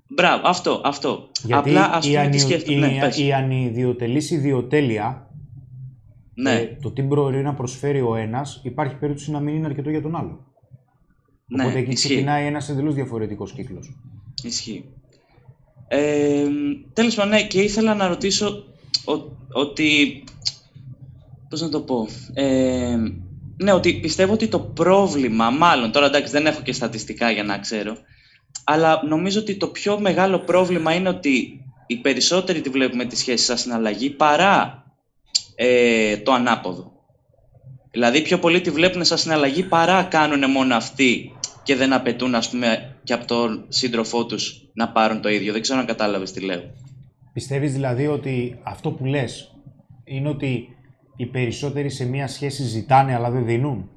[0.06, 1.28] Μπράβο, αυτό, αυτό.
[1.44, 2.38] Γιατί Απλά ας η, πούμε τι ανι...
[2.38, 2.86] σκέφτομαι.
[2.86, 3.18] η, Ναι, πες.
[3.18, 5.26] η ανιδιοτελής ιδιοτέλεια,
[6.34, 9.90] ναι, ε, το τι μπορεί να προσφέρει ο ένας, υπάρχει περίπτωση να μην είναι αρκετό
[9.90, 10.51] για τον άλλο.
[11.56, 12.08] Ναι, Οπότε εκεί ισχύει.
[12.08, 13.96] ξεκινάει ένας εντελώς διαφορετικός κύκλος.
[14.42, 14.84] Ισχύει.
[15.88, 16.46] Ε,
[16.92, 18.64] τέλος πάντων, ναι, και ήθελα να ρωτήσω
[19.04, 20.22] ο- ότι...
[21.48, 22.06] Πώς να το πω...
[22.34, 22.96] Ε,
[23.56, 27.58] ναι, ότι πιστεύω ότι το πρόβλημα, μάλλον, τώρα εντάξει δεν έχω και στατιστικά για να
[27.58, 27.96] ξέρω,
[28.64, 33.44] αλλά νομίζω ότι το πιο μεγάλο πρόβλημα είναι ότι οι περισσότεροι τη βλέπουμε τη σχέση
[33.44, 34.84] σαν συναλλαγή παρά
[35.54, 36.92] ε, το ανάποδο.
[37.90, 41.32] Δηλαδή πιο πολλοί τη βλέπουν σαν συναλλαγή παρά κάνουν μόνο αυτοί
[41.62, 45.52] και δεν απαιτούν ας πούμε και από τον σύντροφό τους να πάρουν το ίδιο.
[45.52, 46.62] Δεν ξέρω αν κατάλαβες τι λέω.
[47.32, 49.54] Πιστεύεις δηλαδή ότι αυτό που λες
[50.04, 50.68] είναι ότι
[51.16, 53.90] οι περισσότεροι σε μια σχέση ζητάνε αλλά δεν δίνουν;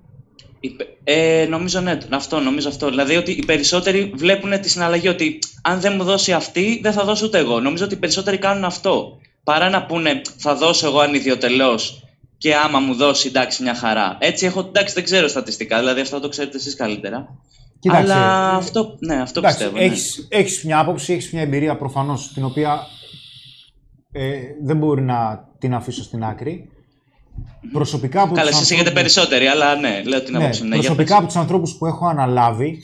[0.60, 2.90] Οι πε- Ε, νομίζω ναι, αυτό, νομίζω αυτό.
[2.90, 7.04] Δηλαδή ότι οι περισσότεροι βλέπουν τη συναλλαγή ότι αν δεν μου δώσει αυτή, δεν θα
[7.04, 7.60] δώσω ούτε εγώ.
[7.60, 9.18] Νομίζω ότι οι περισσότεροι κάνουν αυτό.
[9.44, 12.04] Παρά να πούνε θα δώσω εγώ ανιδιοτελώς
[12.38, 14.18] και άμα μου δώσει εντάξει μια χαρά.
[14.20, 17.38] Έτσι έχω, εντάξει δεν ξέρω στατιστικά, δηλαδή αυτό το ξέρετε εσείς καλύτερα.
[17.86, 19.78] Κοίταξε, Αλλά ε, αυτό, ναι, αυτό Εντάξει, πιστεύω.
[19.78, 19.84] ναι.
[19.84, 22.80] έχεις, έχεις μια άποψη, έχεις μια εμπειρία προφανώς, την οποία
[24.12, 26.70] ε, δεν μπορεί να την αφήσω στην άκρη.
[27.72, 30.68] Προσωπικά από Καλά, τους εσείς έχετε ανθρώπους- περισσότεροι, αλλά ναι, λέω την Ναι, άποψη μου.
[30.70, 31.18] Ναι, για προσωπικά πες.
[31.18, 32.82] από τους ανθρώπους που έχω αναλάβει,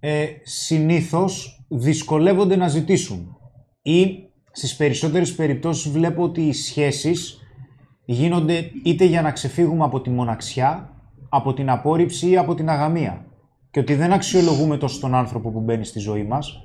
[0.00, 3.36] ε, συνήθως δυσκολεύονται να ζητήσουν.
[3.82, 4.06] Ή
[4.52, 7.38] στις περισσότερες περιπτώσεις βλέπω ότι οι σχέσεις
[8.04, 10.90] γίνονται είτε για να ξεφύγουμε από τη μοναξιά,
[11.28, 13.24] από την απόρριψη ή από την αγαμία.
[13.74, 16.62] Και ότι δεν αξιολογούμε τόσο τον άνθρωπο που μπαίνει στη ζωή μας,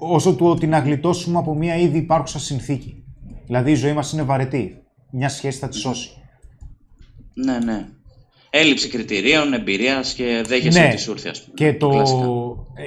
[0.00, 3.04] όσο του ότι να γλιτώσουμε από μια ήδη υπάρχουσα συνθήκη.
[3.46, 4.82] Δηλαδή η ζωή μας είναι βαρετή.
[5.10, 6.10] Μια σχέση θα τη σώσει.
[7.34, 7.86] Ναι, ναι.
[8.50, 10.86] Έλλειψη κριτηρίων, εμπειρίας και δέχεσαι Ναι.
[10.86, 11.54] ότι σου ήρθε, ας πούμε.
[11.54, 12.24] Και το Κλασικά.
[12.74, 12.82] ε,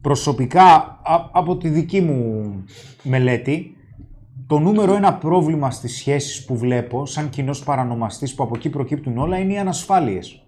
[0.00, 0.64] προσωπικά
[1.02, 2.44] α- από τη δική μου
[3.02, 3.74] μελέτη
[4.46, 9.18] το νούμερο ένα πρόβλημα στις σχέσεις που βλέπω σαν κοινός παρανομαστής που από εκεί προκύπτουν
[9.18, 10.42] όλα είναι οι ανασφάλειες.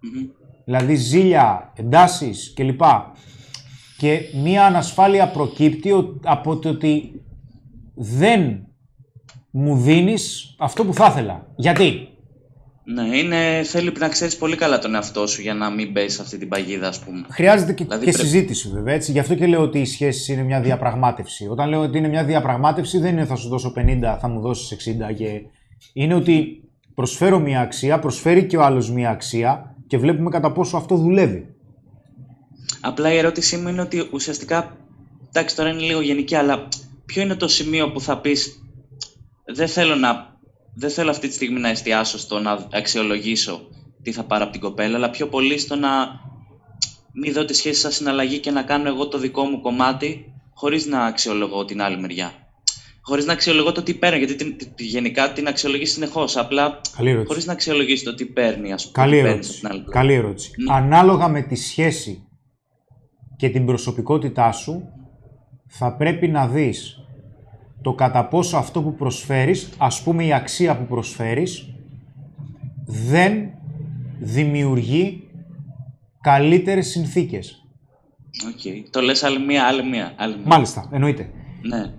[0.00, 0.26] Μμμ.
[0.64, 2.80] Δηλαδή ζήλια, εντάσεις κλπ.
[3.98, 7.22] Και μία ανασφάλεια προκύπτει ο- από το ότι
[7.94, 8.66] δεν
[9.50, 11.46] μου δίνεις αυτό που θα ήθελα.
[11.56, 12.08] Γιατί;
[12.84, 16.22] Ναι, είναι, θέλει να ξέρεις πολύ καλά τον εαυτό σου για να μην πέσει σε
[16.22, 17.26] αυτή την παγίδα, ας πούμε.
[17.30, 18.94] Χρειάζεται και, Δηλαδή και πρέπει- συζήτηση βέβαια.
[18.94, 19.12] Έτσι.
[19.12, 21.48] Γι' αυτό και λέω ότι η σχέση είναι μια διαπραγμάτευση.
[21.48, 24.70] Όταν λέω ότι είναι μια διαπραγμάτευση, δεν είναι θα σου δώσω 50, θα μου δώσεις
[25.10, 25.12] 60.
[25.16, 25.40] Και...
[25.92, 26.62] Είναι ότι
[26.94, 31.54] προσφέρω μια αξία, προσφέρει και ο άλλος μια αξία και βλέπουμε κατά πόσο αυτό δουλεύει.
[32.80, 34.76] Απλά η ερώτησή μου είναι ότι ουσιαστικά.
[35.28, 36.68] Εντάξει, τώρα είναι λίγο γενική, αλλά
[37.06, 38.62] ποιο είναι το σημείο που θα πεις.
[39.54, 40.32] Δεν θέλω να.
[40.74, 43.68] Δεν θέλω αυτή τη στιγμή να εστιάσω στο να αξιολογήσω
[44.02, 45.88] τι θα πάρω από την κοπέλα, αλλά πιο πολύ στο να
[47.12, 50.86] μην δω τη σχέση σαν συναλλαγή και να κάνω εγώ το δικό μου κομμάτι χωρίς
[50.86, 52.32] να αξιολογώ την άλλη μεριά.
[53.06, 57.08] Χωρίς να αξιολογώ το τι παίρνω, γιατί την, την- γενικά την αξιολογείς συνεχώς, απλά Καλή
[57.08, 57.26] ερώτηση.
[57.28, 59.04] χωρίς να αξιολογήσει το τι παίρνει, ας πούμε.
[59.06, 59.50] Καλή τι παίρνεις ερώτηση.
[59.50, 60.00] από την άλλη πλευρά.
[60.00, 60.50] Καλή ερώτηση.
[60.56, 60.74] Ναι.
[60.74, 62.26] Ανάλογα με τη σχέση
[63.36, 64.82] και την προσωπικότητά σου,
[65.68, 66.98] θα πρέπει να δεις
[67.82, 71.74] το κατά πόσο αυτό που προσφέρεις, ας πούμε η αξία που προσφέρεις,
[72.86, 73.48] δεν
[74.18, 75.28] δημιουργεί
[76.20, 77.64] καλύτερες συνθήκες.
[78.48, 78.90] Οκ.
[78.90, 80.14] Το λες άλλη μία, άλλη μία.
[80.16, 80.46] Άλλη μία.
[80.46, 81.30] Μάλιστα, εννοείται.
[81.62, 81.92] Ναι.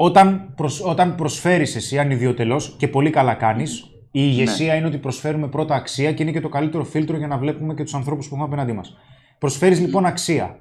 [0.00, 5.48] Όταν, προσ, όταν προσφέρεις εσύ ανιδιοτελώς και πολύ καλά κάνεις, η ηγεσία είναι ότι προσφέρουμε
[5.48, 8.34] πρώτα αξία και είναι και το καλύτερο φίλτρο για να βλέπουμε και τους ανθρώπους που
[8.34, 8.96] έχουμε απέναντί μας.
[9.38, 10.60] Προσφέρεις λοιπόν αξία.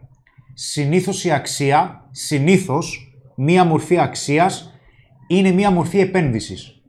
[0.54, 4.74] Συνήθως η αξία, συνήθως μία μορφή αξίας
[5.28, 6.82] είναι μία μορφή επένδυσης.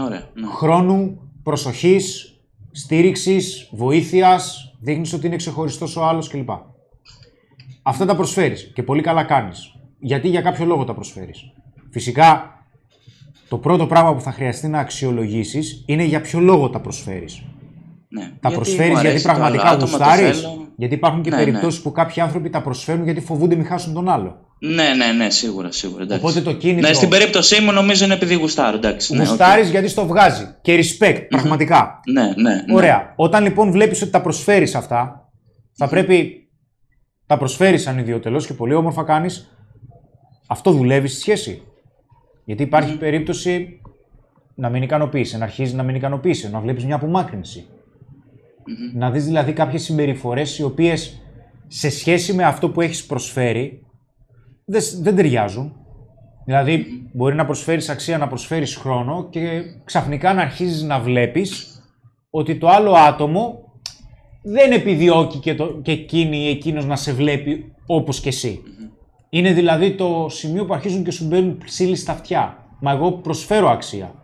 [0.00, 0.30] Ωραία.
[0.34, 0.46] Ναι.
[0.46, 2.36] Χρόνου, προσοχής,
[2.70, 6.50] στήριξης, βοήθειας, δείχνεις ότι είναι ξεχωριστός ο άλλος κλπ.
[7.82, 9.76] Αυτά τα προσφέρεις και πολύ καλά κάνεις.
[9.98, 11.52] Γιατί για κάποιο λόγο τα προσφέρεις.
[11.92, 12.56] Φυσικά,
[13.48, 17.42] το πρώτο πράγμα που θα χρειαστεί να αξιολογήσεις είναι για ποιο λόγο τα προσφέρεις.
[18.08, 18.20] ναι.
[18.20, 20.68] Τα Γιατί προσφέρεις μου γιατί αρέσει το άλλο πραγματικά άτομο, το γουστάρεις; θέλω.
[20.76, 24.08] Γιατί υπάρχουν και Ναι, περιπτώσεις που κάποιοι άνθρωποι τα προσφέρουν γιατί φοβούνται μην χάσουν τον
[24.08, 24.46] άλλο.
[24.58, 26.02] Ναι, ναι, ναι, σίγουρα, σίγουρα.
[26.02, 26.24] Εντάξει.
[26.24, 26.88] Οπότε το κίνητρο.
[26.88, 29.14] Ναι, στην περίπτωσή μου νομίζω είναι επειδή γουστάρω, εντάξει.
[29.14, 30.54] Ναι, Γουστάρεις γιατί στο βγάζει.
[30.62, 31.98] Και respect, πραγματικά.
[31.98, 32.12] οκ.
[32.12, 32.74] Ναι, ναι, ναι.
[32.74, 33.12] Ωραία.
[33.16, 35.30] Όταν λοιπόν βλέπεις ότι τα προσφέρεις αυτά,
[35.72, 36.36] θα πρέπει.
[37.26, 39.56] Τα προσφέρεις ανιδιοτελώς και πολύ όμορφα κάνεις.
[40.48, 41.62] Αυτό δουλεύει στη σχέση.
[42.44, 43.80] Γιατί υπάρχει περίπτωση
[44.54, 47.66] να μην ικανοποιήσει, να αρχίζει να μην ικανοποιήσει, να βλέπεις μια απομάκρυνση.
[48.94, 51.22] Να δεις δηλαδή κάποιες συμπεριφορές οι οποίες
[51.66, 53.82] σε σχέση με αυτό που έχεις προσφέρει
[54.64, 55.76] δεν, σ- δεν ταιριάζουν.
[56.44, 61.80] Δηλαδή μπορεί να προσφέρεις αξία, να προσφέρεις χρόνο και ξαφνικά να αρχίζεις να βλέπεις
[62.30, 63.72] ότι το άλλο άτομο
[64.42, 68.60] δεν επιδιώκει και, το, και εκείνη ή εκείνος να σε βλέπει όπως και εσύ.
[69.34, 72.66] Είναι δηλαδή το σημείο που αρχίζουν και σου μπαίνουν ψήλοι στα αυτιά.
[72.80, 74.14] Μα εγώ προσφέρω αξία.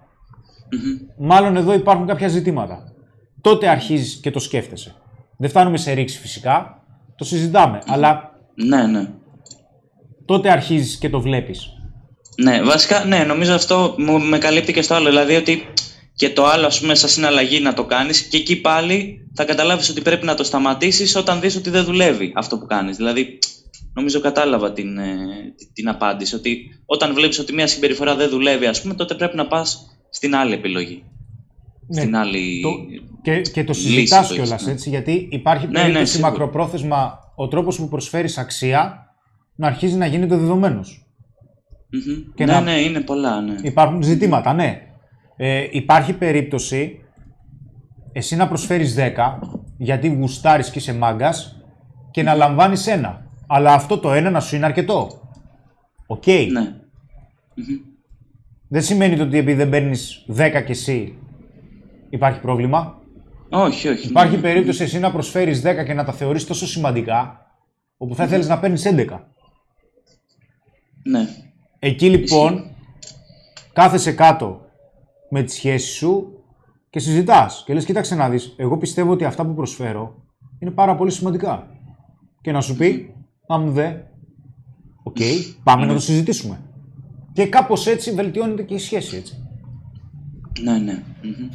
[1.18, 2.92] Μάλλον εδώ υπάρχουν κάποια ζητήματα.
[3.40, 4.94] Τότε αρχίζεις και το σκέφτεσαι.
[5.38, 6.82] Δεν φτάνουμε σε ρήξη φυσικά,
[7.16, 9.10] το συζητάμε, αλλά Ναι, ναι.
[10.24, 11.72] τότε αρχίζεις και το βλέπεις.
[12.42, 15.08] Ναι, βασικά, ναι, νομίζω αυτό μου, με καλύπτει και στο άλλο.
[15.08, 15.62] Δηλαδή ότι
[16.14, 19.88] και το άλλο, ας πούμε, σαν συναλλαγή να το κάνεις και εκεί πάλι θα καταλάβεις
[19.88, 22.96] ότι πρέπει να το σταματήσεις όταν δεις ότι δεν δουλεύει αυτό που κάνεις.
[22.96, 23.38] Δηλαδή,
[23.98, 25.04] νομίζω κατάλαβα την, ε,
[25.56, 26.34] την- την απάντηση.
[26.34, 30.34] Ότι όταν βλέπεις ότι μια συμπεριφορά δεν δουλεύει, ας πούμε, τότε πρέπει να πας στην
[30.34, 31.02] άλλη επιλογή.
[31.86, 32.60] Ναι, Στην άλλη.
[32.62, 32.70] Το,
[33.22, 34.72] και, και το λύση συζητάς το κιόλας έχεις, ναι.
[34.72, 36.30] έτσι, γιατί υπάρχει Ναι, ναι, περίπτωση σίγουρα.
[36.30, 39.06] μακροπρόθεσμα ο τρόπος που προσφέρεις αξία
[39.54, 41.06] να αρχίζει να γίνεται δεδομένος.
[41.90, 42.34] Μμμ.
[42.34, 43.54] και ναι, να- ναι, είναι πολλά, ναι.
[43.62, 44.80] Υπάρχουν ζητήματα, ναι.
[45.36, 46.98] Ε, υπάρχει περίπτωση
[48.12, 49.38] εσύ να προσφέρεις 10
[49.78, 51.62] γιατί γουστάρεις και είσαι μάγκας
[52.10, 53.27] και να λαμβάνεις ένα.
[53.50, 55.20] Αλλά αυτό το ένα να σου είναι αρκετό.
[56.06, 56.26] Οκ.
[56.26, 56.74] Ναι.
[58.68, 61.18] Δεν σημαίνει ότι επειδή δεν παίρνεις 10 κι εσύ
[62.10, 63.02] υπάρχει πρόβλημα.
[63.50, 64.08] Όχι, όχι.
[64.08, 64.42] Υπάρχει ναι.
[64.42, 67.46] περίπτωση εσύ να προσφέρεις 10 και να τα θεωρείς τόσο σημαντικά
[67.96, 69.18] όπου θα ήθελες να παίρνεις 11.
[71.02, 71.28] Ναι.
[71.78, 72.70] Εκεί λοιπόν
[73.72, 74.60] κάθεσαι κάτω
[75.30, 76.42] με τη σχέση σου
[76.90, 80.14] και συζητάς και λες κοίταξε να δεις, εγώ πιστεύω ότι αυτά που προσφέρω
[80.58, 81.66] είναι πάρα πολύ σημαντικά.
[82.40, 83.14] Και να σου πει,
[83.48, 83.92] αν δε,
[85.02, 85.16] οκ,
[85.62, 86.60] πάμε να το συζητήσουμε.
[87.32, 89.44] Και κάπως έτσι βελτιώνεται και η σχέση, έτσι.
[90.60, 91.02] Ναι, ναι.
[91.22, 91.48] Μμμ.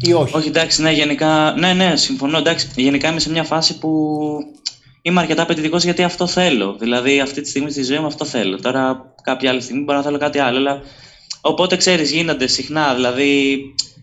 [0.00, 0.36] Ή όχι.
[0.36, 1.54] Όχι, εντάξει, ναι, γενικά.
[1.58, 2.38] Ναι, ναι, συμφωνώ.
[2.38, 4.08] Εντάξει, γενικά είμαι σε μια φάση που
[5.02, 6.76] είμαι αρκετά απαιτητικός γιατί αυτό θέλω.
[6.78, 8.60] Δηλαδή, αυτή τη στιγμή στη ζωή μου αυτό θέλω.
[8.60, 10.56] Τώρα, κάποια άλλη στιγμή μπορώ να θέλω κάτι άλλο.
[10.56, 10.80] Αλλά...
[11.40, 13.60] Οπότε ξέρεις, γίνονται συχνά, δηλαδή.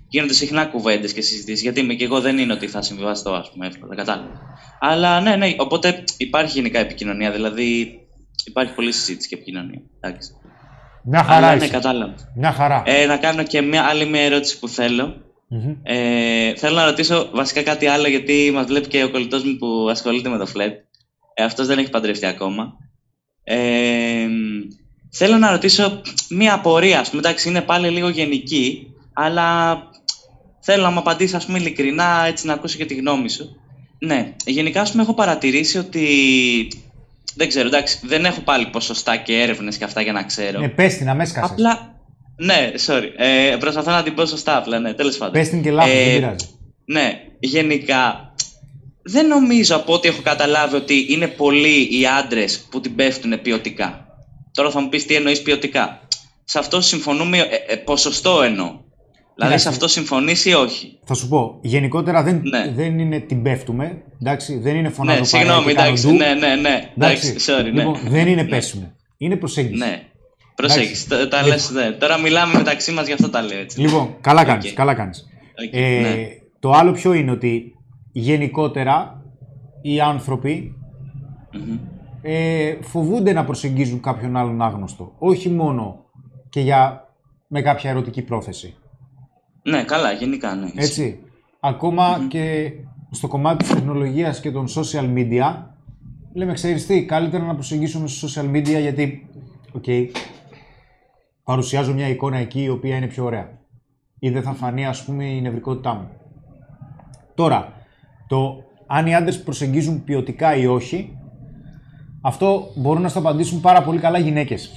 [0.10, 1.62] Γίνονται συχνά κουβέντες και συζητήσεις.
[1.62, 3.96] Γιατί είμαι και εγώ δεν είναι ότι θα συμβιβαστώ, ας πούμε, εύκολα.
[3.96, 4.42] Κατάλαβα.
[4.80, 7.32] Αλλά ναι, ναι, οπότε υπάρχει γενικά επικοινωνία.
[7.32, 8.00] Δηλαδή,
[8.46, 9.82] υπάρχει πολλή συζήτηση και επικοινωνία.
[10.00, 10.32] Εντάξει.
[11.04, 11.74] Μια χαρά Αλλά ναι, είσαι.
[11.74, 12.14] κατάλαβα.
[12.36, 12.84] Μια χαρά.
[12.86, 15.26] Ε, να κάνω και μια άλλη μια ερώτηση που θέλω.
[15.50, 15.76] Μμμ.
[15.84, 19.88] Ε, θέλω να ρωτήσω βασικά κάτι άλλο, γιατί μας βλέπει και ο κολλητός μου που
[19.90, 20.74] ασχολείται με το φλετ.
[21.34, 22.74] Ε, Αυτός δεν έχει παντρευτεί ακόμα.
[23.44, 24.28] Ε,
[25.12, 27.22] θέλω να ρωτήσω μία απορία, ας πούμε.
[27.26, 29.78] Εντάξει, είναι πάλι λίγο γενική, αλλά
[30.70, 33.62] θέλω να μου απαντήσεις, ας πούμε, ειλικρινά, έτσι να ακούσω και τη γνώμη σου.
[34.00, 36.08] Ναι, γενικά, ας πούμε, έχω παρατηρήσει ότι.
[37.36, 40.60] Δεν ξέρω, εντάξει, δεν έχω πάλι ποσοστά και έρευνες και αυτά για να ξέρω.
[40.60, 41.52] Ναι, πες την, να με έσκασες.
[41.52, 41.96] Απλά.
[42.38, 43.12] Ναι, sorry.
[43.18, 45.34] Ε, προσπαθώ να την πω σωστά απλά, ναι, τέλος πάντων.
[45.34, 46.46] Πες την και λάθος, Ε, δεν πειράζει.
[46.86, 48.34] Ναι, γενικά.
[49.04, 54.08] Δεν νομίζω από ό,τι έχω καταλάβει ότι είναι πολλοί οι άντρες που την πέφτουν ποιοτικά.
[54.52, 56.02] Τώρα θα μου πεις τι εννοείς ποιοτικά.
[56.44, 58.86] Σε αυτό συμφωνούμε, ε, ε, ποσοστό εννοώ.
[59.40, 59.64] Δηλαδή Κοίταξε.
[59.64, 62.72] σε αυτό συμφωνείς ή όχι; Θα σου πω, γενικότερα δεν, Ναι.
[62.76, 66.90] δεν είναι την πέφτουμε, εντάξει, δεν είναι Ναι, φωνάζω συγγνώμη, εντάξει, ναι, ναι, ναι.
[66.98, 67.70] Εντάξει, sorry, ναι.
[67.72, 68.48] Λοιπόν, δεν είναι Ναι.
[68.48, 68.96] πέσιμο.
[69.18, 69.78] Είναι προσέγγιση.
[69.78, 70.02] Ναι.
[70.56, 71.52] Προσέχεις, τα, τα Λοιπόν.
[71.54, 71.92] λες, ναι.
[71.92, 73.80] Τώρα μιλάμε μεταξύ μας, γι' αυτό τα λέω έτσι.
[73.80, 74.76] Λοιπόν, καλά κάνεις, Οκ.
[74.76, 75.28] καλά κάνεις.
[75.68, 76.28] Οκ, Ε, ναι.
[76.60, 77.76] Το άλλο ποιο είναι ότι
[78.12, 79.22] γενικότερα
[79.82, 80.76] οι άνθρωποι
[81.54, 81.78] Μμμ.
[82.22, 85.16] ε, φοβούνται να προσεγγίζουν κάποιον άλλον άγνωστο.
[85.20, 86.06] Όχι μόνο
[86.50, 87.08] και για,
[87.48, 88.76] με κάποια ερωτική πρόθεση.
[89.70, 90.72] Ναι, καλά, γενικά, ναι.
[90.76, 91.20] Έτσι.
[91.60, 92.72] Ακόμα και
[93.12, 95.56] στο κομμάτι της τεχνολογίας και των social media,
[96.34, 99.28] λέμε, ξέρεις τι, καλύτερα να προσεγγίσουμε στο social media γιατί,
[99.72, 99.84] οκ,
[101.44, 103.50] παρουσιάζω μια εικόνα εκεί η οποία είναι πιο ωραία.
[104.20, 106.10] Ή δεν θα φανεί, ας πούμε, η νευρικότητά μου.
[107.36, 107.74] Τώρα,
[108.28, 111.18] το αν οι άντρες προσεγγίζουν ποιοτικά ή όχι,
[112.22, 114.72] αυτό μπορούν να στο απαντήσουν πάρα πολύ καλά οι γυναίκες.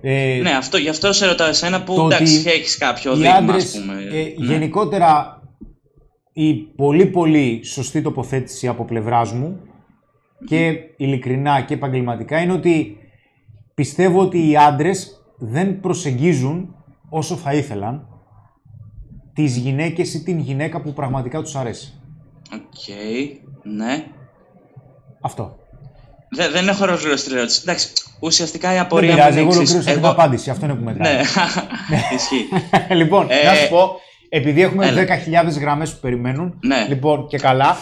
[0.00, 3.14] Ε, Ναι, αυτό, γι' αυτό σε ρωτάω εσένα που το εντάξει, ότι έχεις κάποιο οι
[3.14, 3.94] δείγμα, άντρες, ας πούμε.
[4.02, 4.46] ε, ναι.
[4.46, 5.40] γενικότερα
[6.32, 9.60] η πολύ πολύ σωστή τοποθέτηση από πλευράς μου
[10.46, 12.98] και ειλικρινά και επαγγελματικά είναι ότι
[13.74, 16.74] πιστεύω ότι οι άντρες δεν προσεγγίζουν
[17.08, 18.08] όσο θα ήθελαν
[19.32, 22.00] τις γυναίκες ή την γυναίκα που πραγματικά τους αρέσει.
[22.54, 22.94] Οκ,
[23.62, 24.04] ναι.
[25.20, 25.58] Αυτό.
[26.30, 27.60] Δε- δεν έχω ολοκληρώσει την ερώτηση.
[27.62, 27.88] Εντάξει,
[28.20, 29.74] ουσιαστικά η Δεν απορία μου πειράζει, είναι εγώ εξής.
[29.74, 30.50] ολοκλήρωσα την απάντηση.
[30.50, 31.14] Αυτό είναι που μετράει.
[31.14, 31.20] Ναι,
[32.16, 32.48] ισχύει.
[33.00, 35.04] λοιπόν, Ε, να σου πω, επειδή έχουμε έλα.
[35.04, 36.86] 10.000 γραμμές που περιμένουν, Ναι.
[36.88, 37.76] λοιπόν και καλά,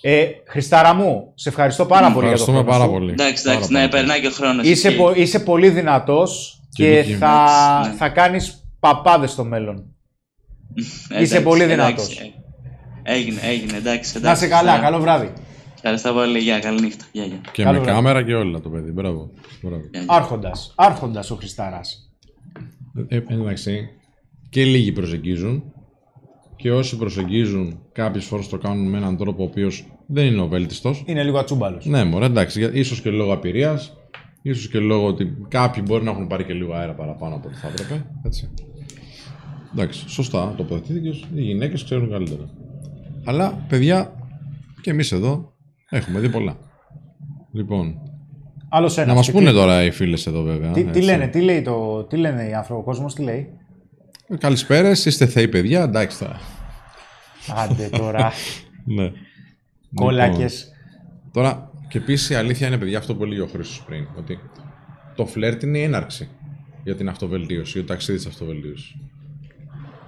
[0.00, 2.90] ε, Χρηστάρα μου, σε ευχαριστώ πάρα πολύ για το Ευχαριστούμε χρόνο πάρα σου.
[2.90, 3.12] πολύ.
[3.12, 3.84] Εντάξει, Πάρα εντάξει, πολύ.
[3.84, 4.66] ναι, περνάει και ο χρόνος.
[4.66, 7.18] Είσαι, πο- είσαι πολύ δυνατός Και και, δική μου.
[7.18, 7.32] θα,
[7.78, 7.96] Εντάξει, ναι.
[7.96, 9.84] θα κάνεις παπάδες στο μέλλον.
[11.20, 12.20] είσαι πολύ δυνατός.
[13.02, 14.12] Έγινε, έγινε, εντάξει.
[14.16, 14.82] εντάξει Να είσαι καλά, ναι.
[14.82, 15.32] καλό βράδυ.
[15.82, 17.04] Ευχαριστώ πολύ, γεια, καλή νύχτα.
[17.12, 17.40] Γεια, γεια.
[17.52, 17.96] Και Καλό με βράδυ.
[17.96, 18.90] κάμερα και όλα το παιδί.
[18.90, 19.30] Μπράβο.
[19.62, 19.82] Μπράβο.
[19.92, 20.04] γεια, γεια.
[20.14, 22.10] Άρχοντας, άρχοντας ο Χριστάρας.
[23.08, 23.88] Ε, ε, εντάξει,
[24.48, 25.62] και λίγοι προσεγγίζουν
[26.56, 30.46] και όσοι προσεγγίζουν κάποιες φορές το κάνουν με έναν τρόπο ο οποίος δεν είναι ο
[30.48, 31.02] βέλτιστος.
[31.06, 31.86] Είναι λίγο ατσούμπαλος.
[31.86, 33.96] Ναι, μωρέ, εντάξει, για- ίσως και λόγω απειρίας,
[34.42, 37.56] ίσως και λόγω ότι κάποιοι μπορεί να έχουν πάρει και λίγο αέρα παραπάνω από ό,τι
[37.56, 38.48] θα έπρεπε, έτσι.
[39.72, 42.50] Εντάξει, σωστά τοποθετήθηκες, οι γυναίκες ξέρουν καλύτερα.
[43.24, 44.12] Αλλά, παιδιά,
[44.80, 45.52] και εμείς εδώ
[45.90, 46.56] έχουμε δει πολλά.
[47.52, 47.94] Λοιπόν,
[48.68, 49.08] Άλλος ένας.
[49.08, 49.58] να μας και πούνε κλείνει.
[49.60, 50.70] τώρα οι φίλες εδώ βέβαια.
[50.72, 51.00] Τι, τι έτσι.
[51.02, 53.48] λένε, τι λέει το, τι λένε οι άνθρωποι, ο κόσμος, τι λέει;
[54.38, 56.40] Καλησπέρα, είστε θεοί παιδιά, εντάξει τώρα.
[57.56, 58.32] Άντε τώρα,
[58.96, 59.12] Ναι.
[59.94, 60.72] κόλακες.
[61.14, 64.06] Λοιπόν, τώρα, και επίσης η αλήθεια είναι, παιδιά, αυτό που έλεγε ο Χρήστος πριν.
[64.18, 64.38] Ότι
[65.14, 66.28] το φλερτ είναι η έναρξη
[66.84, 68.94] για την αυτοβελτίωση, για το ταξίδι της αυτοβελτίωσης.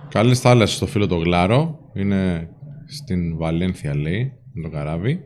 [0.09, 1.79] Καλής θάλασσας στο φίλο το Γλάρο.
[1.95, 2.49] Είναι
[2.87, 5.25] στην Βαλένθια, λέει, με το καράβι.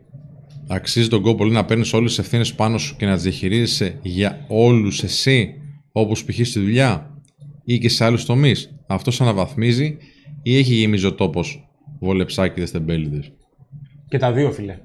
[0.68, 3.98] Αξίζει τον κόπο λέει, να παίρνεις όλες τις ευθύνες πάνω σου και να τις διαχειρίζεσαι
[4.02, 5.54] για όλους εσύ,
[5.92, 6.46] όπως π.χ.
[6.46, 7.20] στη δουλειά
[7.64, 8.74] ή και σε άλλους τομείς.
[8.86, 9.96] Αυτό σε αναβαθμίζει
[10.42, 11.40] ή έχει γεμίζει ο τόπο
[12.00, 13.32] βολεψάκιδες τεμπέληδες;
[14.08, 14.78] Και τα δύο, φίλε.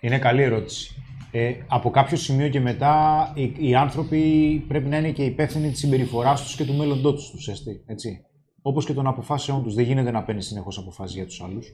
[0.00, 0.94] Είναι καλή ερώτηση.
[1.30, 4.20] Ε, από κάποιο σημείο και μετά οι, οι άνθρωποι
[4.68, 7.48] πρέπει να είναι και υπεύθυνοι της συμπεριφοράς τους και του μέλλοντός τους,
[7.86, 8.20] έτσι.
[8.62, 9.74] Όπως και των αποφάσεών τους.
[9.74, 11.66] Δεν γίνεται να παίρνεις συνεχώς αποφάσεις για τους άλλους.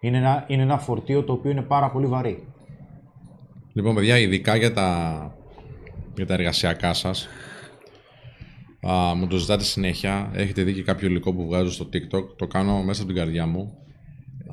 [0.00, 2.46] Είναι ένα, είναι ένα φορτίο το οποίο είναι πάρα πολύ βαρύ.
[3.72, 5.34] Λοιπόν, παιδιά, ειδικά για τα,
[6.16, 7.28] για τα εργασιακά σας,
[8.88, 10.30] α, μου το ζητάτε συνέχεια.
[10.32, 12.36] Έχετε δει και κάποιο υλικό που βγάζω στο TikTok.
[12.36, 13.72] Το κάνω μέσα από την καρδιά μου.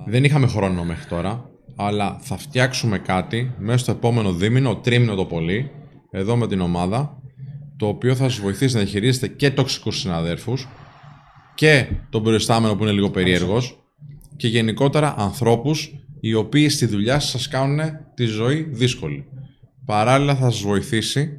[0.06, 5.26] Δεν είχαμε χρόνο μέχρι τώρα, αλλά θα φτιάξουμε κάτι μέσα στο επόμενο δίμηνο, τρίμηνο το
[5.26, 5.72] πολύ,
[6.12, 7.22] εδώ με την ομάδα,
[7.78, 10.68] το οποίο θα σας βοηθήσει να διαχειρίζετε και τοξικούς συναδέρφους
[11.56, 13.87] και τον προϊστάμενο που είναι λίγο περίεργος
[14.38, 17.80] και γενικότερα ανθρώπους οι οποίοι στη δουλειά σας σας κάνουν
[18.16, 19.26] τη ζωή δύσκολη.
[19.86, 21.30] Παράλληλα θα σας βοηθήσει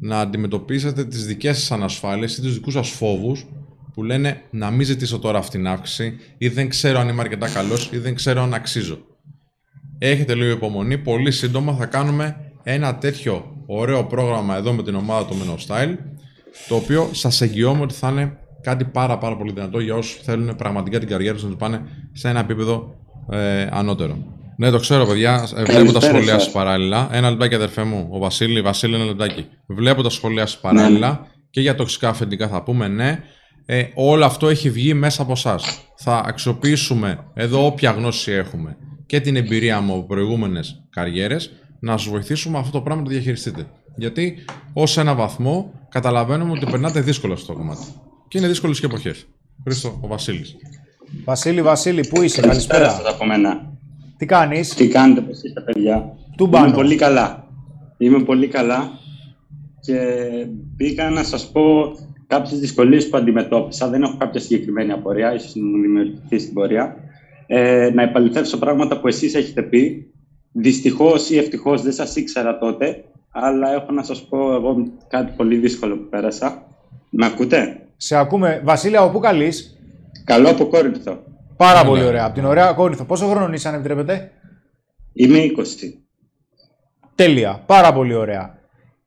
[0.00, 3.46] να αντιμετωπίσετε τις δικές σας ανασφάλειες ή τους δικούς σας φόβους
[3.94, 7.48] που λένε να μην ζητήσω τώρα αυτήν την αύξηση ή δεν ξέρω αν είμαι αρκετά
[7.48, 8.98] καλός ή δεν ξέρω αν αξίζω.
[9.98, 15.26] Έχετε λίγο υπομονή, πολύ σύντομα θα κάνουμε ένα τέτοιο ωραίο πρόγραμμα εδώ με την ομάδα
[15.26, 15.96] του Men of Style
[16.68, 20.56] το οποίο σας εγγυώμαι ότι θα είναι κάτι πάρα πάρα πολύ δυνατό για όσους θέλουν
[20.56, 21.82] πραγματικά την καριέρα τους να τους πάνε
[22.12, 22.94] σε ένα επίπεδο
[23.30, 24.16] ε, ανώτερο.
[24.56, 25.34] Ναι, το ξέρω, παιδιά.
[25.56, 26.42] Ε, Βλέπω τα Καλησπέρα σχόλιά σας.
[26.42, 27.08] σας παράλληλα.
[27.12, 28.08] Ένα λεπτάκι, αδερφέ μου.
[28.10, 29.46] Ο Βασίλη, Βασίλη, ένα λεπτάκι.
[29.66, 33.22] Βλέπω τα σχόλιά σας παράλληλα και για τοξικά αφεντικά θα πούμε ναι.
[33.66, 35.80] Ε, όλο αυτό έχει βγει μέσα από εσάς.
[35.96, 38.76] Θα αξιοποιήσουμε εδώ όποια γνώση έχουμε
[39.06, 43.14] και την εμπειρία μου από προηγούμενες καριέρες να σας βοηθήσουμε αυτό το πράγμα να το
[43.14, 43.66] διαχειριστείτε.
[43.96, 47.84] Γιατί ως ένα βαθμό καταλαβαίνουμε ότι περνάτε δύσκολα στο κομμάτι.
[48.28, 49.26] Και είναι δύσκολες και εποχές.
[49.64, 50.56] Χρήστο, ο Βασίλης.
[51.24, 53.04] Βασίλη, Βασίλη, πού είσαι, Καλησπέρα καλησπέρα.
[53.04, 53.72] σας από μένα.
[54.16, 56.66] Τι κάνεις, Τι κάνετε, πώς είστε παιδιά; Του πάνω.
[56.66, 57.46] Είμαι πολύ καλά.
[57.98, 58.90] Είμαι πολύ καλά
[59.80, 59.96] και
[60.76, 61.92] πήγα να σας πω
[62.26, 63.88] κάποιες δυσκολίες που αντιμετώπισα.
[63.88, 66.96] Δεν έχω κάποια συγκεκριμένη απορία, ίσως να μου δημιουργηθείς στην πορεία.
[67.46, 70.12] Ε, να επαληθεύσω πράγματα που εσείς έχετε πει.
[70.52, 75.56] Δυστυχώς ή ευτυχώς δεν σας ήξερα τότε, αλλά έχω να σας πω εγώ κάτι πολύ
[75.56, 76.66] δύσκολο που πέρασα.
[77.10, 78.60] Με ακούτε; Σε ακούμε.
[78.64, 79.78] Βασίλη, από πού καλείς;
[80.24, 81.22] Καλώ από Κόρινθο.
[81.56, 82.06] Πάρα Ναι, πολύ ναι.
[82.06, 82.24] ωραία.
[82.24, 83.04] Από την ωραία Κόρινθο.
[83.04, 84.30] Πόσο χρόνο είσαι, αν επιτρέπετε;
[85.12, 85.98] Είμαι 20.
[87.14, 87.62] Τέλεια.
[87.66, 88.58] Πάρα πολύ ωραία.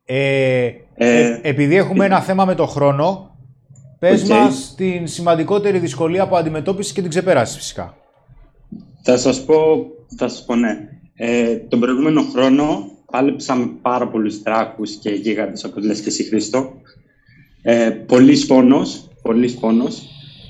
[0.06, 3.36] Ε, Ε, ε, επειδή έχουμε ένα θέμα με το χρόνο,
[4.00, 4.28] πες Οκ.
[4.30, 7.98] μας την σημαντικότερη δυσκολία που αντιμετώπισες και την ξεπέρασες φυσικά.
[9.04, 9.86] Θα σας πω,
[10.18, 10.78] θα σας πω ναι.
[11.16, 16.24] Ε, τον προηγούμενο χρόνο πάλεψα με πάρα πολλούς τράκους και γίγαντες, όπως λες και εσύ
[16.24, 16.74] Χρήστο.
[17.62, 20.02] Ε, πολύς πόνος, πολύς πόνος.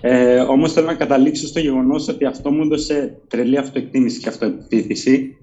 [0.02, 5.36] Ε, όμως θέλω να καταλήξω στο γεγονός ότι αυτό μου έδωσε τρελή αυτοεκτίμηση και αυτοεπιθύση,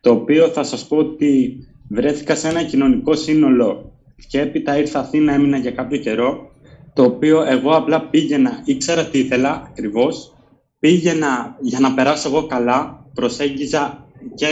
[0.00, 1.58] το οποίο θα σας πω ότι
[1.88, 3.92] βρέθηκα σε ένα κοινωνικό σύνολο
[4.28, 6.50] και έπειτα ήρθα Αθήνα, έμεινα για κάποιο καιρό,
[6.94, 10.32] το οποίο εγώ απλά πήγαινα, ήξερα τι ήθελα ακριβώς,
[10.78, 14.46] πήγαινα για να περάσω εγώ καλά, προσέγγιζα και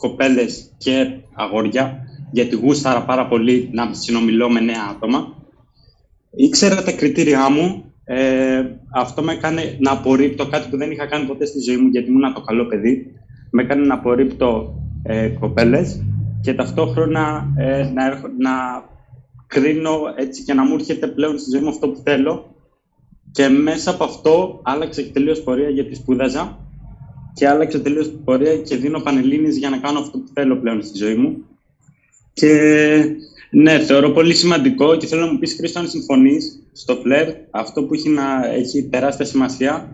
[0.00, 1.98] κοπέλες και αγόρια,
[2.32, 5.34] γιατί γούσταρα πάρα πολύ να συνομιλώ με νέα άτομα.
[6.36, 11.26] Ήξερα τα κριτήριά μου, ε, αυτό με έκανε να απορρίπτω κάτι που δεν είχα κάνει
[11.26, 13.06] ποτέ στη ζωή μου, γιατί ήμουν το καλό παιδί.
[13.50, 16.02] Με έκανε να απορρίπτω ε, κοπέλες
[16.40, 18.50] και ταυτόχρονα ε, να, έρχο- να
[19.46, 22.54] κρίνω έτσι και να μου έρχεται πλέον στη ζωή μου αυτό που θέλω
[23.30, 26.58] και μέσα από αυτό άλλαξε τελείως πορεία γιατί σπούδαζα
[27.34, 30.98] και άλλαξε τελείως πορεία και δίνω πανελλήνιες για να κάνω αυτό που θέλω πλέον στη
[30.98, 31.44] ζωή μου.
[32.32, 32.50] Και
[33.50, 37.84] ναι, θεωρώ πολύ σημαντικό και θέλω να μου πεις Χρήστο αν συμφωνείς στο φλερ αυτό
[37.84, 39.90] που έχει, να, έχει τεράστια σημασία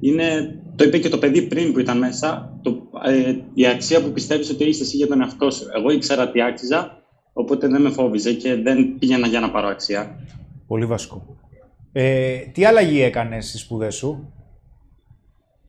[0.00, 4.12] είναι, το είπε και το παιδί πριν που ήταν μέσα, το, ε, η αξία που
[4.12, 5.64] πιστεύεις ότι είσαι εσύ για τον εαυτό σου.
[5.76, 7.02] Εγώ ήξερα τι άξιζα,
[7.32, 10.18] οπότε δεν με φόβιζε και δεν πήγαινα για να πάρω αξία.
[10.66, 11.36] Πολύ βασικό.
[11.92, 14.32] Ε, τι αλλαγή έκανες στις σπουδές σου;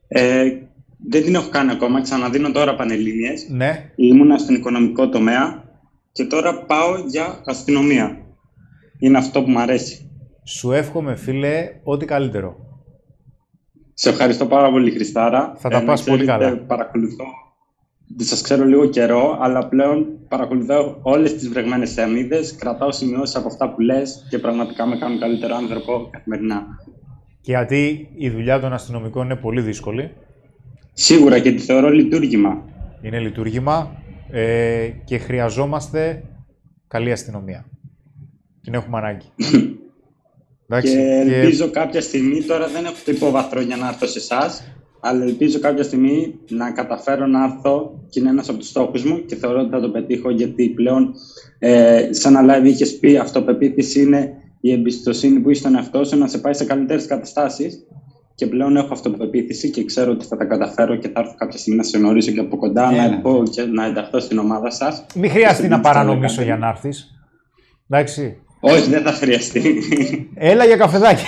[0.08, 0.52] Ε,
[1.10, 3.48] δεν την έχω κάνει ακόμα, ξαναδίνω τώρα πανελλήνιες.
[3.50, 3.92] Ναι.
[3.96, 5.63] Ήμουνα στον οικονομικό τομέα
[6.14, 8.18] και τώρα πάω για αστυνομία.
[9.00, 10.12] Είναι αυτό που μου αρέσει.
[10.44, 12.56] Σου εύχομαι, φίλε, ό,τι καλύτερο.
[13.94, 15.54] Σε ευχαριστώ πάρα πολύ, Χριστάρα.
[15.58, 16.58] Θα τα να πας πολύ ξέρετε, καλά.
[16.58, 17.26] Παρακολουθώ.
[18.18, 23.74] Σας ξέρω λίγο καιρό, αλλά πλέον παρακολουθώ όλες τις βρεγμένες θεμίδες, κρατάω σημειώσεις από αυτά
[23.74, 26.66] που λες και πραγματικά με κάνουν καλύτερο άνθρωπο καθημερινά.
[27.42, 30.12] Και γιατί η δουλειά των αστυνομικών είναι πολύ δύσκολη.
[30.94, 32.64] Σίγουρα και τη θεωρώ λειτουργήμα.
[33.02, 34.03] Είναι λειτουργήμα
[34.36, 36.24] ε, και χρειαζόμαστε
[36.88, 37.66] καλή αστυνομία.
[38.62, 39.26] Την έχουμε ανάγκη.
[40.68, 44.64] Εντάξει, Και ελπίζω κάποια στιγμή, τώρα δεν έχω το υπόβαθρο για να έρθω σε εσάς,
[45.00, 49.26] αλλά ελπίζω κάποια στιγμή να καταφέρω να έρθω και είναι ένας από τους στόχους μου
[49.26, 51.14] και θεωρώ ότι θα το πετύχω γιατί πλέον
[51.60, 56.18] ε, σαν ένα live είχες πει αυτοπεποίθηση είναι η εμπιστοσύνη που έχει στον εαυτό σου
[56.18, 57.86] να σε πάει σε καλύτερες καταστάσεις
[58.36, 61.78] και πλέον έχω αυτοπεποίθηση και ξέρω ότι θα τα καταφέρω και θα έρθω κάποια στιγμή
[61.78, 63.20] να σε γνωρίσω και από κοντά, να, Έλα.
[63.22, 65.06] πω και να ενταχθώ στην ομάδα σας.
[65.16, 66.46] Μην χρειαστεί να Στην παρανομήσω Instagram.
[66.46, 67.12] για να έρθεις.
[67.90, 68.38] Εντάξει.
[68.60, 69.84] Όχι, δεν θα χρειαστεί.
[70.36, 71.24] Έλα για καφεδάκι.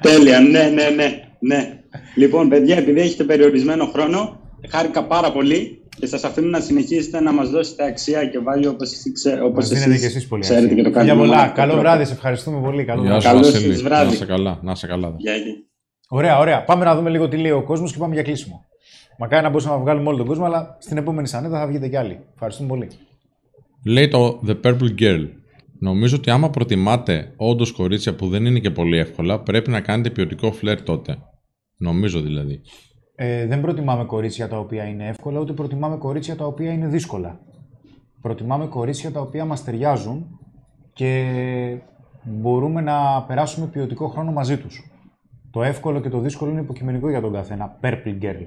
[0.00, 1.78] Τέλεια, ναι, ναι, ναι, ναι.
[2.14, 7.32] Λοιπόν, παιδιά, επειδή έχετε περιορισμένο χρόνο, χάρηκα πάρα πολύ και σας αφήνω να συνεχίσετε να
[7.32, 10.42] μας δώσετε αξία και βάλει όπως εσείς, ξέ- όπως Μας δίνετε εσείς και εσείς πολύ
[10.42, 10.76] ξέρετε αξία.
[10.76, 11.16] και το Φιλιά κάνετε.
[11.16, 11.36] με πολλά.
[11.36, 11.86] μοναδικό Καλό τρόπο.
[11.88, 12.04] βράδυ.
[12.04, 12.84] Σε ευχαριστούμε πολύ.
[12.84, 13.24] Καλό Γεια βράδυ.
[13.26, 13.72] σου, Καλώς Βασίλη.
[13.72, 14.06] σας βράδυ.
[14.06, 14.58] Να είσαι καλά.
[14.62, 15.14] Να είσαι καλά.
[15.16, 15.54] Γεια, γεια.
[16.08, 16.64] Ωραία, ωραία.
[16.64, 18.64] Πάμε να δούμε λίγο τι λέει ο κόσμος και πάμε για κλείσιμο.
[19.18, 21.96] Μακάρι να μπορούσαμε να βγάλουμε όλο τον κόσμο, αλλά στην επόμενη σανίδα θα βγείτε κι
[21.96, 22.18] άλλοι.
[22.32, 22.88] Ευχαριστούμε πολύ.
[23.86, 25.28] Λέει το The Purple Girl.
[25.78, 30.10] Νομίζω ότι άμα προτιμάτε όντως κορίτσια που δεν είναι και πολύ εύκολα, πρέπει να κάνετε
[30.10, 31.16] ποιοτικό φλερ τότε.
[31.76, 32.60] Νομίζω δηλαδή.
[33.16, 37.40] Ε, δεν προτιμάμε κορίτσια τα οποία είναι εύκολα, ούτε προτιμάμε κορίτσια τα οποία είναι δύσκολα.
[38.20, 40.40] Προτιμάμε κορίτσια τα οποία μας ταιριάζουν
[40.92, 41.78] και
[42.22, 44.90] μπορούμε να περάσουμε ποιοτικό χρόνο μαζί τους.
[45.50, 47.78] Το εύκολο και το δύσκολο είναι υποκειμενικό για τον καθένα.
[47.82, 48.46] Purple girl.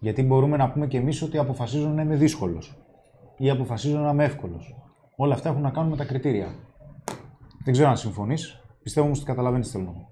[0.00, 2.76] Γιατί μπορούμε να πούμε και εμείς ότι αποφασίζω να είμαι δύσκολος
[3.36, 4.76] ή αποφασίζω να είμαι εύκολος.
[5.16, 6.54] Όλα αυτά έχουν να κάνουν με τα κριτήρια.
[7.64, 8.60] Δεν ξέρω αν συμφωνείς.
[8.82, 10.08] Πιστεύω όμως ότι καταλαβαίνεις τι θέλω να πω.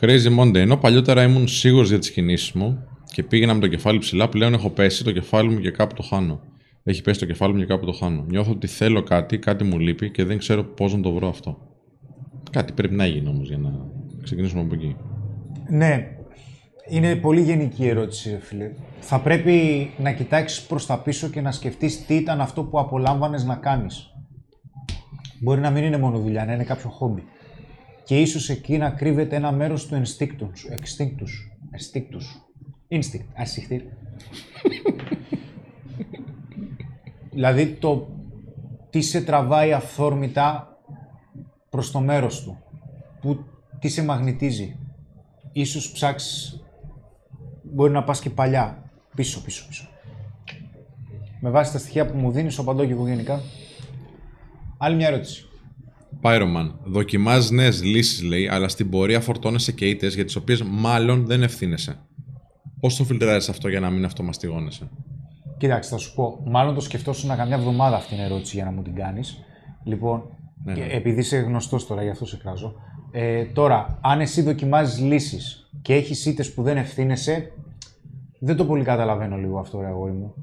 [0.00, 0.54] Crazy Monday.
[0.54, 4.54] Ενώ παλιότερα ήμουν σίγουρος για τις κινήσεις μου και πήγαινα με το κεφάλι ψηλά, πλέον
[4.54, 6.40] έχω πέσει το κεφάλι μου και κάπου το χάνω.
[6.82, 8.24] Έχει πέσει το κεφάλι μου και κάπου το χάνω.
[8.28, 11.58] Νιώθω ότι θέλω κάτι, κάτι μου λείπει και δεν ξέρω πώς να το βρω αυτό.
[12.50, 13.70] Κάτι πρέπει να γίνει όμως για να
[14.22, 14.96] ξεκινήσουμε από εκεί.
[15.68, 16.16] Ναι,
[16.88, 18.70] είναι πολύ γενική η ερώτηση, ρε φίλε.
[19.00, 23.44] Θα πρέπει να κοιτάξεις προς τα πίσω και να σκεφτείς τι ήταν αυτό που απολάμβανες
[23.44, 24.10] να κάνεις.
[25.40, 27.22] Μπορεί να μην είναι μόνο δουλειά, να είναι κάποιο χόμπι.
[28.04, 30.68] Και ίσως εκεί να κρύβεται ένα μέρος του ενστίκτου σου.
[30.70, 31.50] Εξτίκτου σου.
[31.70, 32.43] Ενστίκτου σου.
[32.94, 33.26] Instinct.
[33.34, 33.82] Ασυχτήρ.
[37.30, 38.08] δηλαδή το
[38.90, 40.78] τι σε τραβάει αυθόρμητα
[41.70, 42.58] προς το μέρος του.
[43.20, 43.44] Που,
[43.78, 44.76] τι σε μαγνητίζει.
[45.52, 46.62] Ίσως ψάξεις,
[47.62, 49.88] μπορεί να πας και παλιά, πίσω, πίσω, πίσω.
[51.40, 53.40] Με βάση τα στοιχεία που μου δίνεις, ο παντό και εγώ γενικά.
[54.78, 55.48] Άλλη μια ερώτηση.
[56.22, 56.72] Pyroman.
[56.84, 61.42] Δοκιμάζει νέες λύσεις, λέει, αλλά στην πορεία φορτώνεσαι και ήττες για τις οποίες μάλλον δεν
[61.42, 61.98] ευθύνεσαι.
[62.84, 64.88] Πώς το φιλτράρεις αυτό για να μην αυτομαστιγώνεσαι;
[65.56, 66.40] Κοίταξε, θα σου πω.
[66.44, 69.44] Μάλλον το σκεφτόσουν καμιά εβδομάδα αυτή την ερώτηση για να μου την κάνεις.
[69.84, 70.22] Λοιπόν,
[70.64, 70.92] Ναι, και ναι.
[70.92, 72.74] επειδή είσαι γνωστός τώρα, γι' αυτό σε κράζω.
[73.10, 77.52] Ε, τώρα, αν εσύ δοκιμάζεις λύσεις και έχεις ήττες που δεν ευθύνεσαι,
[78.38, 80.34] δεν το πολύ καταλαβαίνω λίγο αυτό, ρε αγόρι μου.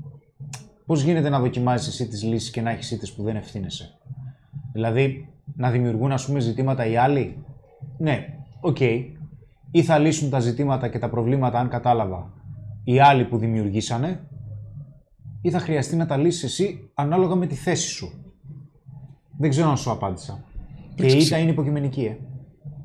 [0.86, 3.98] Πώς γίνεται να δοκιμάζεις εσύ τις λύσεις και να έχεις ήττες που δεν ευθύνεσαι;
[4.74, 7.38] Δηλαδή, να δημιουργούν ας πούμε ζητήματα οι άλλοι;
[7.98, 8.78] Ναι, οκ.
[9.72, 12.34] Ή θα λύσουν τα ζητήματα και τα προβλήματα, αν κατάλαβα,
[12.84, 14.28] οι άλλοι που δημιουργήσανε,
[15.42, 18.12] ή θα χρειαστεί να τα λύσεις εσύ ανάλογα με τη θέση σου.
[19.38, 20.44] Δεν ξέρω αν σου απάντησα.
[20.96, 22.18] Και η ήττα είναι υποκειμενική, ε.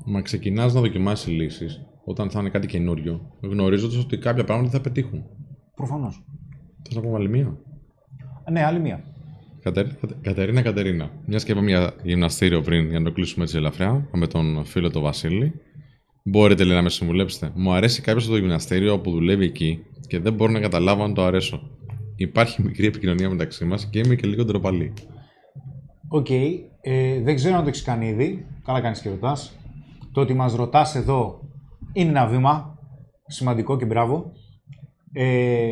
[0.05, 4.81] Μα ξεκινάς να δοκιμάσεις λύσεις όταν θα είναι κάτι καινούριο, γνωρίζοντας ότι κάποια πράγματα θα
[4.81, 5.23] πετύχουν.
[5.75, 6.23] Προφανώς.
[6.83, 7.57] Θες να πούμε άλλη μία;
[8.51, 9.03] Ναι, άλλη μία.
[9.63, 9.85] Κατερ...
[9.95, 11.11] Κατε- Κατερίνα, Κατερίνα.
[11.25, 14.89] Μιας και είπαμε για γυμναστήριο πριν, για να το κλείσουμε έτσι ελαφριά, με τον φίλο
[14.89, 15.53] τον Βασίλη.
[16.29, 17.51] Μπορείτε λέει, να με συμβουλέψετε.
[17.55, 21.23] Μου αρέσει κάποιος στο γυμναστήριο που δουλεύει εκεί και δεν μπορώ να καταλάβω αν του
[21.23, 21.69] αρέσω.
[22.15, 24.93] υπάρχει μικρή επικοινωνία μεταξύ μας και είμαι και λίγο ντροπαλή.
[26.07, 26.29] Οκ.
[26.29, 28.45] Ε, δεν ξέρω αν το έχεις κάνει ήδη.
[28.65, 29.57] Καλά κάνεις και ρωτάς.
[30.11, 31.39] Το ότι μας ρωτάς εδώ
[31.93, 32.79] είναι ένα βήμα
[33.27, 34.31] σημαντικό και μπράβο.
[35.13, 35.69] Ε,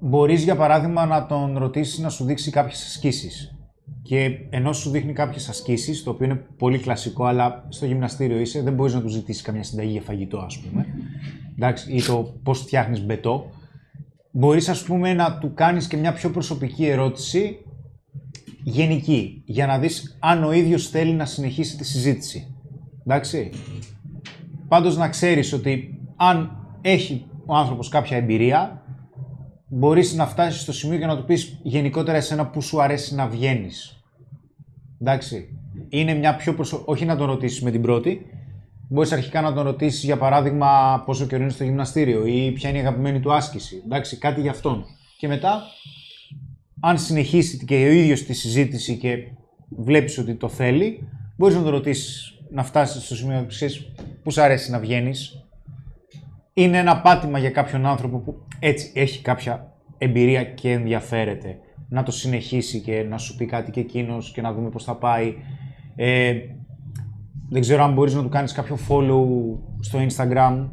[0.00, 3.55] μπορείς για παράδειγμα να τον ρωτήσεις να σου δείξει κάποιες ασκήσεις.
[4.02, 8.62] Και ενώ σου δείχνει κάποιες ασκήσεις, το οποίο είναι πολύ κλασικό, αλλά στο γυμναστήριο είσαι,
[8.62, 10.86] δεν μπορείς να του ζητήσεις καμιά συνταγή για φαγητό, ας πούμε.
[11.54, 13.50] Εντάξει, ή το πώς φτιάχνεις μπετό.
[14.30, 17.58] Μπορείς, ας πούμε, να του κάνεις και μια πιο προσωπική ερώτηση,
[18.62, 22.54] γενική, για να δεις αν ο ίδιος θέλει να συνεχίσει τη συζήτηση.
[23.06, 23.50] Εντάξει.
[24.68, 26.50] Πάντως να ξέρεις ότι αν
[26.80, 28.85] έχει ο άνθρωπος κάποια εμπειρία,
[29.68, 33.26] μπορείς να φτάσεις στο σημείο και να του πεις γενικότερα εσένα που σου αρέσει να
[33.26, 34.04] βγαίνεις.
[35.00, 35.48] Εντάξει.
[35.88, 36.82] Είναι μια πιο προσω...
[36.84, 38.26] Όχι να τον ρωτήσεις με την πρώτη.
[38.88, 42.78] Μπορείς αρχικά να τον ρωτήσεις για παράδειγμα πόσο καιρό είναι στο γυμναστήριο ή ποια είναι
[42.78, 43.82] η αγαπημένη του άσκηση.
[43.84, 44.84] Εντάξει, κάτι για αυτόν.
[45.18, 45.62] Και μετά,
[46.80, 49.16] αν συνεχίσει και ο ίδιος τη συζήτηση και
[49.68, 53.54] βλέπεις ότι το θέλει, μπορείς να τον ρωτήσεις να φτάσεις στο σημείο που
[54.22, 55.46] που σου αρέσει να βγαίνεις.
[56.52, 61.58] Είναι ένα πάτημα για κάποιον άνθρωπο που έτσι έχει κάποια εμπειρία και ενδιαφέρεται
[61.88, 64.96] να το συνεχίσει και να σου πει κάτι και εκείνος και να δούμε πώς θα
[64.96, 65.34] πάει.
[65.96, 66.34] Ε,
[67.48, 69.24] δεν ξέρω αν μπορείς να του κάνεις κάποιο follow
[69.80, 70.68] στο Instagram,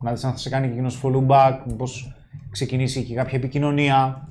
[0.00, 2.16] να δεις αν θα σε κάνει και εκείνος follow back, μήπως
[2.50, 4.28] ξεκινήσει και κάποια επικοινωνία.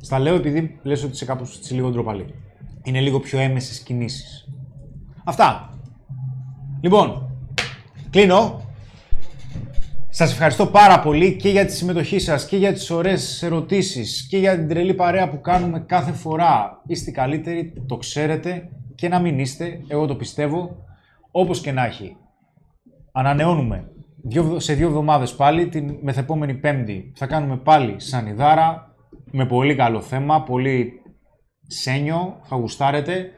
[0.00, 2.34] Στα λέω επειδή λες ότι είσαι κάπως έτσι λίγο ντροπαλή.
[2.82, 4.48] Είναι λίγο πιο έμεσες κινήσεις.
[5.24, 5.70] Αυτά.
[6.80, 7.30] Λοιπόν,
[8.10, 8.65] κλείνω.
[10.18, 14.38] Σας ευχαριστώ πάρα πολύ και για τη συμμετοχή σας και για τις ωραίες ερωτήσεις και
[14.38, 16.82] για την τρελή παρέα που κάνουμε κάθε φορά.
[16.86, 20.76] Είστε καλύτεροι, το ξέρετε και να μην είστε, εγώ το πιστεύω,
[21.30, 22.16] όπως και να έχει.
[23.12, 23.90] Ανανεώνουμε
[24.56, 28.94] σε δύο εβδομάδες πάλι, την μεθεπόμενη πέμπτη θα κάνουμε πάλι σανιδάρα
[29.30, 30.92] με πολύ καλό θέμα, πολύ
[31.66, 33.30] σένιο, θα γουστάρετε.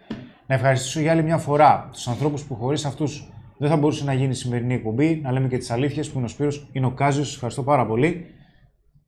[0.46, 4.12] Να ευχαριστήσω για άλλη μια φορά τους ανθρώπους που χωρίς αυτούς δεν θα μπορούσε να
[4.12, 6.90] γίνει η σημερινή εκπομπή, να λέμε και τις αλήθειες που είναι ο Σπύρος, είναι ο
[6.90, 8.26] Κάζιος, σας ευχαριστώ πάρα πολύ.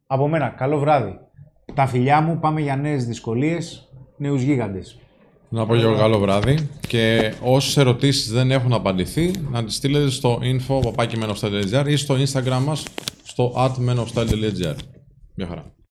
[0.07, 1.19] Από μένα, καλό βράδυ.
[1.75, 4.99] Τα φιλιά μου, πάμε για νέες δυσκολίες, νέους γίγαντες.
[5.49, 10.11] Να πω και εγώ καλό βράδυ και όσες ερωτήσεις δεν έχουν απαντηθεί να τις στείλετε
[10.11, 10.81] στο info
[11.87, 12.85] ή στο instagram μας
[13.23, 14.75] στο atmenofstyle.gr.
[15.35, 15.73] Μια χαρά.